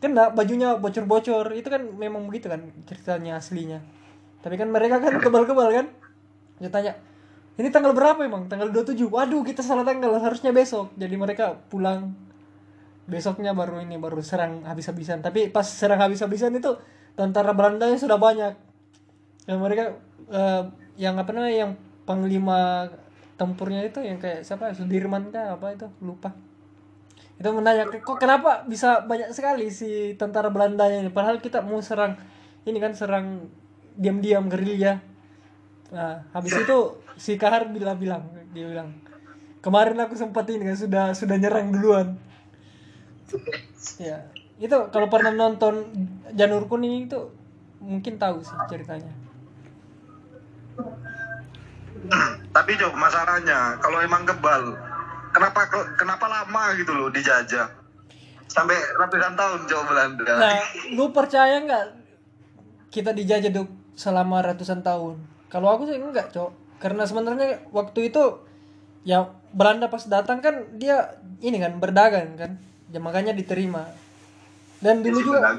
kena 0.00 0.32
bajunya 0.32 0.80
bocor-bocor. 0.80 1.52
Itu 1.52 1.68
kan 1.68 1.84
memang 1.84 2.24
begitu 2.32 2.48
kan 2.48 2.64
ceritanya 2.88 3.36
aslinya. 3.36 3.84
Tapi 4.40 4.56
kan 4.56 4.72
mereka 4.72 4.96
kan 5.04 5.20
kebal-kebal 5.20 5.68
kan. 5.68 5.86
Dia 6.56 6.72
tanya 6.72 6.96
ini 7.54 7.70
tanggal 7.70 7.94
berapa 7.94 8.18
emang? 8.26 8.50
Tanggal 8.50 8.74
27 8.74 9.06
waduh 9.06 9.46
kita 9.46 9.62
salah 9.62 9.86
tanggal. 9.86 10.10
Harusnya 10.18 10.50
besok. 10.50 10.90
Jadi 10.98 11.14
mereka 11.14 11.54
pulang. 11.70 12.10
Besoknya 13.04 13.52
baru 13.52 13.84
ini 13.84 14.00
baru 14.00 14.18
serang 14.24 14.66
habis-habisan. 14.66 15.22
Tapi 15.22 15.52
pas 15.52 15.68
serang 15.68 16.00
habis-habisan 16.02 16.50
itu 16.56 16.74
tentara 17.14 17.54
Belanda 17.54 17.86
sudah 17.94 18.18
banyak. 18.18 18.58
Yang 19.46 19.58
mereka 19.60 19.84
eh, 20.32 20.62
yang 20.98 21.14
apa 21.20 21.30
namanya 21.30 21.68
yang 21.68 21.72
panglima 22.08 22.90
tempurnya 23.34 23.82
itu 23.86 24.00
yang 24.02 24.18
kayak 24.22 24.46
siapa? 24.46 24.70
Sudirman 24.74 25.30
kah? 25.34 25.58
Apa 25.58 25.74
itu? 25.74 25.86
Lupa. 26.02 26.34
Itu 27.34 27.50
menanya 27.50 27.90
kok 27.90 28.18
kenapa 28.18 28.62
bisa 28.66 29.02
banyak 29.02 29.34
sekali 29.34 29.68
si 29.68 30.14
tentara 30.14 30.50
Belanda 30.54 30.86
ini? 30.86 31.10
Padahal 31.10 31.42
kita 31.42 31.62
mau 31.62 31.82
serang 31.82 32.14
ini 32.64 32.78
kan 32.80 32.92
serang 32.96 33.48
diam-diam 33.94 34.50
gerilya 34.50 34.98
nah 35.94 36.26
habis 36.34 36.50
itu 36.50 36.78
si 37.14 37.38
Kahar 37.38 37.70
bilang 37.70 37.94
bilang 37.94 38.26
dia 38.50 38.66
bilang 38.66 38.90
kemarin 39.62 39.94
aku 40.02 40.18
sempat 40.18 40.42
ini 40.50 40.66
kan 40.66 40.74
sudah 40.74 41.04
sudah 41.14 41.36
nyerang 41.38 41.70
duluan. 41.70 42.18
Ya 44.02 44.26
itu 44.58 44.74
kalau 44.90 45.06
pernah 45.06 45.30
nonton 45.30 45.90
Janur 46.34 46.66
Kuning 46.66 47.06
itu 47.06 47.30
mungkin 47.78 48.18
tahu 48.18 48.42
sih 48.42 48.54
ceritanya 48.70 49.10
Tapi 52.54 52.70
Cok, 52.78 52.94
masalahnya 52.94 53.80
kalau 53.82 53.98
emang 53.98 54.22
kebal, 54.22 54.76
kenapa 55.34 55.66
kenapa 55.98 56.26
lama 56.30 56.62
gitu 56.78 56.92
loh 56.94 57.08
dijajah? 57.10 57.66
Sampai 58.46 58.78
ratusan 59.00 59.34
tahun 59.34 59.60
Cok 59.66 59.82
Belanda. 59.90 60.24
Nah, 60.38 60.60
lu 60.94 61.10
percaya 61.10 61.58
nggak 61.64 61.84
kita 62.94 63.10
dijajah 63.10 63.50
dok 63.50 63.68
selama 63.98 64.44
ratusan 64.44 64.84
tahun? 64.84 65.18
Kalau 65.50 65.68
aku 65.74 65.90
sih 65.90 65.98
enggak, 65.98 66.30
Cok. 66.30 66.78
Karena 66.78 67.08
sebenarnya 67.08 67.64
waktu 67.72 68.12
itu 68.12 68.22
ya 69.02 69.26
Belanda 69.50 69.88
pas 69.88 70.04
datang 70.06 70.38
kan 70.44 70.78
dia 70.78 71.18
ini 71.42 71.58
kan 71.58 71.80
berdagang 71.80 72.36
kan. 72.38 72.60
Ya, 72.92 73.02
makanya 73.02 73.34
diterima. 73.34 73.90
Dan 74.78 75.02
dulu 75.02 75.18
juga 75.24 75.56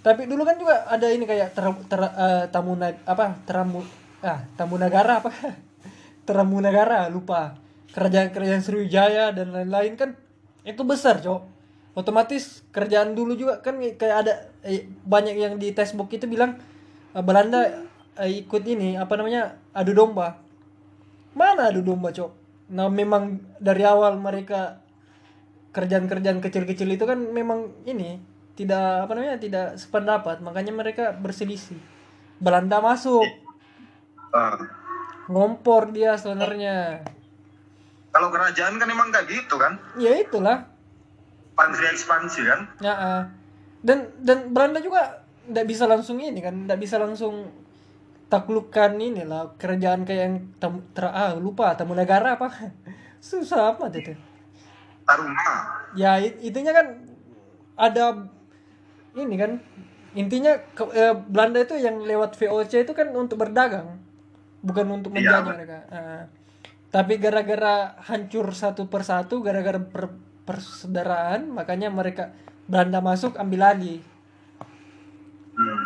tapi 0.00 0.24
dulu 0.24 0.48
kan 0.48 0.56
juga 0.56 0.88
ada 0.88 1.12
ini 1.12 1.28
kayak 1.28 1.52
ter, 1.52 1.64
ter- 1.92 2.16
eh, 2.16 2.44
tamu 2.48 2.72
na- 2.72 2.96
apa 3.04 3.36
teramu 3.44 3.84
ah 4.24 4.40
tamu 4.56 4.80
negara 4.80 5.20
apa 5.20 5.28
negara 6.34 7.10
lupa. 7.10 7.58
Kerajaan 7.90 8.30
kerajaan 8.30 8.62
Sriwijaya 8.62 9.34
dan 9.34 9.50
lain-lain 9.50 9.98
kan 9.98 10.14
itu 10.62 10.86
besar 10.86 11.18
cok 11.18 11.60
otomatis 11.98 12.62
kerjaan 12.70 13.18
dulu 13.18 13.34
juga 13.34 13.58
kan 13.58 13.76
kayak 13.76 14.16
ada 14.26 14.34
eh, 14.62 14.86
banyak 15.02 15.36
yang 15.36 15.54
di 15.58 15.74
textbook 15.74 16.12
itu 16.14 16.30
bilang 16.30 16.54
eh, 17.12 17.22
Belanda 17.22 17.66
eh, 18.16 18.46
ikut 18.46 18.62
ini 18.62 18.94
apa 18.94 19.18
namanya 19.18 19.58
adu 19.74 19.92
domba. 19.94 20.38
Mana 21.34 21.70
adu 21.70 21.82
domba 21.82 22.14
cok 22.14 22.38
nah 22.70 22.86
memang 22.86 23.42
dari 23.58 23.82
awal 23.82 24.14
mereka 24.14 24.78
kerjaan-kerjaan 25.74 26.38
kecil-kecil 26.38 26.86
itu 26.86 27.02
kan 27.02 27.18
memang 27.18 27.74
ini 27.82 28.22
tidak 28.54 29.06
apa 29.06 29.12
namanya 29.18 29.42
tidak 29.42 29.66
sependapat. 29.74 30.38
Makanya 30.38 30.70
mereka 30.74 31.10
berselisih. 31.14 31.78
Belanda 32.38 32.78
masuk. 32.78 33.26
Ah. 34.30 34.79
Ngompor 35.30 35.88
dia 35.88 36.14
sebenarnya 36.14 37.06
Kalau 38.10 38.26
kerajaan 38.28 38.74
kan 38.74 38.86
emang 38.86 39.08
nggak 39.08 39.24
gitu 39.24 39.54
kan? 39.54 39.78
ya 39.94 40.18
itulah 40.18 40.66
Ekspansi 41.52 41.82
ekspansi 41.86 42.40
kan? 42.42 42.60
ya 42.78 42.90
ah. 42.92 43.22
dan 43.80 44.10
dan 44.18 44.50
Belanda 44.50 44.80
juga 44.80 45.22
tidak 45.42 45.66
bisa 45.66 45.84
langsung 45.84 46.18
ini 46.18 46.38
kan 46.38 46.64
tidak 46.64 46.78
bisa 46.78 46.96
langsung 46.96 47.46
taklukkan 48.26 48.94
inilah 48.94 49.54
kerajaan 49.56 50.02
kayak 50.02 50.22
yang 50.24 50.36
tam, 50.56 50.82
ter, 50.88 51.04
ah, 51.04 51.34
lupa 51.34 51.74
tamu 51.74 51.92
negara 51.92 52.34
apa 52.34 52.50
susah 53.20 53.74
amat 53.74 53.92
itu 53.96 54.12
Taruna. 55.02 55.46
ya 55.92 56.18
it- 56.18 56.38
itunya 56.40 56.70
kan 56.70 56.86
ada 57.74 58.26
ini 59.12 59.34
kan 59.34 59.58
intinya 60.12 60.54
ke- 60.68 60.90
eh, 60.92 61.14
Belanda 61.14 61.58
itu 61.58 61.74
yang 61.74 61.98
lewat 62.00 62.34
VOC 62.34 62.82
itu 62.82 62.92
kan 62.92 63.10
untuk 63.10 63.36
berdagang 63.36 63.98
bukan 64.60 64.86
untuk 64.90 65.10
Iya, 65.10 65.16
menjajah 65.16 65.40
Pak. 65.40 65.54
mereka 65.54 65.78
Ah. 65.88 66.22
tapi 66.88 67.16
gara-gara 67.16 67.74
hancur 68.02 68.50
satu 68.50 68.86
persatu 68.86 69.40
gara-gara 69.40 69.78
per- 69.78 70.16
persaudaraan 70.42 71.48
makanya 71.48 71.88
mereka 71.88 72.34
Belanda 72.64 72.98
masuk 72.98 73.36
ambil 73.36 73.66
alih 73.68 74.00
Hmm. 75.50 75.82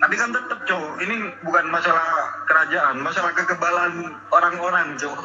Tapi 0.00 0.16
kan 0.16 0.32
tetap 0.32 0.64
cowok, 0.64 0.96
ini 0.98 1.12
bukan 1.40 1.68
masalah 1.68 2.02
kerajaan, 2.42 2.98
masalah 2.98 3.30
kekebalan 3.30 3.92
orang-orang 4.28 4.96
cowok. 4.96 5.22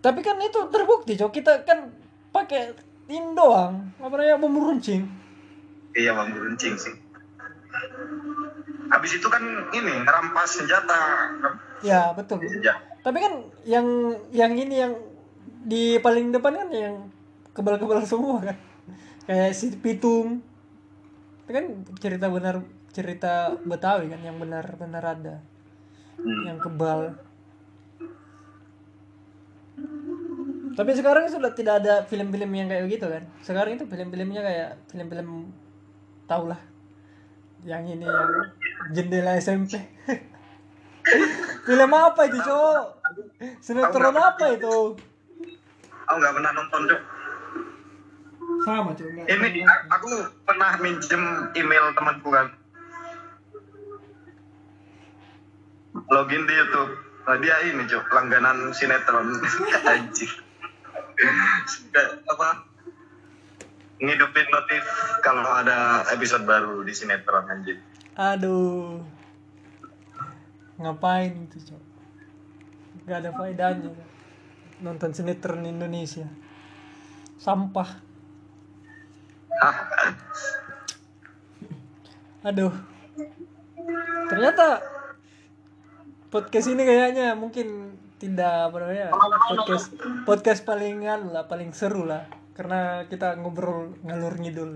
tapi 0.00 0.18
kan 0.18 0.34
itu 0.36 0.58
terbukti 0.66 1.14
cok 1.14 1.30
kita 1.30 1.62
kan 1.62 1.86
pakai 2.28 2.74
ini 3.06 3.22
doang 3.30 3.86
apa 3.96 4.10
namanya 4.10 4.34
bumbu 4.36 4.66
runcing 4.66 5.06
Iya 5.92 6.10
bang 6.12 6.32
runcing 6.32 6.74
sih. 6.74 6.90
Habis 8.92 9.16
itu 9.16 9.28
kan 9.32 9.42
ini 9.72 9.92
ngerampas 10.04 10.60
senjata. 10.60 11.00
ya 11.82 12.12
betul. 12.14 12.38
Senjata. 12.44 12.92
tapi 13.02 13.18
kan 13.18 13.34
yang 13.66 14.14
yang 14.30 14.54
ini 14.54 14.78
yang 14.78 14.94
di 15.66 15.98
paling 15.98 16.30
depan 16.30 16.54
kan 16.54 16.68
yang 16.70 16.94
kebal-kebal 17.56 18.04
semua 18.04 18.38
kan. 18.44 18.56
Kayak 19.26 19.56
si 19.56 19.72
pitung. 19.80 20.44
Itu 21.42 21.50
kan 21.50 21.64
cerita 21.98 22.28
benar 22.28 22.62
cerita 22.92 23.56
betawi 23.64 24.12
kan 24.12 24.20
yang 24.20 24.36
benar-benar 24.36 25.02
ada. 25.02 25.34
Hmm. 26.20 26.44
yang 26.46 26.58
kebal. 26.60 27.18
Tapi 30.72 30.90
sekarang 30.94 31.26
sudah 31.28 31.50
tidak 31.52 31.82
ada 31.82 32.06
film-film 32.06 32.48
yang 32.54 32.68
kayak 32.70 32.86
gitu 32.86 33.06
kan. 33.10 33.24
Sekarang 33.42 33.74
itu 33.74 33.84
film-filmnya 33.88 34.40
kayak 34.44 34.70
film-film 34.92 35.50
tau 36.28 36.46
lah 36.46 36.60
yang 37.62 37.86
ini 37.86 38.02
yang 38.02 38.30
jendela 38.90 39.38
SMP 39.38 39.78
film 41.62 41.92
apa 41.94 42.20
itu 42.26 42.38
cowok 42.42 42.86
sinetron 43.62 44.18
apa 44.18 44.58
itu 44.58 44.98
Aku 46.02 46.18
nggak 46.18 46.34
pernah 46.34 46.52
nonton 46.52 46.82
cok. 46.90 47.02
sama 48.66 48.90
cowok 48.92 49.24
Ini 49.24 49.62
aku 49.88 50.08
pernah 50.44 50.76
minjem 50.82 51.22
email 51.54 51.94
temanku 51.94 52.28
kan. 52.28 52.52
Login 56.10 56.42
di 56.44 56.54
YouTube. 56.58 56.92
Nah, 57.22 57.36
dia 57.38 57.54
ini 57.64 57.86
cok 57.86 58.06
langganan 58.12 58.74
sinetron 58.74 59.30
anjir. 59.94 60.30
Apa? 62.28 62.66
Ngidupin 64.02 64.46
notif 64.50 64.84
kalau 65.22 65.46
ada 65.46 66.02
episode 66.10 66.44
baru 66.44 66.82
di 66.82 66.92
sinetron 66.92 67.46
anjir. 67.46 67.78
Aduh. 68.16 69.00
Ngapain 70.80 71.46
itu 71.46 71.72
cowok 71.72 71.92
gak 73.06 73.18
ada 73.22 73.30
faedahnya. 73.34 73.92
Nonton 74.82 75.10
sinetron 75.14 75.66
Indonesia. 75.66 76.26
Sampah. 77.38 77.88
Aduh. 82.42 82.74
Ternyata 84.30 84.82
podcast 86.32 86.66
ini 86.72 86.82
kayaknya 86.82 87.36
mungkin 87.36 87.98
tidak 88.16 88.70
apa 88.70 88.76
namanya 88.80 89.08
podcast 89.50 89.92
podcast 90.22 90.60
paling 90.62 91.04
anu 91.04 91.34
lah 91.34 91.46
paling 91.50 91.74
seru 91.74 92.06
lah. 92.06 92.26
Karena 92.52 93.06
kita 93.06 93.38
ngobrol 93.38 93.98
ngalur 94.06 94.38
ngidul. 94.38 94.74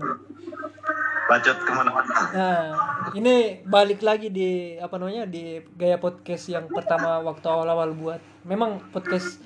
Bacot 1.27 1.57
ke 1.59 1.71
mana-mana. 1.75 2.13
Nah, 2.31 2.63
ini 3.11 3.61
balik 3.67 3.99
lagi 3.99 4.31
di 4.31 4.79
apa 4.79 4.95
namanya 4.95 5.27
di 5.27 5.59
gaya 5.75 5.99
podcast 5.99 6.47
yang 6.47 6.71
pertama 6.71 7.19
waktu 7.21 7.45
awal-awal 7.45 7.91
buat. 7.93 8.21
Memang 8.47 8.79
podcast 8.95 9.43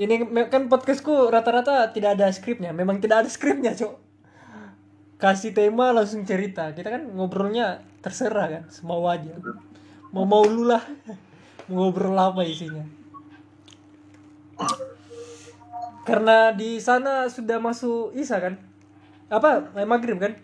ini 0.00 0.20
kan 0.48 0.68
podcastku 0.72 1.28
rata-rata 1.28 1.92
tidak 1.92 2.16
ada 2.16 2.32
skripnya. 2.32 2.72
Memang 2.72 3.00
tidak 3.00 3.24
ada 3.24 3.30
skripnya, 3.30 3.76
Cok. 3.76 4.08
kasih 5.16 5.56
tema 5.56 5.96
langsung 5.96 6.28
cerita 6.28 6.76
kita 6.76 6.92
kan 6.92 7.08
ngobrolnya 7.16 7.80
terserah 8.04 8.52
kan 8.52 8.62
semau 8.68 9.00
aja 9.08 9.32
mau 10.12 10.28
mau 10.28 10.44
lu 10.44 10.68
lah 10.68 10.84
mau 11.72 11.88
ngobrol 11.88 12.12
apa 12.20 12.44
isinya 12.44 12.84
karena 16.04 16.52
di 16.52 16.76
sana 16.78 17.32
sudah 17.32 17.56
masuk 17.56 18.12
isa 18.12 18.36
kan 18.38 18.60
apa 19.32 19.72
eh, 19.74 19.88
maghrib 19.88 20.20
kan 20.20 20.36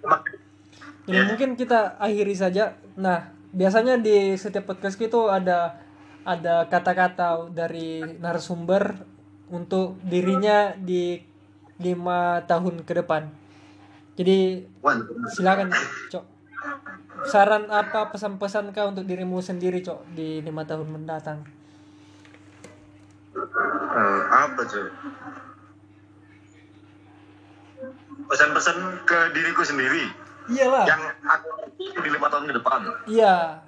jadi 1.03 1.27
mungkin 1.27 1.59
kita 1.59 1.99
akhiri 1.99 2.35
saja. 2.39 2.79
Nah 2.95 3.35
biasanya 3.51 3.99
di 3.99 4.39
setiap 4.39 4.71
podcast 4.71 4.95
itu 5.03 5.27
ada 5.27 5.83
ada 6.23 6.71
kata-kata 6.71 7.51
dari 7.51 8.07
narasumber 8.23 9.03
untuk 9.51 9.99
dirinya 10.07 10.71
di 10.79 11.19
lima 11.83 12.47
tahun 12.47 12.87
ke 12.87 13.03
depan. 13.03 13.27
Jadi 14.15 14.63
silakan 15.35 15.75
cok. 16.13 16.25
Saran 17.27 17.67
apa 17.71 18.11
pesan-pesan 18.15 18.71
kau 18.71 18.95
untuk 18.95 19.07
dirimu 19.07 19.43
sendiri 19.43 19.83
cok 19.83 20.15
di 20.15 20.39
lima 20.39 20.63
tahun 20.63 20.87
mendatang? 20.87 21.43
Eh, 23.35 24.23
apa 24.31 24.61
cuy? 24.63 24.87
Pesan-pesan 28.31 28.77
ke 29.03 29.19
diriku 29.35 29.67
sendiri 29.67 30.22
iyalah 30.51 30.85
yang 30.89 31.03
aku 31.23 31.49
di 31.79 32.09
lima 32.11 32.27
tahun 32.27 32.51
ke 32.51 32.55
depan. 32.59 32.81
iya 33.07 33.63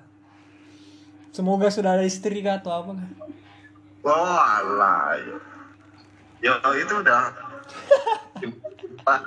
semoga 1.35 1.71
sudah 1.71 1.99
ada 1.99 2.05
istri 2.07 2.43
kah 2.43 2.59
atau 2.63 2.73
apa 2.73 2.91
kah? 2.99 3.11
Oh 4.05 4.37
alah. 4.37 5.17
Ya 6.45 6.61
itu 6.77 6.95
udah. 7.01 7.33
Pak. 9.01 9.21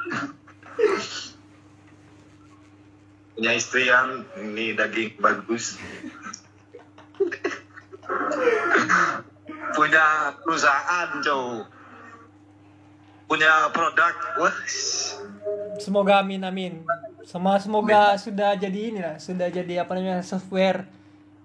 Punya 3.34 3.52
istri 3.58 3.90
yang 3.90 4.22
ini 4.38 4.78
daging 4.78 5.18
bagus. 5.18 5.82
Punya 9.74 10.06
perusahaan, 10.46 11.10
cow. 11.26 11.66
Punya 13.26 13.74
produk. 13.74 14.14
Wah. 14.38 14.58
Semoga 15.80 16.22
amin 16.22 16.42
amin. 16.44 16.74
Sama 17.28 17.60
semoga 17.60 18.16
sudah 18.16 18.56
jadi 18.56 18.80
ini 18.92 19.00
lah 19.04 19.16
sudah 19.20 19.52
jadi 19.52 19.84
apa 19.84 19.92
namanya 19.98 20.24
software 20.24 20.88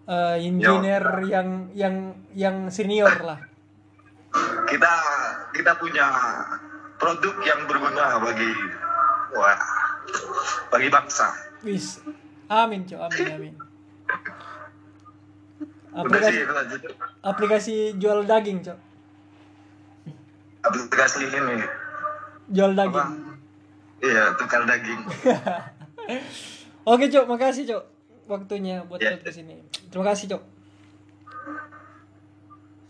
eh, 0.07 0.37
engineer 0.47 1.03
yang 1.27 1.71
yang 1.75 1.95
yang 2.35 2.57
senior 2.71 3.13
lah. 3.23 3.41
Kita 4.69 4.95
kita 5.53 5.73
punya 5.77 6.07
produk 6.97 7.35
yang 7.43 7.61
berguna 7.67 8.23
bagi 8.23 8.53
wah 9.35 9.59
bagi 10.71 10.89
bangsa. 10.89 11.29
wis. 11.63 12.03
Amin 12.47 12.87
cok. 12.87 13.01
Amin 13.01 13.27
amin. 13.33 13.55
Aplikasi 15.93 16.39
aplikasi 17.23 17.75
jual 18.01 18.25
daging 18.25 18.65
cok. 18.65 18.79
Aplikasi 20.63 21.27
ini. 21.27 21.67
jual 22.53 22.77
Apa? 22.77 23.32
Iya, 24.03 24.35
tukar 24.35 24.67
daging. 24.67 25.01
oke 26.91 27.07
cok 27.07 27.25
makasih 27.25 27.65
cok 27.65 27.85
waktunya 28.27 28.83
buat 28.83 28.99
Ya. 28.99 29.15
podcast 29.15 29.39
ini 29.39 29.63
terima 29.89 30.11
kasih 30.11 30.35
cok 30.35 30.43